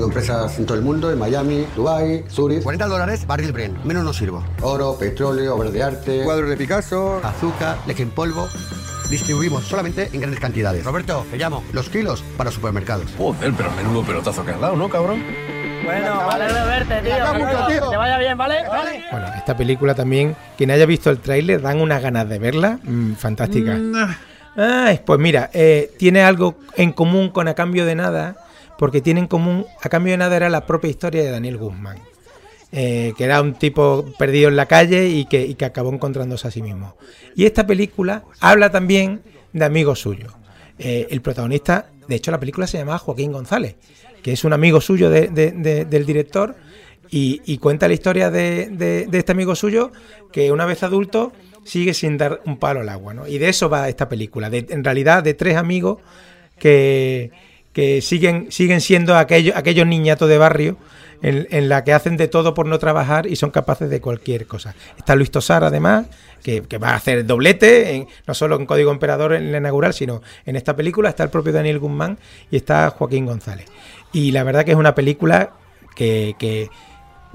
Tengo 0.04 0.20
empresas 0.20 0.60
en 0.60 0.66
todo 0.66 0.78
el 0.78 0.84
mundo, 0.84 1.10
en 1.14 1.18
Miami, 1.18 1.66
Dubai, 1.78 2.26
Zurich. 2.30 2.62
40 2.62 2.88
dólares, 2.88 3.26
barril 3.26 3.54
Bren. 3.54 3.78
Menos 3.86 4.04
no 4.04 4.12
sirvo. 4.12 4.44
Oro, 4.60 4.98
petróleo, 5.00 5.56
obras 5.56 5.72
de 5.72 5.82
arte. 5.82 6.24
Cuadros 6.26 6.50
de 6.50 6.58
Picasso. 6.58 7.22
Azúcar, 7.24 7.78
leche 7.88 8.04
en 8.04 8.10
polvo. 8.10 8.50
Distribuimos 9.10 9.64
solamente 9.64 10.10
en 10.12 10.20
grandes 10.20 10.42
cantidades. 10.42 10.84
Roberto, 10.84 11.26
te 11.32 11.38
llamo. 11.38 11.64
Los 11.72 11.88
kilos 11.88 12.22
para 12.36 12.52
supermercados. 12.52 13.06
Joder, 13.18 13.54
pero 13.56 13.72
menudo 13.72 14.04
pelotazo 14.04 14.44
que 14.44 14.52
has 14.52 14.60
dado, 14.60 14.76
¿no, 14.76 14.90
cabrón? 14.90 15.24
Bueno, 15.86 16.18
vale 16.28 16.54
de 16.54 16.66
verte, 16.66 17.02
tío. 17.02 17.90
Te 17.90 17.96
vaya 17.96 18.18
bien, 18.18 18.38
¿vale? 18.38 18.68
¿Vale? 18.68 19.06
Bueno, 19.10 19.28
esta 19.38 19.56
película 19.56 19.96
también, 19.96 20.36
quien 20.58 20.70
haya 20.72 20.86
visto 20.86 21.12
el 21.12 21.20
tráiler, 21.20 21.62
dan 21.62 21.80
unas 21.80 22.02
ganas 22.02 22.28
de 22.28 22.40
verla, 22.40 22.78
mm, 22.84 23.14
fantástica. 23.14 23.80
Ay, 24.58 25.00
pues 25.06 25.18
mira, 25.18 25.50
eh, 25.54 25.94
tiene 25.98 26.24
algo 26.24 26.60
en 26.76 26.92
común 26.92 27.30
con 27.30 27.48
A 27.48 27.54
Cambio 27.54 27.86
de 27.86 27.96
Nada, 27.96 28.36
porque 28.84 29.00
tiene 29.00 29.22
en 29.22 29.28
común, 29.28 29.66
A 29.82 29.88
Cambio 29.88 30.12
de 30.12 30.18
Nada 30.18 30.36
era 30.36 30.50
la 30.50 30.66
propia 30.66 30.90
historia 30.90 31.24
de 31.24 31.32
Daniel 31.32 31.56
Guzmán, 31.58 32.00
eh, 32.74 33.14
que 33.18 33.24
era 33.24 33.42
un 33.42 33.54
tipo 33.54 34.04
perdido 34.20 34.50
en 34.50 34.58
la 34.58 34.66
calle 34.66 35.08
y 35.08 35.24
que, 35.24 35.56
que 35.56 35.64
acabó 35.64 35.94
encontrándose 35.94 36.50
a 36.50 36.52
sí 36.52 36.62
mismo. 36.62 36.98
Y 37.34 37.46
esta 37.46 37.66
película 37.66 38.26
habla 38.42 38.72
también 38.74 39.22
de 39.54 39.64
amigos 39.64 40.00
suyos. 40.02 40.34
Eh, 40.80 41.08
el 41.12 41.22
protagonista, 41.22 41.86
de 42.10 42.16
hecho 42.16 42.30
la 42.32 42.42
película 42.42 42.68
se 42.68 42.78
llamaba 42.78 42.98
Joaquín 42.98 43.32
González, 43.32 43.78
que 44.22 44.34
es 44.34 44.44
un 44.44 44.52
amigo 44.52 44.82
suyo 44.82 45.10
de- 45.10 45.30
de- 45.30 45.52
de- 45.54 45.86
del 45.86 46.06
director 46.06 46.54
y, 47.10 47.42
y 47.46 47.60
cuenta 47.60 47.88
la 47.88 47.94
historia 47.94 48.30
de, 48.32 49.08
este 49.14 49.32
amigo 49.32 49.56
suyo 49.56 49.94
que 50.34 50.52
una 50.52 50.66
vez 50.66 50.84
adulto 50.84 51.32
sigue 51.64 51.94
sin 51.94 52.18
dar 52.18 52.42
un 52.46 52.58
palo 52.58 52.82
al 52.82 52.90
agua. 52.90 53.14
¿no? 53.14 53.28
Y 53.30 53.38
de 53.38 53.48
eso 53.48 53.70
va 53.70 53.88
esta 53.88 54.10
película, 54.10 54.50
en 54.52 54.84
realidad 54.84 55.24
de 55.24 55.36
tres 55.36 55.56
amigos 55.56 56.00
que, 56.60 57.32
que 57.74 58.02
siguen, 58.02 58.52
siguen 58.52 58.82
siendo 58.82 59.16
aquellos, 59.16 59.56
aquellos 59.56 59.86
niñatos 59.86 60.30
de 60.30 60.38
barrio 60.38 60.78
en, 61.22 61.48
en 61.50 61.70
la 61.70 61.84
que 61.84 61.94
hacen 61.94 62.18
de 62.18 62.28
todo 62.28 62.54
por 62.54 62.66
no 62.68 62.80
trabajar 62.80 63.28
y 63.28 63.36
son 63.36 63.52
capaces 63.52 63.90
de 63.90 64.00
cualquier 64.00 64.46
cosa. 64.46 64.76
Está 64.98 65.16
Luis 65.16 65.32
Tosar, 65.32 65.64
además, 65.64 66.06
que, 66.44 66.62
que 66.62 66.78
va 66.78 66.90
a 66.90 66.96
hacer 66.96 67.26
doblete, 67.26 68.08
no 68.28 68.34
solo 68.34 68.56
en 68.58 68.66
Código 68.66 68.92
Emperador 68.92 69.34
en 69.34 69.52
la 69.52 69.58
inaugural, 69.58 69.94
sino 69.94 70.22
en 70.46 70.56
esta 70.56 70.76
película. 70.76 71.10
Está 71.10 71.24
el 71.24 71.30
propio 71.30 71.52
Daniel 71.52 71.80
Guzmán 71.80 72.18
y 72.52 72.58
está 72.58 72.90
Joaquín 72.92 73.26
González. 73.26 73.66
Y 74.12 74.32
la 74.32 74.44
verdad 74.44 74.64
que 74.64 74.72
es 74.72 74.78
una 74.78 74.96
película 74.96 75.54
que... 75.96 76.36
que 76.40 76.70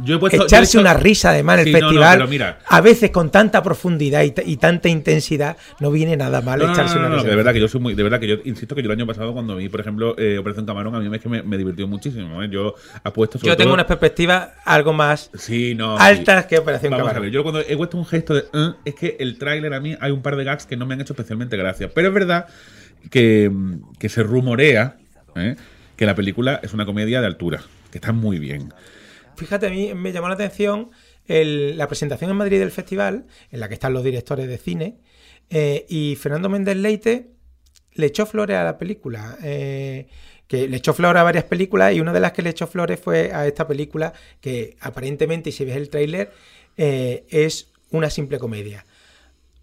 Yo 0.01 0.17
he 0.17 0.19
puesto- 0.19 0.37
yo 0.39 0.43
he 0.45 0.47
echarse 0.47 0.73
hecho- 0.73 0.81
una 0.81 0.95
risa 0.95 1.31
además 1.31 1.59
en 1.59 1.65
Sí, 1.65 1.71
el 1.75 1.81
no, 1.81 1.93
no, 1.93 1.99
festival, 2.01 2.29
mira. 2.29 2.59
a 2.69 2.81
veces 2.81 3.11
con 3.11 3.31
tanta 3.31 3.63
profundidad 3.63 4.23
y, 4.23 4.31
ta- 4.31 4.43
y 4.45 4.57
tanta 4.57 4.89
intensidad, 4.89 5.57
no 5.81 5.91
viene 5.91 6.17
nada 6.17 6.41
mal 6.41 6.61
No, 6.61 6.71
echarse 6.73 6.97
una 6.99 7.09
risa. 7.09 7.27
de 7.27 7.35
verdad 7.37 7.53
que 7.53 7.61
yo 7.61 7.67
soy 7.69 7.81
muy, 7.81 7.95
de 7.95 8.03
verdad 8.05 8.21
que 8.21 8.29
yo 8.29 8.37
insisto 8.45 8.75
que 8.77 8.83
yo 8.83 8.87
el 8.87 8.93
año 8.99 9.07
pasado 9.07 9.33
cuando 9.33 9.57
vi, 9.57 9.69
por 9.69 9.81
ejemplo, 9.81 10.15
eh, 10.17 10.39
Operación 10.39 10.67
Camarón, 10.67 10.95
a 10.95 11.01
mí 11.01 11.15
es 11.17 11.21
que 11.23 11.29
me, 11.29 11.43
me 11.43 11.59
divirtió 11.59 11.89
muchísimo. 11.89 12.43
¿eh? 12.43 12.49
Yo 12.51 12.75
apuesto 13.03 13.39
sobre 13.39 13.51
Yo 13.51 13.57
tengo 13.57 13.69
todo- 13.71 13.75
unas 13.75 13.87
perspectivas 13.87 14.51
algo 14.65 14.93
más 14.93 15.31
Sí, 15.35 15.77
altas 15.99 16.43
sí. 16.45 16.49
que 16.51 16.59
Operación 16.59 16.91
Vamos 16.93 17.03
Camarón. 17.09 17.23
a 17.23 17.25
ver, 17.25 17.33
yo 17.33 17.43
cuando 17.43 17.61
he 17.61 17.77
puesto 17.77 17.97
un 17.99 18.07
gesto 18.07 18.35
de 18.35 18.45
"Eh", 18.53 18.71
es 18.85 18.95
que 18.95 19.17
el 19.19 19.37
tráiler 19.37 19.75
a 19.75 19.81
mí 19.81 19.97
hay 20.01 20.13
un 20.13 20.23
par 20.23 20.37
de 20.37 20.45
gags 20.45 20.65
que 20.67 20.77
no 20.77 20.87
me 20.87 20.95
han 20.95 21.01
hecho 21.01 21.13
especialmente 21.13 21.57
gracia. 21.57 21.91
Pero 21.93 22.09
es 22.09 22.15
verdad 22.15 22.47
que, 23.11 23.51
que 23.99 24.09
se 24.09 24.23
rumorea 24.23 24.97
¿eh? 25.37 25.57
que 25.97 26.07
la 26.07 26.15
película 26.15 26.61
es 26.63 26.73
una 26.73 26.87
comedia 26.87 27.21
de 27.21 27.27
altura, 27.27 27.63
que 27.91 27.99
está 27.99 28.13
muy 28.13 28.39
bien. 28.39 28.73
Fíjate, 29.39 29.69
a 29.69 29.71
mí 29.71 29.95
me 29.95 30.13
llamó 30.13 30.29
la 30.29 30.35
atención 30.35 30.91
la 31.27 31.87
presentación 31.87 32.31
en 32.31 32.37
Madrid 32.37 32.59
del 32.59 32.71
festival, 32.71 33.27
en 33.51 33.61
la 33.61 33.69
que 33.69 33.75
están 33.75 33.93
los 33.93 34.03
directores 34.03 34.49
de 34.49 34.59
cine, 34.59 34.99
eh, 35.51 35.87
y 35.89 36.17
Fernando 36.17 36.49
Méndez 36.49 36.77
Leite 36.77 37.31
le 37.93 38.07
echó 38.07 38.27
flores 38.27 38.57
a 38.57 38.65
la 38.65 38.79
película. 38.79 39.37
eh, 39.43 40.09
que 40.49 40.67
le 40.67 40.79
echó 40.79 40.95
flores 40.95 41.21
a 41.21 41.25
varias 41.25 41.45
películas 41.45 41.95
y 41.95 42.01
una 42.01 42.13
de 42.13 42.21
las 42.21 42.33
que 42.33 42.41
le 42.43 42.51
echó 42.51 42.67
flores 42.67 42.99
fue 42.99 43.33
a 43.33 43.47
esta 43.47 43.69
película 43.69 44.15
que 44.41 44.77
aparentemente, 44.81 45.53
si 45.53 45.65
ves 45.67 45.77
el 45.77 45.91
tráiler, 45.91 46.33
eh, 46.79 47.27
es 47.29 47.71
una 47.91 48.09
simple 48.09 48.39
comedia. 48.39 48.87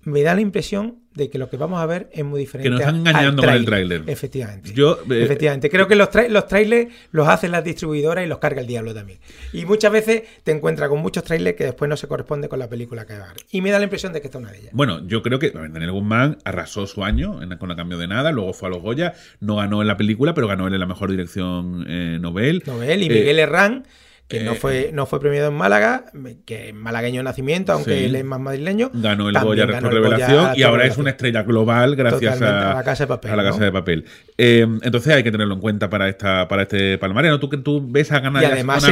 Me 0.06 0.22
da 0.22 0.34
la 0.36 0.41
impresión 0.41 1.00
de 1.15 1.30
que 1.30 1.38
lo 1.38 1.50
que 1.50 1.58
vamos 1.58 1.80
a 1.82 1.86
ver 1.86 2.10
es 2.13 2.24
muy 2.24 2.39
diferente. 2.39 2.65
Que 2.68 2.70
nos 2.72 2.80
están 2.82 2.96
engañando 2.98 3.41
con 3.41 3.52
el 3.54 3.65
tráiler. 3.65 4.04
Efectivamente. 4.06 4.72
Yo, 4.74 5.00
eh, 5.10 5.24
Efectivamente. 5.24 5.70
Creo 5.70 5.88
que 5.88 5.96
los, 5.96 6.10
tra- 6.10 6.28
los 6.30 6.48
trailers 6.48 6.91
los 7.12 7.28
hacen 7.28 7.52
las 7.52 7.63
distribuidoras 7.63 8.24
y 8.24 8.28
los 8.28 8.38
carga 8.38 8.62
el 8.62 8.68
diablo 8.68 8.94
también. 8.94 9.18
Y 9.54 9.65
muchas 9.65 9.91
veces 9.91 10.24
te 10.44 10.52
encuentras 10.52 10.89
con 10.89 11.00
muchos 11.00 11.24
trailers 11.24 11.58
que 11.58 11.63
después 11.63 11.89
no 11.89 11.98
se 11.98 12.08
corresponden 12.08 12.50
con 12.50 12.60
la 12.60 12.70
película 12.70 13.06
que 13.06 13.18
va 13.18 13.26
a 13.26 13.28
ver. 13.30 13.38
Y 13.52 13.62
me 13.62 13.72
da 13.72 13.80
la 13.80 13.86
impresión 13.86 14.13
de 14.13 14.22
que 14.22 14.28
esta 14.28 14.38
es 14.38 14.44
una 14.44 14.52
de 14.52 14.60
ellas. 14.60 14.70
Bueno, 14.74 15.08
yo 15.08 15.24
creo 15.24 15.39
que 15.39 15.50
Daniel 15.52 15.91
Guzmán 15.91 16.38
arrasó 16.44 16.86
su 16.86 17.04
año 17.04 17.41
en- 17.41 17.58
con 17.58 17.70
la 17.70 17.76
cambio 17.76 17.98
de 17.98 18.08
nada, 18.08 18.32
luego 18.32 18.54
fue 18.54 18.68
a 18.68 18.72
los 18.72 18.82
Goya, 18.82 19.13
no 19.39 19.56
ganó 19.56 19.82
en 19.82 19.88
la 19.88 19.98
película, 19.98 20.34
pero 20.36 20.48
ganó 20.48 20.68
él 20.68 20.74
en 20.76 20.80
la 20.82 20.86
mejor 20.86 21.10
dirección 21.10 21.86
eh, 21.88 22.18
Nobel. 22.22 22.62
Nobel 22.68 23.02
y 23.02 23.06
Eh, 23.08 23.10
Miguel 23.10 23.39
Herrán, 23.39 23.88
que 24.28 24.44
no 24.44 24.54
eh, 24.54 24.56
fue 24.56 24.90
no 24.92 25.06
fue 25.06 25.20
premiado 25.20 25.50
en 25.50 25.54
Málaga, 25.54 26.06
que 26.46 26.70
es 26.70 26.74
malagueño 26.74 27.20
de 27.20 27.24
nacimiento, 27.26 27.74
aunque 27.74 27.98
Sí. 28.00 28.06
él 28.06 28.16
es 28.16 28.26
más 28.26 28.40
madrileño. 28.40 28.90
Ganó 28.94 29.30
el 29.30 29.38
Goya 29.40 29.66
revelación 29.66 30.52
y 30.56 30.64
ahora 30.64 30.86
es 30.86 30.98
una 30.98 31.12
estrella 31.12 31.44
global 31.44 31.96
gracias 31.96 32.42
a, 32.42 32.72
a 32.72 32.76
La 32.76 32.84
Casa 32.84 33.04
de 33.04 33.08
Papel, 33.08 33.32
a 33.32 33.36
La 33.36 33.44
Casa 33.44 33.60
¿no? 33.60 33.66
de 33.66 33.72
Papel. 33.72 34.06
Eh, 34.38 34.66
entonces 34.82 35.14
hay 35.14 35.24
que 35.24 35.32
tenerlo 35.32 35.54
en 35.54 35.60
cuenta 35.62 35.90
para 35.90 36.10
esta 36.10 36.48
para 36.48 36.64
este 36.64 36.98
palmarés. 36.98 37.32
¿no? 37.32 37.40
Tú 37.40 37.50
tú 37.62 37.86
ves 37.88 38.12
a 38.12 38.20
ganar 38.20 38.42
Y 38.42 38.46
además 38.48 38.88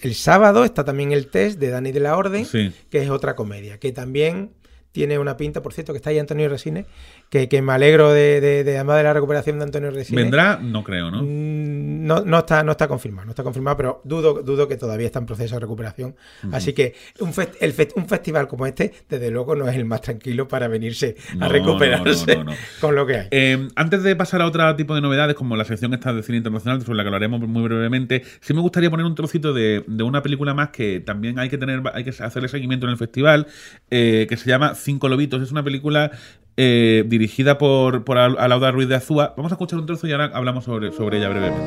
el, 0.00 0.14
sábado 0.14 0.64
está 0.64 0.84
también 0.84 1.12
el 1.12 1.26
test 1.28 1.58
de 1.58 1.68
Dani 1.68 1.92
de 1.92 2.00
la 2.00 2.16
Orden, 2.16 2.46
Sí. 2.46 2.72
que 2.90 3.02
es 3.02 3.10
otra 3.10 3.36
comedia, 3.36 3.78
que 3.78 3.92
también 3.92 4.52
tiene 4.92 5.18
una 5.18 5.36
pinta, 5.36 5.62
por 5.62 5.74
cierto, 5.74 5.92
que 5.92 5.98
está 5.98 6.10
ahí 6.10 6.18
Antonio 6.18 6.48
Resines, 6.48 6.86
que, 7.30 7.48
que 7.48 7.60
me 7.62 7.72
alegro 7.72 8.12
de, 8.12 8.40
de, 8.40 8.64
de 8.64 8.76
además 8.76 8.96
de 8.98 9.02
la 9.02 9.12
recuperación 9.12 9.58
de 9.58 9.64
Antonio 9.64 9.90
Resines. 9.90 10.22
vendrá, 10.24 10.58
no 10.62 10.82
creo, 10.82 11.10
¿no? 11.10 11.22
Mm, 11.22 12.06
No, 12.06 12.20
no 12.24 12.38
está, 12.38 12.62
no 12.64 12.72
está 12.72 12.88
confirmado, 12.88 13.26
no 13.26 13.32
está 13.32 13.42
confirmado, 13.42 13.76
pero 13.76 14.00
dudo, 14.04 14.42
dudo 14.42 14.66
que 14.66 14.76
todavía 14.78 15.06
está 15.06 15.18
en 15.18 15.26
proceso 15.26 15.54
de 15.56 15.60
recuperación. 15.60 16.16
Así 16.52 16.72
que 16.72 16.94
un, 17.20 17.34
fest- 17.34 17.56
el 17.60 17.74
fest- 17.74 17.92
un 17.96 18.08
festival 18.08 18.48
como 18.48 18.66
este, 18.66 18.92
desde 19.10 19.30
luego, 19.30 19.54
no 19.56 19.68
es 19.68 19.76
el 19.76 19.84
más 19.84 20.00
tranquilo 20.00 20.48
para 20.48 20.68
venirse 20.68 21.16
No, 21.36 21.44
a 21.46 21.48
recuperarse 21.48 22.36
no, 22.36 22.44
no, 22.44 22.50
no. 22.52 22.56
con 22.80 22.94
lo 22.94 23.06
que 23.06 23.16
hay. 23.16 23.28
Eh, 23.30 23.68
antes 23.76 24.02
de 24.02 24.16
pasar 24.16 24.40
a 24.40 24.46
otro 24.46 24.74
tipo 24.76 24.94
de 24.94 25.00
novedades, 25.02 25.34
como 25.36 25.54
la 25.56 25.64
sección 25.66 25.92
esta 25.92 26.14
de 26.14 26.22
cine 26.22 26.38
internacional, 26.38 26.80
sobre 26.82 26.96
la 26.96 27.02
que 27.02 27.08
hablaremos 27.08 27.40
muy 27.46 27.62
brevemente, 27.64 28.22
sí 28.40 28.54
me 28.54 28.60
gustaría 28.62 28.88
poner 28.90 29.04
un 29.04 29.14
trocito 29.14 29.52
de, 29.52 29.84
de 29.86 30.02
una 30.02 30.22
película 30.22 30.54
más 30.54 30.70
que 30.70 31.00
también 31.00 31.38
hay 31.38 31.50
que 31.50 31.58
tener, 31.58 31.82
hay 31.92 32.04
que 32.04 32.10
hacerle 32.10 32.48
seguimiento 32.48 32.86
en 32.86 32.92
el 32.92 32.96
festival, 32.98 33.46
eh, 33.90 34.26
que 34.30 34.36
se 34.38 34.48
llama 34.48 34.74
Cinco 34.74 35.08
Lobitos. 35.10 35.42
Es 35.42 35.52
una 35.52 35.62
película 35.62 36.10
eh, 36.60 37.04
dirigida 37.06 37.56
por, 37.56 38.02
por 38.04 38.18
Al- 38.18 38.36
Alauda 38.38 38.70
Ruiz 38.72 38.88
de 38.88 38.96
Azúa. 38.96 39.32
Vamos 39.36 39.52
a 39.52 39.54
escuchar 39.54 39.78
un 39.78 39.86
trozo 39.86 40.06
y 40.08 40.12
ahora 40.12 40.30
hablamos 40.34 40.64
sobre, 40.64 40.90
sobre 40.92 41.18
ella 41.18 41.28
brevemente. 41.28 41.62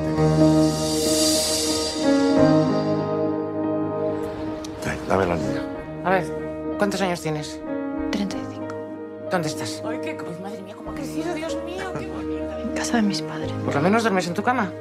Dame 5.07 5.25
la 5.25 5.35
niña. 5.35 5.61
A 6.05 6.09
ver, 6.11 6.25
¿cuántos 6.77 7.01
años 7.01 7.21
tienes? 7.21 7.59
35. 8.11 9.27
¿Dónde 9.29 9.47
estás? 9.49 9.81
Ay, 9.85 9.99
qué 10.03 10.15
cruz, 10.15 10.39
madre 10.39 10.61
mía, 10.61 10.73
cómo 10.75 10.91
ha 10.91 10.95
crecido, 10.95 11.33
Dios 11.33 11.57
mío, 11.65 11.91
qué 11.99 12.07
bonita. 12.07 12.61
En 12.61 12.69
casa 12.75 12.97
de 12.97 13.03
mis 13.03 13.21
padres. 13.21 13.51
Por 13.65 13.75
lo 13.75 13.81
menos 13.81 14.03
duermes 14.03 14.27
en 14.27 14.33
tu 14.33 14.43
cama. 14.43 14.71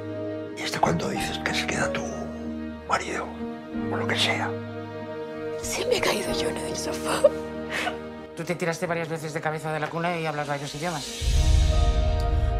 ¿Y 0.57 0.61
hasta 0.61 0.79
cuándo 0.79 1.09
dices 1.09 1.37
que 1.39 1.53
se 1.53 1.67
queda 1.67 1.91
tu 1.91 2.01
marido? 2.87 3.25
O 3.91 3.95
lo 3.97 4.07
que 4.07 4.15
sea. 4.17 4.49
Se 5.61 5.85
me 5.87 5.97
ha 5.97 6.01
caído 6.01 6.31
yo 6.41 6.49
en 6.49 6.57
el 6.57 6.75
sofá. 6.75 7.21
Tú 8.35 8.43
te 8.43 8.55
tiraste 8.55 8.85
varias 8.85 9.09
veces 9.09 9.33
de 9.33 9.41
cabeza 9.41 9.73
de 9.73 9.79
la 9.79 9.89
cuna 9.89 10.17
y 10.17 10.25
hablas 10.25 10.47
varios 10.47 10.73
idiomas. 10.75 11.50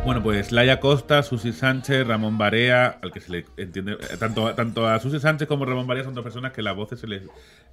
Bueno, 0.04 0.24
pues 0.24 0.52
Laia 0.52 0.80
Costa, 0.80 1.22
Susi 1.22 1.54
Sánchez, 1.54 2.08
Ramón 2.08 2.40
Barea, 2.40 2.98
al 3.04 3.12
que 3.12 3.20
se 3.20 3.32
le 3.32 3.46
entiende, 3.56 3.94
eh, 3.94 4.18
tanto, 4.18 4.54
tanto 4.56 4.88
a 4.88 5.00
Susi 5.00 5.20
Sánchez 5.20 5.48
como 5.48 5.64
Ramón 5.64 5.86
Barea 5.86 6.04
son 6.04 6.16
dos 6.16 6.24
personas 6.24 6.54
que 6.54 6.64
las 6.64 6.76
voces 6.76 7.00
se 7.00 7.06
le, 7.06 7.22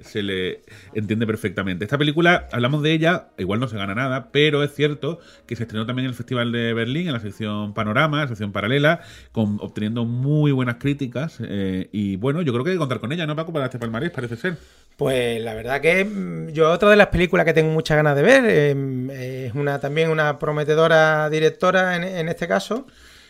se 0.01 0.23
le 0.23 0.61
entiende 0.93 1.27
perfectamente. 1.27 1.87
Esta 1.87 1.97
película, 1.97 2.47
hablamos 2.53 2.83
de 2.83 2.93
ella, 2.93 3.29
igual 3.39 3.61
no 3.61 3.67
se 3.67 3.79
gana 3.79 3.95
nada, 3.95 4.29
pero 4.31 4.63
es 4.63 4.75
cierto 4.75 5.21
que 5.47 5.57
se 5.57 5.63
estrenó 5.63 5.87
también 5.87 6.05
en 6.05 6.11
el 6.11 6.17
Festival 6.17 6.53
de 6.53 6.75
Berlín, 6.75 7.07
en 7.07 7.15
la 7.15 7.21
sección 7.21 7.73
Panorama, 7.73 8.21
la 8.21 8.29
sección 8.29 8.53
paralela, 8.53 9.01
con, 9.33 9.57
obteniendo 9.61 10.05
muy 10.05 10.53
buenas 10.53 10.77
críticas. 10.77 11.39
eh, 11.41 11.89
y 11.93 12.17
bueno, 12.17 12.43
yo 12.43 12.53
creo 12.53 12.63
que 12.63 12.71
hay 12.71 12.77
que 12.77 12.81
contar 12.81 13.01
con 13.01 13.11
ella, 13.11 13.27
¿no, 13.27 13.37
Paco? 13.37 13.55
Para 13.55 13.65
este 13.65 13.79
palmarés, 13.79 14.11
parece 14.11 14.37
ser. 14.37 14.59
Pues 14.99 15.41
la 15.41 15.55
verdad 15.55 15.81
que 15.81 16.05
mm, 16.05 16.49
yo 16.49 16.73
otra 16.73 16.91
de 16.91 16.97
las 16.97 17.07
películas 17.07 17.47
que 17.47 17.53
tengo 17.53 17.71
muchas 17.71 17.97
ganas 17.97 18.17
de 18.17 18.23
ver 18.23 18.45
eh, 18.49 19.47
es 19.47 19.55
una 19.55 19.79
también 19.79 20.11
una 20.11 20.41
prometedora 20.41 21.31
directora 21.31 21.95
en, 21.95 22.18
en 22.19 22.29
este 22.29 22.47
caso 22.47 22.87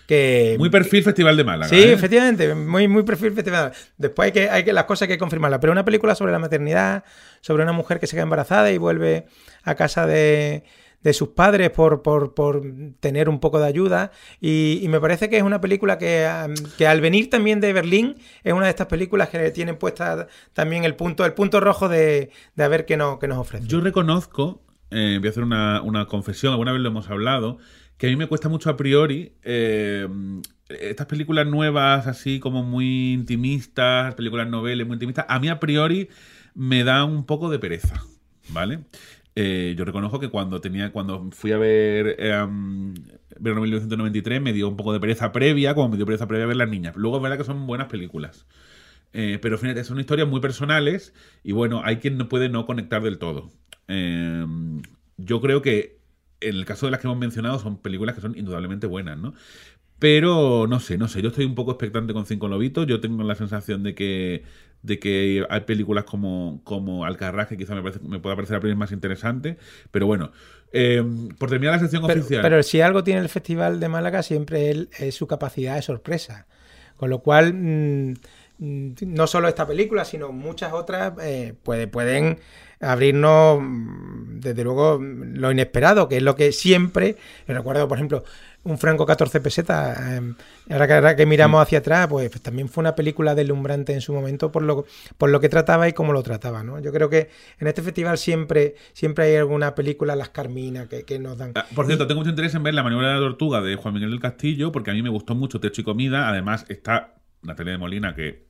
que 0.09 0.57
Muy 0.59 0.71
perfil 0.71 1.05
Festival 1.05 1.37
de 1.37 1.45
Málaga. 1.45 1.69
Sí, 1.69 1.83
¿eh? 1.83 1.93
efectivamente, 1.93 2.55
muy, 2.55 2.89
muy 2.89 3.03
perfil 3.03 3.33
festival. 3.33 3.73
Después 3.99 4.27
hay 4.27 4.33
que, 4.33 4.49
hay 4.49 4.65
que, 4.65 4.73
las 4.73 4.85
cosas 4.85 5.03
hay 5.03 5.09
que 5.09 5.19
confirmarlas. 5.19 5.61
Pero 5.61 5.71
una 5.71 5.85
película 5.85 6.15
sobre 6.15 6.33
la 6.33 6.39
maternidad, 6.39 7.05
sobre 7.43 7.63
una 7.63 7.73
mujer 7.73 8.01
que 8.01 8.07
se 8.07 8.17
queda 8.17 8.23
embarazada 8.23 8.73
y 8.73 8.79
vuelve 8.79 9.27
a 9.65 9.75
casa 9.75 10.07
de, 10.07 10.65
de 11.03 11.13
sus 11.13 11.29
padres 11.29 11.69
por, 11.69 12.01
por, 12.01 12.33
por 12.33 12.63
tener 13.01 13.29
un 13.29 13.39
poco 13.39 13.61
de 13.61 13.67
ayuda. 13.67 14.11
Y, 14.41 14.81
y 14.83 14.89
me 14.89 14.99
parece 14.99 15.29
que 15.29 15.37
es 15.37 15.43
una 15.43 15.61
película 15.61 15.99
que, 15.99 16.27
que 16.79 16.87
al 16.87 17.03
venir 17.03 17.29
también 17.29 17.61
de 17.61 17.75
Berlín, 17.75 18.17
es 18.45 18.55
una 18.55 18.65
de 18.65 18.71
estas 18.71 18.87
películas 18.87 19.29
que 19.29 19.51
tienen 19.51 19.77
puesta 19.77 20.27
también 20.55 20.85
el 20.85 20.97
punto, 20.97 21.27
el 21.27 21.35
punto 21.35 21.61
rojo 21.61 21.91
de, 21.91 22.31
de 22.55 22.65
a 22.65 22.69
ver 22.69 22.87
qué, 22.87 22.97
no, 22.97 23.19
qué 23.19 23.29
nos 23.29 23.37
ofrece. 23.37 23.67
Yo 23.67 23.83
reconozco, 23.83 24.63
eh, 24.91 25.19
voy 25.19 25.29
a 25.29 25.31
hacer 25.31 25.43
una, 25.43 25.83
una 25.83 26.07
confesión, 26.07 26.53
alguna 26.53 26.73
vez 26.73 26.81
lo 26.81 26.89
hemos 26.89 27.11
hablado, 27.11 27.59
que 27.99 28.07
a 28.07 28.11
mí 28.11 28.17
me 28.17 28.27
cuesta 28.27 28.49
mucho 28.49 28.71
a 28.71 28.77
priori 28.77 29.33
eh, 29.43 30.09
estas 30.69 31.07
películas 31.07 31.47
nuevas, 31.47 32.07
así 32.07 32.41
como 32.41 32.63
muy 32.63 33.13
intimistas, 33.13 34.15
películas 34.15 34.49
noveles 34.49 34.87
muy 34.87 34.95
intimistas, 34.95 35.27
a 35.29 35.39
mí 35.39 35.49
a 35.49 35.61
priori 35.61 36.09
me 36.55 36.85
da 36.85 37.05
un 37.05 37.25
poco 37.25 37.51
de 37.51 37.59
pereza, 37.59 38.03
¿vale? 38.51 38.81
Eh, 39.35 39.75
yo 39.77 39.85
reconozco 39.85 40.19
que 40.19 40.31
cuando 40.31 40.61
tenía 40.61 40.91
cuando 40.91 41.31
fui 41.31 41.53
a 41.53 41.59
ver 41.59 42.17
eh, 42.19 42.43
um, 42.43 42.93
Verano 43.39 43.61
1993 43.63 44.43
me 44.43 44.53
dio 44.53 44.69
un 44.69 44.77
poco 44.77 44.93
de 44.93 45.01
pereza 45.01 45.33
previa, 45.33 45.75
como 45.75 45.91
me 45.91 45.97
dio 45.97 46.07
pereza 46.07 46.27
previa 46.27 46.47
ver 46.47 46.57
Las 46.57 46.69
Niñas. 46.69 46.97
Luego 46.97 47.17
es 47.17 47.23
verdad 47.23 47.39
que 47.39 47.45
son 47.45 47.67
buenas 47.67 47.89
películas. 47.89 48.47
Eh, 49.13 49.39
pero 49.41 49.57
fíjate, 49.59 49.85
son 49.85 50.01
historias 50.01 50.29
muy 50.29 50.41
personales 50.41 51.15
y 51.43 51.53
bueno, 51.53 51.83
hay 51.85 51.97
quien 51.97 52.19
no 52.19 52.29
puede 52.29 52.49
no 52.49 52.67
conectar 52.67 53.03
del 53.03 53.19
todo. 53.19 53.51
Eh, 53.87 54.45
yo 55.17 55.41
creo 55.41 55.63
que 55.63 55.98
en 56.41 56.55
el 56.57 56.65
caso 56.65 56.87
de 56.87 56.93
las 56.93 57.01
que 57.01 57.07
hemos 57.07 57.19
mencionado 57.19 57.59
son 57.59 57.79
películas 57.79 58.15
que 58.15 58.21
son 58.21 58.37
indudablemente 58.37 58.87
buenas, 58.87 59.19
¿no? 59.19 59.35
Pero 59.99 60.67
no 60.69 60.79
sé, 60.79 60.97
no 60.97 61.09
sé, 61.09 61.23
yo 61.23 61.29
estoy 61.31 61.45
un 61.45 61.57
poco 61.57 61.73
expectante 61.73 62.13
con 62.13 62.25
Cinco 62.25 62.47
Lobitos, 62.49 62.87
yo 62.87 63.01
tengo 63.01 63.23
la 63.25 63.35
sensación 63.35 63.83
de 63.83 63.95
que, 63.97 64.45
de 64.83 64.99
que 65.01 65.45
hay 65.51 65.61
películas 65.63 66.05
como, 66.05 66.61
como 66.63 67.05
Alcarrás 67.05 67.49
que 67.49 67.57
quizá 67.57 67.75
me, 67.75 67.83
parece- 67.83 68.01
me 68.07 68.21
pueda 68.21 68.37
parecer 68.37 68.57
a 68.57 68.61
priori 68.61 68.77
más 68.79 68.93
interesante, 68.93 69.59
pero 69.91 70.07
bueno, 70.07 70.31
eh, 70.73 71.03
por 71.39 71.51
terminar 71.51 71.75
la 71.75 71.81
sección 71.81 72.07
Pero, 72.07 72.21
oficial... 72.21 72.43
pero 72.43 72.63
si 72.63 72.81
algo 72.81 73.03
tiene 73.03 73.21
el 73.21 73.29
Festival 73.29 73.81
de 73.81 73.89
Málaga, 73.89 74.23
siempre 74.23 74.71
él- 74.71 74.89
es 74.99 75.17
su 75.17 75.27
capacidad 75.27 75.75
de 75.75 75.83
sorpresa. 75.83 76.47
Con 76.97 77.11
lo 77.11 77.21
cual, 77.21 77.55
mm, 77.55 78.15
no 78.59 79.27
solo 79.27 79.49
esta 79.49 79.67
película, 79.67 80.05
sino 80.05 80.33
muchas 80.33 80.73
otras 80.73 81.13
eh, 81.23 81.55
puede- 81.63 81.87
pueden 81.87 82.39
abrirnos, 82.81 83.59
mm, 83.61 84.41
desde 84.41 84.65
luego, 84.65 84.99
mm, 85.01 85.35
lo 85.37 85.51
inesperado, 85.51 86.09
que 86.09 86.17
es 86.19 86.23
lo 86.23 86.35
que 86.37 86.53
siempre, 86.53 87.17
recuerdo, 87.47 87.89
por 87.89 87.99
ejemplo, 87.99 88.25
un 88.65 88.77
Franco 88.79 89.07
14 89.07 89.41
pesetas, 89.41 89.99
eh, 90.01 90.35
ahora, 90.71 90.87
que, 90.87 90.93
ahora 90.93 91.17
que 91.17 91.27
miramos 91.27 91.63
hacia 91.63 91.79
atrás, 91.79 92.07
pues, 92.09 92.29
pues 92.29 92.43
también 92.43 92.69
fue 92.69 92.83
una 92.83 92.95
película 92.95 93.35
deslumbrante 93.35 93.95
en 93.95 94.01
su 94.01 94.13
momento 94.13 94.53
por 94.53 94.63
lo, 94.63 94.85
por 95.17 95.31
lo 95.31 95.41
que 95.41 95.49
trataba 95.49 95.89
y 95.89 95.93
cómo 95.93 96.13
lo 96.13 96.23
trataba, 96.23 96.63
¿no? 96.65 96.79
Yo 96.81 96.93
creo 96.93 97.09
que 97.09 97.31
en 97.61 97.67
este 97.69 97.83
festival 97.83 98.19
siempre, 98.19 98.75
siempre 98.93 99.25
hay 99.27 99.37
alguna 99.37 99.75
película, 99.75 100.17
Las 100.17 100.29
Carmina, 100.31 100.89
que, 100.89 101.05
que 101.05 101.19
nos 101.19 101.39
dan. 101.39 101.53
Ah, 101.55 101.67
Por 101.75 101.87
cierto, 101.87 102.07
tengo 102.07 102.21
mucho 102.21 102.31
interés 102.31 102.55
en 102.55 102.63
ver 102.65 102.75
La 102.75 102.83
maniobra 102.83 103.09
de 103.09 103.15
la 103.15 103.21
tortuga 103.21 103.61
de 103.63 103.77
Juan 103.77 103.95
Miguel 103.95 104.11
del 104.11 104.21
Castillo, 104.21 104.71
porque 104.73 104.91
a 104.91 104.95
mí 104.95 105.03
me 105.03 105.09
gustó 105.11 105.35
mucho 105.35 105.61
Techo 105.61 105.81
y 105.81 105.85
Comida. 105.85 106.29
Además, 106.29 106.67
está 106.69 107.15
Natalia 107.43 107.73
de 107.73 107.79
Molina, 107.79 108.15
que 108.15 108.48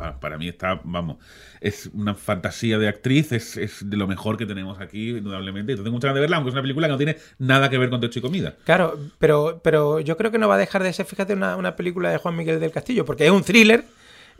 pa- 0.00 0.18
para 0.20 0.38
mí 0.38 0.48
está, 0.48 0.80
vamos, 0.84 1.16
es 1.60 1.90
una 1.92 2.14
fantasía 2.14 2.78
de 2.78 2.88
actriz, 2.88 3.32
es, 3.32 3.56
es 3.56 3.88
de 3.88 3.96
lo 3.96 4.06
mejor 4.06 4.36
que 4.36 4.46
tenemos 4.46 4.80
aquí, 4.80 5.10
indudablemente. 5.10 5.72
Entonces 5.72 5.84
tengo 5.84 5.96
muchas 5.96 6.08
ganas 6.08 6.14
de 6.16 6.20
verla, 6.22 6.36
aunque 6.38 6.48
es 6.50 6.54
una 6.54 6.62
película 6.62 6.86
que 6.86 6.92
no 6.92 6.96
tiene 6.96 7.16
nada 7.38 7.68
que 7.70 7.78
ver 7.78 7.90
con 7.90 8.00
Techo 8.00 8.18
y 8.18 8.22
Comida. 8.22 8.54
Claro, 8.64 8.98
pero, 9.18 9.60
pero 9.62 10.00
yo 10.00 10.16
creo 10.16 10.30
que 10.30 10.38
no 10.38 10.48
va 10.48 10.54
a 10.56 10.58
dejar 10.58 10.82
de 10.82 10.92
ser, 10.92 11.06
fíjate, 11.06 11.34
una, 11.34 11.56
una 11.56 11.76
película 11.76 12.10
de 12.10 12.18
Juan 12.18 12.36
Miguel 12.36 12.58
del 12.60 12.70
Castillo, 12.72 13.04
porque 13.04 13.24
es 13.26 13.30
un 13.30 13.42
thriller, 13.44 13.84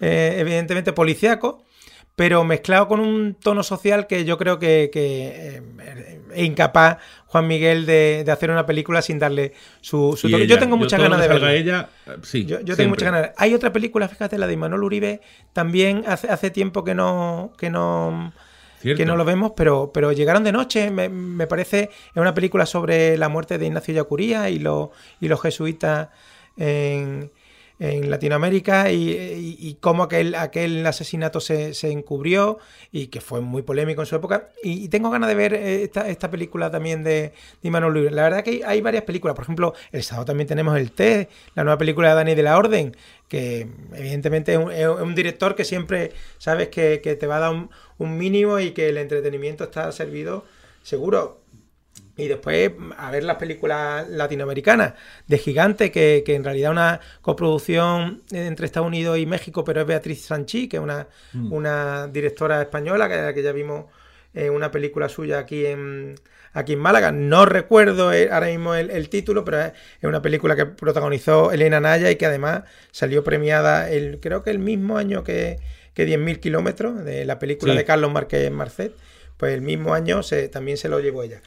eh, 0.01 0.37
evidentemente 0.39 0.93
policiaco, 0.93 1.65
pero 2.17 2.45
mezclado 2.45 2.89
con 2.89 3.01
un 3.01 3.35
tono 3.35 3.63
social 3.63 4.07
que 4.07 4.25
yo 4.25 4.37
creo 4.37 4.59
que, 4.59 4.91
que, 4.93 5.57
eh, 5.57 6.21
es 6.35 6.43
incapaz 6.45 6.99
Juan 7.27 7.47
Miguel 7.47 7.87
de, 7.87 8.25
de 8.25 8.33
hacer 8.33 8.51
una 8.51 8.67
película 8.67 9.03
sin 9.03 9.19
darle 9.19 9.53
su, 9.81 10.17
su 10.17 10.31
toque. 10.31 10.45
ella, 10.45 10.55
Yo 10.55 10.59
tengo 10.59 10.77
muchas 10.77 11.01
ganas 11.01 11.21
de 11.21 11.29
verla. 11.29 11.55
ella, 11.55 11.89
eh, 12.07 12.17
sí. 12.23 12.45
Yo, 12.45 12.59
tengo 12.77 12.91
muchas 12.91 13.13
ganas. 13.13 13.31
Hay 13.37 13.55
otra 13.55 13.73
película, 13.73 14.09
fíjate, 14.09 14.37
la 14.37 14.47
de 14.47 14.55
Imanol 14.55 14.85
Uribe, 14.85 15.21
también 15.53 16.05
hace, 16.07 16.29
hace 16.29 16.51
tiempo 16.51 16.85
que 16.85 16.95
no, 16.95 17.53
que 17.57 17.71
no 17.71 18.33
Cierto. 18.81 18.99
que 18.99 19.07
no 19.07 19.17
lo 19.17 19.25
vemos, 19.25 19.53
pero, 19.57 19.91
pero 19.93 20.11
llegaron 20.13 20.43
de 20.43 20.53
noche. 20.53 20.91
Me, 20.91 21.09
me 21.09 21.47
parece, 21.47 21.91
es 22.09 22.17
una 22.17 22.35
película 22.35 22.67
sobre 22.67 23.17
la 23.17 23.29
muerte 23.29 23.59
de 23.59 23.67
Ignacio 23.67 23.95
Yacuría 23.95 24.51
y, 24.51 24.59
los 24.59 24.91
y 25.21 25.29
los 25.29 25.41
jesuitas 25.41 26.09
en, 26.57 27.31
en 27.81 28.11
Latinoamérica 28.11 28.93
y, 28.93 29.11
y- 29.59 29.79
cómo 29.81 30.03
aquel, 30.03 30.35
aquel 30.35 30.87
asesinato 30.87 31.41
se, 31.41 31.73
se 31.73 31.91
encubrió 31.91 32.59
y 32.93 33.07
que 33.07 33.23
fue 33.23 33.41
muy 33.41 33.63
polémico 33.63 34.03
en 34.03 34.07
su 34.07 34.15
época. 34.15 34.51
Y, 34.63 34.89
tengo 34.91 35.11
ganas 35.11 35.31
de 35.31 35.35
ver 35.35 35.55
eh, 35.55 35.83
esta, 35.83 36.09
esta 36.09 36.31
película 36.31 36.71
también 36.71 37.03
de, 37.03 37.33
de 37.63 37.69
Imanol 37.69 37.95
Luis. 37.95 38.13
La 38.13 38.23
verdad 38.23 38.45
que 38.45 38.63
hay, 38.67 38.83
varias 38.83 39.05
películas. 39.05 39.35
Por 39.35 39.45
ejemplo, 39.45 39.75
el 39.93 40.03
sábado 40.03 40.27
también 40.27 40.47
tenemos 40.47 40.77
El 40.77 40.93
Té, 40.93 41.29
la 41.55 41.65
nueva 41.65 41.79
película 41.79 42.11
de 42.11 42.15
Dani 42.17 42.35
de 42.35 42.43
la 42.43 42.59
Orden, 42.59 42.95
que 43.29 43.67
evidentemente 43.95 44.53
es 44.55 44.89
un, 44.89 45.15
director 45.15 45.55
que 45.55 45.65
siempre 45.65 46.13
sabes 46.37 46.69
que, 46.69 47.01
que 47.01 47.17
te 47.17 47.27
va 47.27 47.39
a 47.39 47.41
dar 47.41 47.69
un 47.99 48.19
mínimo 48.19 48.61
y 48.61 48.73
que 48.73 48.91
el 48.91 48.99
entretenimiento 48.99 49.65
está 49.65 49.91
servido 49.93 50.45
seguro. 50.83 51.40
Y 52.21 52.29
después 52.29 52.71
a 52.99 53.11
ver 53.11 53.25
las 53.25 53.37
películas 53.37 54.09
latinoamericanas 54.09 54.95
de 55.27 55.39
Gigante, 55.39 55.91
que, 55.91 56.23
que 56.25 56.35
en 56.35 56.45
realidad 56.45 56.71
es 56.71 56.73
una 56.73 57.01
coproducción 57.23 58.23
entre 58.31 58.67
Estados 58.67 58.87
Unidos 58.89 59.19
y 59.19 59.27
México, 59.27 59.65
pero 59.65 59.81
es 59.81 59.87
Beatriz 59.87 60.23
Sanchi, 60.25 60.69
que 60.69 60.77
es 60.77 60.83
una, 60.83 61.07
Mm. 61.33 61.53
una 61.53 62.07
directora 62.09 62.61
española 62.63 63.09
que, 63.09 63.35
que 63.35 63.43
ya 63.43 63.53
vimos 63.53 63.87
en 64.35 64.53
una 64.53 64.71
película 64.71 65.09
suya 65.09 65.39
aquí 65.41 65.67
en, 65.67 66.15
aquí 66.53 66.75
en 66.75 66.79
Málaga. 66.79 67.11
No 67.13 67.47
recuerdo 67.47 68.13
eh, 68.13 68.29
ahora 68.31 68.47
mismo 68.49 68.75
el, 68.75 68.91
el 68.91 69.09
título, 69.09 69.45
pero 69.45 69.61
es, 69.61 69.73
es 70.01 70.05
una 70.09 70.23
película 70.23 70.55
que 70.55 70.67
protagonizó 70.67 71.51
Elena 71.53 71.81
Naya 71.81 72.11
y 72.11 72.17
que 72.17 72.27
además 72.27 72.63
salió 72.93 73.25
premiada 73.25 73.91
el, 73.91 74.21
creo 74.21 74.43
que 74.43 74.51
el 74.51 74.59
mismo 74.61 74.99
año 74.99 75.25
que, 75.25 75.59
que 75.95 76.07
10.000 76.07 76.39
kilómetros, 76.41 77.05
de 77.05 77.25
la 77.25 77.39
película 77.39 77.73
Sí. 77.73 77.79
de 77.79 77.85
Carlos 77.85 78.13
Márquez 78.13 78.51
Marcet. 78.53 78.93
Pues 79.37 79.55
el 79.55 79.63
mismo 79.63 79.95
año 79.95 80.23
se, 80.23 80.49
también 80.49 80.77
se 80.77 80.89
lo 80.91 81.01
llevó 81.01 81.23
ella. 81.23 81.41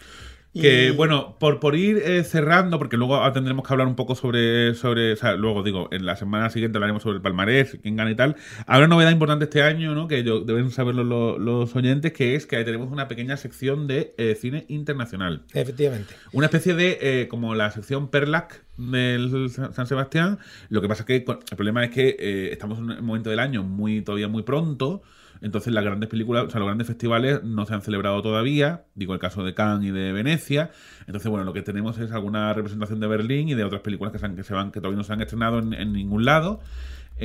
Que 0.54 0.90
Y- 0.90 0.92
bueno, 0.92 1.36
por, 1.40 1.60
por 1.60 1.76
ir 1.76 1.98
eh, 1.98 2.24
cerrando, 2.24 2.78
porque 2.78 2.96
luego 2.96 3.16
ah, 3.24 3.34
tendremos 3.34 3.66
que 3.68 3.74
hablar 3.74 3.88
un 3.88 3.96
poco 3.96 4.14
sobre, 4.14 4.76
sobre, 4.76 5.14
o 5.14 5.16
sea, 5.16 5.34
luego 5.36 5.64
digo, 5.64 5.88
en 5.92 6.06
la 6.06 6.16
semana 6.16 6.50
siguiente 6.52 6.78
hablaremos 6.78 7.02
sobre 7.02 7.16
el 7.16 7.22
palmarés, 7.24 7.80
quién 7.82 7.96
gana 7.96 8.12
y 8.12 8.16
tal. 8.16 8.36
Habrá 8.68 8.86
una 8.86 8.96
novedad 8.96 9.10
importante 9.12 9.46
este 9.46 9.64
año, 9.64 9.96
¿no? 9.96 10.08
Que 10.08 10.24
yo, 10.24 10.42
deben 10.42 10.70
saberlo 10.70 11.04
lo- 11.04 11.40
los 11.40 11.76
oyentes, 11.76 12.14
que 12.14 12.36
es 12.36 12.46
que 12.46 12.64
tenemos 12.64 12.92
una 12.92 13.08
pequeña 13.08 13.36
sección 13.36 13.88
de 13.88 14.14
eh, 14.20 14.36
cine 14.40 14.66
internacional. 14.68 15.44
Efectivamente. 15.54 16.14
Una 16.34 16.46
especie 16.46 16.76
de, 16.76 17.00
eh, 17.02 17.28
como 17.28 17.56
la 17.56 17.72
sección 17.72 18.10
Perlac 18.10 18.64
del 18.78 19.50
San 19.50 19.88
Sebastián. 19.88 20.38
Lo 20.70 20.82
que 20.82 20.88
pasa 20.88 21.02
es 21.02 21.08
que 21.08 21.16
el 21.16 21.24
problema 21.56 21.84
es 21.84 21.90
que 21.92 22.16
eh, 22.20 22.50
estamos 22.52 22.78
en 22.78 22.92
un 22.92 23.06
momento 23.06 23.30
del 23.32 23.40
año 23.40 23.64
muy 23.64 24.02
todavía 24.02 24.28
muy 24.28 24.44
pronto. 24.44 25.02
Entonces 25.42 25.74
las 25.74 25.84
grandes 25.84 26.10
películas, 26.10 26.46
o 26.46 26.50
sea, 26.50 26.60
los 26.60 26.68
grandes 26.68 26.88
festivales 26.88 27.44
no 27.44 27.66
se 27.66 27.74
han 27.74 27.82
celebrado 27.82 28.22
todavía. 28.22 28.86
Digo 28.96 29.14
el 29.14 29.20
caso 29.20 29.44
de 29.44 29.54
Cannes 29.54 29.90
y 29.90 29.92
de 29.92 30.12
Venecia. 30.14 30.72
Entonces, 31.08 31.30
bueno, 31.30 31.44
lo 31.46 31.54
que 31.54 31.62
tenemos 31.62 31.98
es 32.00 32.12
alguna 32.12 32.54
representación 32.54 33.00
de 33.00 33.08
Berlín 33.08 33.50
y 33.50 33.54
de 33.54 33.64
otras 33.64 33.82
películas 33.82 34.12
que, 34.14 34.20
se 34.20 34.26
han- 34.26 34.36
van, 34.52 34.72
que 34.72 34.80
todavía 34.80 34.98
no 34.98 35.04
se 35.04 35.14
han 35.14 35.22
estrenado 35.22 35.60
en, 35.60 35.74
en 35.74 35.92
ningún 35.94 36.26
lado. 36.26 36.62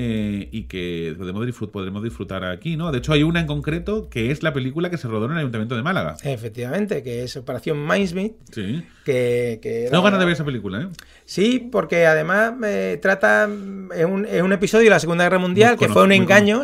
Eh, 0.01 0.49
y 0.53 0.63
que 0.65 1.15
podemos, 1.19 1.45
disfrut- 1.45 1.73
podremos 1.73 2.05
disfrutar 2.05 2.45
aquí, 2.45 2.77
¿no? 2.77 2.93
De 2.93 2.99
hecho, 2.99 3.13
hay 3.13 3.25
una 3.25 3.41
en 3.41 3.47
concreto 3.49 4.09
que 4.09 4.31
es 4.31 4.45
la 4.45 4.53
película 4.53 4.91
que 4.91 4.97
se 4.97 5.09
rodó 5.09 5.27
en 5.27 5.33
el 5.33 5.39
Ayuntamiento 5.39 5.75
de 5.75 5.83
Málaga. 5.83 6.17
Efectivamente, 6.23 7.03
que 7.03 7.25
es 7.25 7.37
Operación 7.37 7.85
Mindsmith. 7.85 8.35
Sí. 8.53 8.85
Que, 9.05 9.59
que 9.61 9.83
era- 9.83 9.91
Tengo 9.91 10.05
ganas 10.05 10.21
de 10.21 10.25
ver 10.27 10.35
esa 10.35 10.45
película, 10.45 10.83
¿eh? 10.83 10.89
Sí, 11.25 11.69
porque 11.73 12.07
además 12.07 12.55
eh, 12.65 12.99
trata. 13.03 13.49
Es 13.97 14.05
un, 14.05 14.25
es 14.25 14.41
un 14.43 14.53
episodio 14.53 14.85
de 14.85 14.91
la 14.91 15.01
Segunda 15.01 15.25
Guerra 15.25 15.39
Mundial 15.39 15.77
Muy 15.77 15.87
que 15.87 15.93
fue 15.93 16.05
un 16.05 16.13
engaño. 16.13 16.63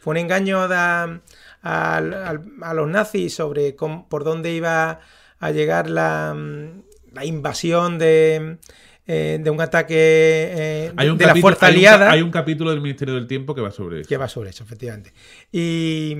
Fue, 0.00 0.10
un 0.10 0.16
engaño 0.16 0.66
da- 0.66 1.20
al- 1.62 2.42
a 2.62 2.74
los 2.74 2.88
nazis 2.88 3.34
sobre 3.34 3.76
cómo- 3.76 4.08
por 4.08 4.24
dónde 4.24 4.52
iba 4.52 5.00
a 5.38 5.50
llegar 5.52 5.88
la, 5.88 6.34
la 7.12 7.24
invasión 7.24 7.98
de, 7.98 8.56
eh, 9.06 9.38
de 9.40 9.50
un 9.50 9.60
ataque 9.60 9.94
eh, 9.96 10.92
Hay 10.96 11.08
un 11.08 11.18
de 11.18 11.26
la 11.26 11.36
fuerza 11.36 11.66
hay 11.66 11.76
un 11.76 11.82
ca- 11.82 11.88
aliada. 11.94 12.10
hay 12.10 12.22
un 12.22 12.30
capítulo 12.30 12.70
del 12.70 12.80
Ministerio 12.80 13.14
del 13.14 13.26
Tiempo 13.26 13.54
que 13.54 13.60
va 13.60 13.70
sobre 13.70 14.00
eso. 14.00 14.08
que 14.08 14.16
va 14.16 14.28
sobre 14.28 14.50
eso, 14.50 14.64
efectivamente. 14.64 15.12
Y, 15.52 16.16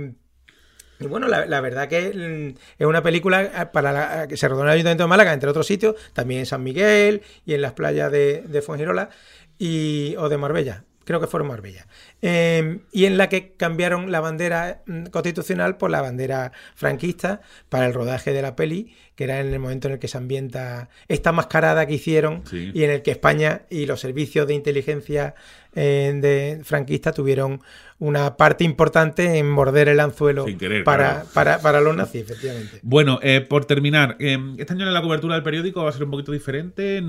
y 0.98 1.06
bueno, 1.06 1.28
la, 1.28 1.44
la 1.46 1.60
verdad 1.60 1.88
que 1.88 2.10
mm, 2.54 2.58
es 2.78 2.86
una 2.86 3.02
película 3.02 3.42
eh, 3.42 3.66
para 3.72 3.92
la, 3.92 4.26
que 4.28 4.36
se 4.36 4.48
rodó 4.48 4.62
en 4.62 4.68
el 4.68 4.72
Ayuntamiento 4.74 5.04
de 5.04 5.08
Málaga, 5.08 5.32
entre 5.32 5.50
otros 5.50 5.66
sitios, 5.66 5.94
también 6.12 6.40
en 6.40 6.46
San 6.46 6.62
Miguel 6.62 7.22
y 7.44 7.54
en 7.54 7.62
las 7.62 7.72
playas 7.72 8.10
de, 8.10 8.42
de 8.46 8.62
Fuengirola 8.62 9.10
y, 9.58 10.14
o 10.18 10.28
de 10.28 10.38
Marbella. 10.38 10.84
Creo 11.04 11.20
que 11.20 11.28
fueron 11.28 11.46
Marbella. 11.48 11.86
Eh, 12.20 12.80
y 12.90 13.04
en 13.04 13.16
la 13.16 13.28
que 13.28 13.52
cambiaron 13.54 14.10
la 14.10 14.18
bandera 14.18 14.82
mm, 14.86 15.04
constitucional 15.06 15.76
por 15.76 15.88
la 15.90 16.00
bandera 16.02 16.50
franquista 16.74 17.42
para 17.68 17.86
el 17.86 17.94
rodaje 17.94 18.32
de 18.32 18.42
la 18.42 18.56
peli, 18.56 18.96
que 19.16 19.24
era 19.24 19.40
en 19.40 19.52
el 19.52 19.58
momento 19.58 19.88
en 19.88 19.94
el 19.94 19.98
que 19.98 20.06
se 20.08 20.18
ambienta 20.18 20.88
esta 21.08 21.32
mascarada 21.32 21.86
que 21.86 21.94
hicieron 21.94 22.42
Sí. 22.48 22.70
y 22.72 22.84
en 22.84 22.90
el 22.90 23.02
que 23.02 23.10
España 23.10 23.62
y 23.70 23.86
los 23.86 23.98
servicios 24.00 24.46
de 24.46 24.54
inteligencia 24.54 25.34
eh, 25.78 26.10
de 26.22 26.60
franquista 26.64 27.12
tuvieron 27.12 27.60
una 27.98 28.36
parte 28.38 28.64
importante 28.64 29.38
en 29.38 29.50
morder 29.50 29.88
el 29.88 30.00
anzuelo 30.00 30.44
querer, 30.58 30.84
para, 30.84 31.08
claro. 31.12 31.28
para, 31.34 31.58
para 31.60 31.80
los 31.82 31.94
nazis, 31.96 32.22
efectivamente. 32.22 32.78
Bueno, 32.82 33.18
eh, 33.22 33.40
por 33.42 33.64
terminar, 33.66 34.16
eh, 34.18 34.38
este 34.58 34.72
año 34.74 34.86
en 34.86 34.92
la 34.94 35.02
cobertura 35.02 35.34
del 35.34 35.42
periódico 35.42 35.82
va 35.82 35.90
a 35.90 35.92
ser 35.92 36.04
un 36.04 36.10
poquito 36.10 36.32
diferente. 36.32 37.02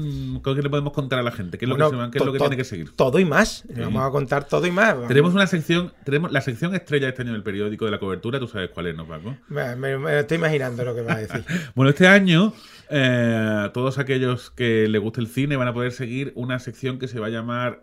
¿Qué 0.43 0.61
le 0.61 0.69
podemos 0.69 0.91
contar 0.93 1.19
a 1.19 1.23
la 1.23 1.31
gente? 1.31 1.57
¿Qué 1.57 1.65
es 1.65 1.69
lo 1.69 1.75
Bueno, 1.75 1.91
que, 1.91 2.05
se 2.05 2.11
qué 2.11 2.17
es 2.19 2.25
lo 2.25 2.31
que 2.33 2.39
tiene 2.39 2.57
que 2.57 2.63
seguir? 2.65 2.91
Todo 2.95 3.19
y 3.19 3.25
más. 3.25 3.63
Le 3.73 3.83
Vamos 3.83 4.03
a 4.05 4.11
contar 4.11 4.45
todo 4.47 4.65
y 4.67 4.71
más. 4.71 4.95
Tenemos 5.07 5.33
una 5.33 5.47
sección, 5.47 5.93
tenemos 6.03 6.31
la 6.31 6.41
sección 6.41 6.73
estrella 6.75 7.07
este 7.09 7.21
año 7.21 7.33
del 7.33 7.43
periódico 7.43 7.85
de 7.85 7.91
la 7.91 7.99
cobertura, 7.99 8.39
tú 8.39 8.47
sabes 8.47 8.69
cuál 8.69 8.87
es, 8.87 8.95
¿no, 8.95 9.05
Paco? 9.07 9.35
Me, 9.49 9.75
me- 9.75 9.97
me 9.97 10.19
estoy 10.19 10.37
imaginando 10.37 10.83
lo 10.85 10.93
que 10.95 11.01
va 11.01 11.13
a 11.13 11.17
decir. 11.17 11.43
Bueno, 11.75 11.89
este 11.97 12.07
año 12.07 12.53
eh, 12.91 13.69
todos 13.73 13.97
aquellos 13.97 14.51
que 14.51 14.87
les 14.87 15.01
guste 15.01 15.19
el 15.19 15.25
cine 15.27 15.55
van 15.55 15.67
a 15.67 15.73
poder 15.73 15.91
seguir 15.91 16.31
una 16.35 16.59
sección 16.59 16.99
que 16.99 17.07
se 17.07 17.19
va 17.19 17.25
a 17.25 17.29
llamar 17.31 17.81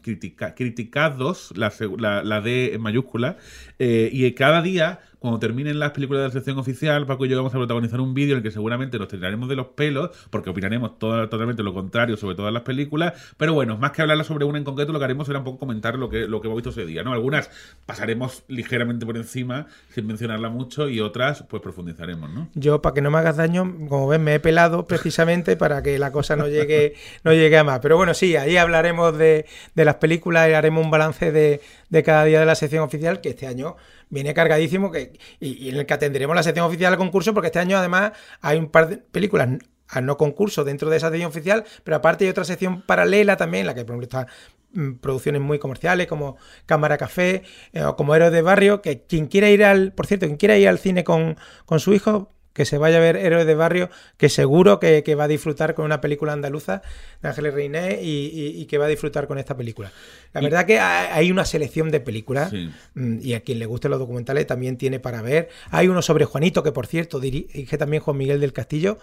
Critica- 0.00 0.54
Criticados, 0.54 1.52
la 1.56 2.40
D 2.40 2.74
en 2.74 2.80
mayúscula, 2.80 3.36
eh, 3.80 4.10
y 4.12 4.30
cada 4.34 4.62
día, 4.62 5.00
cuando 5.18 5.38
terminen 5.38 5.78
las 5.78 5.90
películas 5.92 6.22
de 6.22 6.28
la 6.28 6.32
sección 6.32 6.58
oficial, 6.58 7.06
Paco 7.06 7.26
y 7.26 7.28
yo 7.28 7.36
vamos 7.36 7.54
a 7.54 7.58
protagonizar 7.58 8.00
un 8.00 8.14
vídeo 8.14 8.32
en 8.34 8.38
el 8.38 8.42
que 8.42 8.50
seguramente 8.50 8.98
nos 8.98 9.08
tiraremos 9.08 9.48
de 9.48 9.56
los 9.56 9.66
pelos, 9.68 10.10
porque 10.30 10.50
opinaremos 10.50 10.98
todo- 10.98 11.28
totalmente 11.28 11.62
lo 11.62 11.74
contrario 11.74 12.16
sobre 12.16 12.36
todas 12.36 12.52
las 12.52 12.62
películas, 12.62 13.14
pero 13.36 13.52
bueno, 13.54 13.76
más 13.76 13.92
que 13.92 14.02
hablar 14.02 14.22
sobre 14.24 14.44
una 14.44 14.58
en 14.58 14.64
concreto, 14.64 14.92
lo 14.92 14.98
que 14.98 15.04
haremos 15.06 15.26
será 15.26 15.40
un 15.40 15.44
poco 15.44 15.58
comentar 15.58 15.96
lo 15.96 16.08
que, 16.08 16.28
lo 16.28 16.40
que 16.40 16.48
hemos 16.48 16.56
visto 16.62 16.70
ese 16.70 16.86
día, 16.86 17.02
¿no? 17.02 17.12
Algunas 17.12 17.50
pasaremos 17.86 18.44
ligeramente 18.48 19.06
por 19.06 19.16
encima, 19.16 19.66
sin 19.92 20.06
mencionarla 20.06 20.48
mucho, 20.50 20.88
y 20.88 21.00
otras, 21.00 21.42
pues 21.48 21.62
profundizaremos, 21.62 22.30
¿no? 22.30 22.48
Yo, 22.54 22.80
para 22.82 22.94
que 22.94 23.00
no 23.02 23.10
me 23.10 23.18
hagas 23.18 23.36
daño, 23.36 23.74
como 23.88 24.08
ves, 24.08 24.20
me 24.20 24.34
he 24.36 24.40
pelado 24.40 24.86
precisamente 24.86 25.56
para 25.56 25.82
que 25.82 25.98
la 25.98 26.12
cosa 26.12 26.36
no 26.36 26.46
llegue, 26.48 26.94
no 27.24 27.32
llegue 27.32 27.58
a 27.58 27.64
más. 27.64 27.80
Pero 27.80 27.96
bueno, 27.96 28.14
sí, 28.14 28.36
ahí 28.36 28.56
hablaremos 28.56 29.16
de, 29.18 29.46
de 29.74 29.84
las 29.84 29.96
películas 29.96 30.48
y 30.48 30.52
haremos 30.52 30.84
un 30.84 30.90
balance 30.90 31.32
de, 31.32 31.60
de 31.88 32.02
cada 32.02 32.24
día 32.24 32.40
de 32.40 32.46
la 32.46 32.54
sección 32.54 32.82
oficial, 32.84 33.20
que 33.20 33.30
este 33.30 33.46
año 33.46 33.76
viene 34.10 34.34
cargadísimo 34.34 34.90
que, 34.90 35.18
y, 35.40 35.68
en 35.68 35.76
el 35.76 35.86
que 35.86 35.94
atenderemos 35.94 36.34
la 36.36 36.42
sección 36.42 36.66
oficial 36.66 36.92
al 36.92 36.98
concurso, 36.98 37.34
porque 37.34 37.48
este 37.48 37.58
año 37.58 37.76
además 37.76 38.12
hay 38.40 38.58
un 38.58 38.68
par 38.70 38.88
de 38.88 38.98
películas 38.98 39.48
a 39.88 40.00
no 40.00 40.16
concurso 40.16 40.64
dentro 40.64 40.90
de 40.90 40.98
esa 40.98 41.10
sección 41.10 41.30
oficial, 41.30 41.64
pero 41.84 41.96
aparte 41.96 42.24
hay 42.24 42.30
otra 42.30 42.44
sección 42.44 42.82
paralela 42.82 43.36
también, 43.36 43.62
en 43.62 43.66
la 43.68 43.74
que 43.74 43.84
por 43.84 43.94
ejemplo 43.94 44.04
está 44.04 44.26
mm, 44.72 44.94
producciones 44.96 45.40
muy 45.40 45.58
comerciales 45.58 46.06
como 46.06 46.36
Cámara 46.66 46.98
Café 46.98 47.42
eh, 47.72 47.82
o 47.84 47.96
como 47.96 48.14
Héroes 48.14 48.32
de 48.32 48.42
Barrio, 48.42 48.82
que 48.82 49.02
quien 49.02 49.26
quiera 49.26 49.48
ir 49.50 49.64
al, 49.64 49.92
por 49.92 50.06
cierto, 50.06 50.26
quien 50.26 50.36
quiera 50.36 50.56
ir 50.58 50.68
al 50.68 50.78
cine 50.78 51.04
con, 51.04 51.36
con 51.64 51.80
su 51.80 51.94
hijo, 51.94 52.32
que 52.58 52.64
se 52.64 52.76
vaya 52.76 52.96
a 52.96 53.00
ver 53.00 53.16
Héroes 53.16 53.46
de 53.46 53.54
Barrio, 53.54 53.88
que 54.16 54.28
seguro 54.28 54.80
que, 54.80 55.02
que 55.04 55.14
va 55.14 55.24
a 55.24 55.28
disfrutar 55.28 55.74
con 55.74 55.84
una 55.84 56.00
película 56.00 56.32
andaluza 56.32 56.82
de 57.22 57.28
Ángeles 57.28 57.54
Reiné 57.54 58.02
y, 58.02 58.26
y- 58.26 58.60
y 58.60 58.66
que 58.66 58.76
va 58.78 58.86
a 58.86 58.88
disfrutar 58.88 59.28
con 59.28 59.38
esta 59.38 59.56
película. 59.56 59.92
La 60.32 60.40
verdad 60.40 60.66
que 60.66 60.80
ha- 60.80 61.14
hay 61.14 61.30
una 61.30 61.44
selección 61.44 61.90
de 61.92 62.00
películas 62.00 62.50
Sí. 62.50 62.68
mm, 62.94 63.18
y 63.22 63.34
a 63.34 63.40
quien 63.40 63.60
le 63.60 63.66
gusten 63.66 63.92
los 63.92 64.00
documentales 64.00 64.46
también 64.46 64.76
tiene 64.76 64.98
para 64.98 65.22
ver. 65.22 65.48
Hay 65.70 65.86
uno 65.86 66.02
sobre 66.02 66.24
Juanito, 66.24 66.62
que 66.64 66.72
por 66.72 66.86
cierto 66.88 67.20
dirige 67.20 67.78
también 67.78 68.02
Juan 68.02 68.16
Miguel 68.16 68.40
del 68.40 68.52
Castillo, 68.52 68.98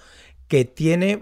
que 0.49 0.65
tiene 0.65 1.21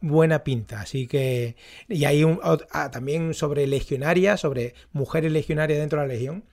buena 0.00 0.44
pinta. 0.44 0.82
Así 0.82 1.06
que. 1.08 1.56
Y 1.88 2.04
hay 2.04 2.22
un, 2.24 2.38
ah, 2.42 2.90
también 2.92 3.32
sobre 3.34 3.66
legionarias, 3.66 4.40
sobre 4.40 4.74
mujeres 4.92 5.32
legionarias 5.32 5.78
dentro 5.80 6.00
de 6.00 6.06
la 6.06 6.12
legión. 6.12 6.44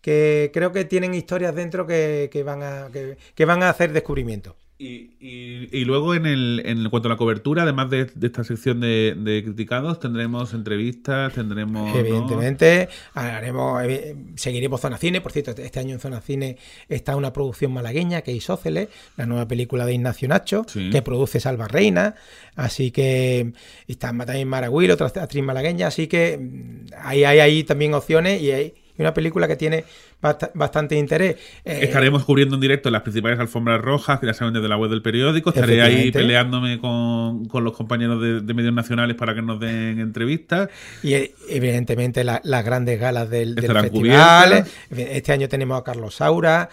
Que 0.00 0.50
creo 0.54 0.70
que 0.72 0.84
tienen 0.84 1.12
historias 1.12 1.54
dentro 1.56 1.84
que, 1.86 2.30
que 2.32 2.44
van, 2.44 2.62
a, 2.62 2.88
que, 2.92 3.16
que 3.34 3.44
van 3.44 3.64
a 3.64 3.68
hacer 3.70 3.92
descubrimiento. 3.92 4.56
Y, 4.80 5.10
y- 5.18 5.68
y 5.72 5.84
luego 5.84 6.14
en 6.14 6.24
el 6.24 6.62
en 6.64 6.88
cuanto 6.88 7.08
a 7.08 7.10
la 7.10 7.16
cobertura, 7.16 7.64
además 7.64 7.90
de, 7.90 8.04
de 8.04 8.26
esta 8.28 8.44
sección 8.44 8.78
de, 8.78 9.16
de 9.18 9.42
criticados, 9.42 9.98
tendremos 9.98 10.54
entrevistas, 10.54 11.32
tendremos... 11.32 11.92
¿no? 11.92 11.98
Evidentemente, 11.98 12.88
haremos, 13.12 13.82
eh, 13.82 14.14
seguiremos 14.36 14.80
Zona 14.80 14.96
Cine. 14.96 15.20
Por 15.20 15.32
cierto, 15.32 15.50
este 15.50 15.80
año 15.80 15.94
en 15.94 16.00
Zona 16.00 16.20
Cine 16.20 16.58
está 16.88 17.16
una 17.16 17.32
producción 17.32 17.72
malagueña 17.72 18.22
que 18.22 18.30
es 18.30 18.36
Isóceles, 18.36 18.88
la 19.16 19.26
nueva 19.26 19.48
película 19.48 19.84
de 19.84 19.94
Ignacio 19.94 20.28
Nacho, 20.28 20.64
Sí. 20.68 20.90
que 20.90 21.02
produce 21.02 21.40
Salva 21.40 21.66
Reina. 21.66 22.14
Así 22.54 22.92
que 22.92 23.52
está 23.88 24.08
también 24.16 24.46
Maragüil, 24.46 24.92
otra 24.92 25.08
actriz 25.08 25.42
malagueña. 25.42 25.88
Así 25.88 26.06
que 26.06 26.38
mm, 26.38 26.86
hay, 27.02 27.24
hay 27.24 27.40
ahí 27.40 27.64
también 27.64 27.94
opciones 27.94 28.40
y 28.40 28.52
hay- 28.52 28.74
y 28.98 29.02
una 29.02 29.14
película 29.14 29.46
que 29.46 29.56
tiene 29.56 29.84
bast- 30.20 30.50
bastante 30.54 30.96
interés. 30.96 31.36
Eh, 31.64 31.78
Estaremos 31.82 32.24
cubriendo 32.24 32.56
en 32.56 32.60
directo 32.60 32.90
las 32.90 33.02
principales 33.02 33.38
alfombras 33.38 33.80
rojas, 33.80 34.18
que 34.18 34.26
ya 34.26 34.34
saben 34.34 34.52
desde 34.54 34.68
la 34.68 34.76
web 34.76 34.90
del 34.90 35.02
periódico. 35.02 35.50
Estaré 35.50 35.80
ahí 35.82 36.10
peleándome 36.10 36.78
con, 36.80 37.44
con 37.46 37.62
los 37.64 37.72
compañeros 37.74 38.20
de, 38.20 38.40
de 38.40 38.54
medios 38.54 38.74
nacionales 38.74 39.16
para 39.16 39.34
que 39.34 39.42
nos 39.42 39.60
den 39.60 40.00
entrevistas. 40.00 40.68
Y 41.02 41.14
eh, 41.14 41.34
evidentemente 41.48 42.24
la- 42.24 42.40
las 42.44 42.64
grandes 42.64 42.98
galas 43.00 43.30
del, 43.30 43.54
del 43.54 43.66
festival. 43.66 43.90
cubiertas. 43.90 44.68
Este 44.90 45.32
año 45.32 45.48
tenemos 45.48 45.80
a 45.80 45.84
Carlos 45.84 46.16
Saura, 46.16 46.68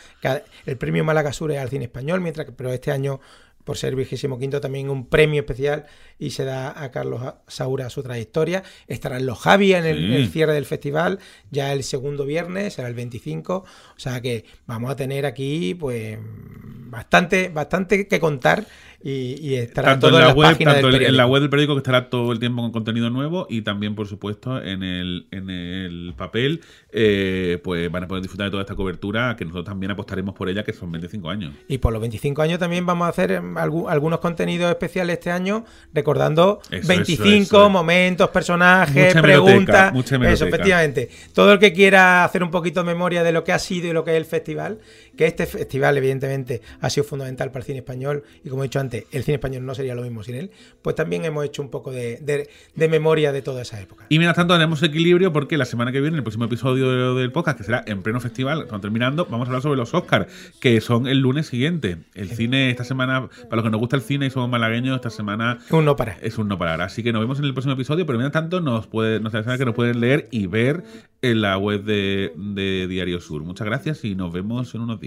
el 0.66 0.78
premio 0.78 1.04
Málaga 1.04 1.32
Sur 1.32 1.52
es 1.52 1.60
al 1.60 1.70
cine 1.70 1.86
español, 1.86 2.22
mientras 2.22 2.46
que 2.48 2.52
pero 2.52 2.72
este 2.74 2.92
año, 2.92 3.20
por 3.66 3.78
ser 3.78 3.96
vigésimo 3.96 4.40
quinto, 4.40 4.62
también 4.62 4.90
un 4.90 5.08
premio 5.08 5.42
especial 5.42 5.86
y 6.18 6.30
se 6.30 6.46
da 6.46 6.82
a 6.82 6.92
Carlos 6.92 7.22
Saura 7.48 7.90
su 7.90 8.02
trayectoria. 8.02 8.64
Estarán 8.88 9.26
los 9.26 9.40
Javi 9.40 9.74
en 9.74 9.86
el, 9.86 10.14
el 10.14 10.30
cierre 10.30 10.54
del 10.54 10.66
festival, 10.66 11.20
ya 11.52 11.74
el 11.74 11.84
segundo 11.84 12.26
viernes, 12.26 12.76
será 12.76 12.88
el 12.88 12.94
25. 12.94 13.56
O 13.56 13.66
sea 14.00 14.22
que 14.22 14.46
vamos 14.68 14.92
a 14.92 14.96
tener 14.96 15.26
aquí, 15.26 15.74
pues, 15.74 16.18
bastante, 16.22 17.50
bastante 17.50 18.08
que 18.08 18.20
contar 18.20 18.66
y, 19.08 19.38
y 19.40 19.56
estará 19.56 19.92
Tanto, 19.92 20.08
todo 20.10 20.20
en, 20.20 20.26
la 20.26 20.34
web, 20.34 20.58
tanto 20.58 20.90
en- 20.90 21.16
la 21.16 21.28
web 21.28 21.40
del 21.42 21.50
periódico 21.52 21.76
que 21.76 21.80
estará 21.80 22.10
todo 22.10 22.32
el 22.32 22.40
tiempo 22.40 22.64
con 22.64 22.72
contenido 22.72 23.12
nuevo 23.12 23.46
y 23.48 23.62
también, 23.62 23.94
por 23.94 24.08
supuesto, 24.08 24.60
en 24.60 24.82
el, 24.82 25.28
en 25.30 25.52
el 25.52 26.14
papel, 26.18 26.62
eh, 26.92 27.60
pues 27.64 27.92
van 27.92 28.06
a 28.06 28.08
poder 28.08 28.24
disfrutar 28.24 28.48
de 28.48 28.52
toda 28.52 28.64
esta 28.64 28.74
cobertura 28.74 29.36
que 29.38 29.46
nosotros 29.46 29.66
también 29.66 29.92
apostaremos 29.92 30.34
por 30.34 30.50
ella, 30.50 30.64
que 30.64 30.74
son 30.74 30.92
25 30.92 31.30
años. 31.30 31.54
Y 31.68 31.78
por 31.78 31.94
los 31.94 32.02
25 32.02 32.42
años 32.42 32.58
también 32.58 32.84
vamos 32.88 33.06
a 33.06 33.10
hacer 33.10 33.32
em, 33.34 33.54
algu- 33.56 33.88
algunos 33.90 34.20
contenidos 34.20 34.72
especiales 34.72 35.20
este 35.20 35.30
año, 35.30 35.66
recordando 35.94 36.60
Eso, 36.72 36.88
25 36.88 37.24
eso, 37.28 37.42
eso. 37.44 37.70
momentos, 37.70 38.30
personajes, 38.30 39.08
Mucha 39.14 39.22
preguntas. 39.22 39.94
mucha 39.94 40.16
Eso, 40.32 40.46
efectivamente. 40.48 41.10
Todo 41.34 41.54
el 41.54 41.60
que 41.60 41.74
quiera 41.74 42.24
hacer 42.24 42.42
un 42.42 42.50
poquito 42.50 42.80
de 42.82 42.88
memoria 42.88 43.24
de 43.24 43.32
lo 43.32 43.44
que 43.44 43.52
ha 43.54 43.60
sido 43.60 43.88
y 43.88 43.94
lo 43.94 44.04
que 44.04 44.12
es 44.12 44.18
el 44.18 44.26
festival, 44.26 44.80
que 45.18 45.26
este 45.26 45.46
festival, 45.46 45.98
evidentemente, 45.98 46.62
ha 46.82 46.90
sido 46.90 47.04
fundamental 47.04 47.50
para 47.52 47.60
el 47.60 47.66
cine 47.66 47.80
español. 47.80 48.24
Y 48.44 48.50
como 48.50 48.64
he 48.64 48.68
dicho 48.68 48.80
antes, 48.80 49.06
el 49.12 49.24
cine 49.24 49.36
español 49.36 49.66
no 49.66 49.76
sería 49.76 49.96
lo 49.96 50.02
mismo 50.02 50.24
sin 50.24 50.36
él. 50.36 50.52
Pues 50.82 50.96
también 50.96 51.26
hemos 51.26 51.46
hecho 51.46 51.62
un 51.62 51.70
poco 51.70 51.92
de, 51.92 52.18
de- 52.18 52.50
de 52.76 52.88
memoria 52.90 53.32
de 53.32 53.42
toda 53.42 53.62
esa 53.62 53.80
época. 53.80 54.06
Y 54.10 54.18
mientras 54.20 54.36
tanto 54.36 54.54
tenemos 54.56 54.82
equilibrio 54.84 55.32
porque 55.32 55.58
la 55.58 55.66
semana 55.66 55.92
que 55.92 56.02
viene, 56.02 56.18
el 56.18 56.24
próximo 56.24 56.46
episodio 56.46 57.16
del 57.16 57.32
podcast, 57.32 57.58
que 57.60 57.64
será 57.64 57.84
en 57.88 58.02
pleno 58.02 58.20
festival, 58.20 58.62
estamos 58.62 58.82
terminando, 58.82 59.26
vamos 59.30 59.48
a 59.48 59.50
hablar 59.50 59.62
sobre 59.62 59.78
los 59.78 59.94
Oscars, 59.94 60.28
que 60.60 60.82
son 60.82 61.08
el 61.08 61.20
lunes 61.20 61.48
siguiente. 61.48 61.98
El 62.14 62.30
cine 62.30 62.70
esta 62.70 62.84
semana, 62.84 63.28
para 63.44 63.58
los 63.58 63.64
que 63.64 63.70
nos 63.72 63.80
gusta 63.80 63.96
el 63.96 64.02
cine 64.02 64.26
y 64.26 64.30
somos 64.30 64.50
malagueños, 64.50 64.96
esta 64.96 65.10
semana 65.10 65.60
Un 65.70 65.86
no 65.86 65.96
parar. 65.96 66.18
es 66.22 66.38
un 66.38 66.48
no 66.48 66.58
parar. 66.58 66.82
Así 66.82 67.04
que 67.04 67.14
nos 67.14 67.22
vemos 67.22 67.40
en 67.40 67.46
el 67.46 67.54
próximo 67.54 67.74
episodio, 67.74 68.06
pero 68.06 68.18
mientras 68.20 68.42
tanto 68.44 68.60
nos 68.62 68.88
puede, 68.88 69.20
nos 69.20 69.32
que 69.36 69.66
nos 69.66 69.76
pueden 69.76 70.00
leer 70.00 70.28
y 70.32 70.48
ver 70.48 70.84
en 71.22 71.42
la 71.42 71.58
web 71.58 71.84
de, 71.84 72.32
de 72.36 72.88
Diario 72.88 73.20
Sur. 73.22 73.44
Muchas 73.44 73.66
gracias 73.66 74.04
y 74.06 74.16
nos 74.16 74.32
vemos 74.34 74.74
en 74.76 74.82
unos 74.82 75.00
días. 75.00 75.05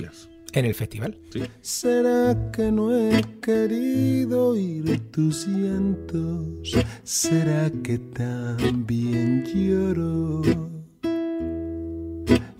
En 0.53 0.65
el 0.65 0.75
festival. 0.75 1.19
Sí. 1.31 1.43
¿Será 1.61 2.51
que 2.53 2.73
no 2.73 2.95
he 2.95 3.23
querido 3.41 4.49
oír 4.49 5.11
tus 5.11 5.47
llantos? 5.47 6.77
¿Será 7.03 7.71
que 7.83 7.99
también 7.99 9.45
lloro? 9.45 10.43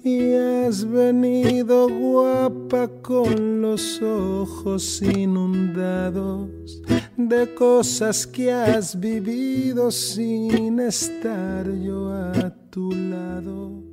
Y 0.05 0.33
has 0.33 0.85
venido 0.85 1.89
guapa 1.89 2.89
con 3.03 3.63
los 3.63 4.01
ojos 4.03 5.03
inundados 5.03 6.83
de 7.17 7.55
cosas 7.55 8.27
que 8.27 8.53
has 8.53 8.99
vivido 8.99 9.91
sin 9.91 10.79
estar 10.81 11.71
yo 11.71 12.13
a 12.13 12.55
tu 12.71 12.93
lado. 12.93 13.88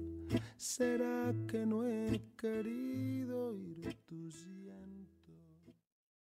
¿Será 0.78 1.34
que 1.48 1.66
no 1.66 1.88
he 1.88 2.22
querido 2.36 3.54
llantos? 3.54 3.75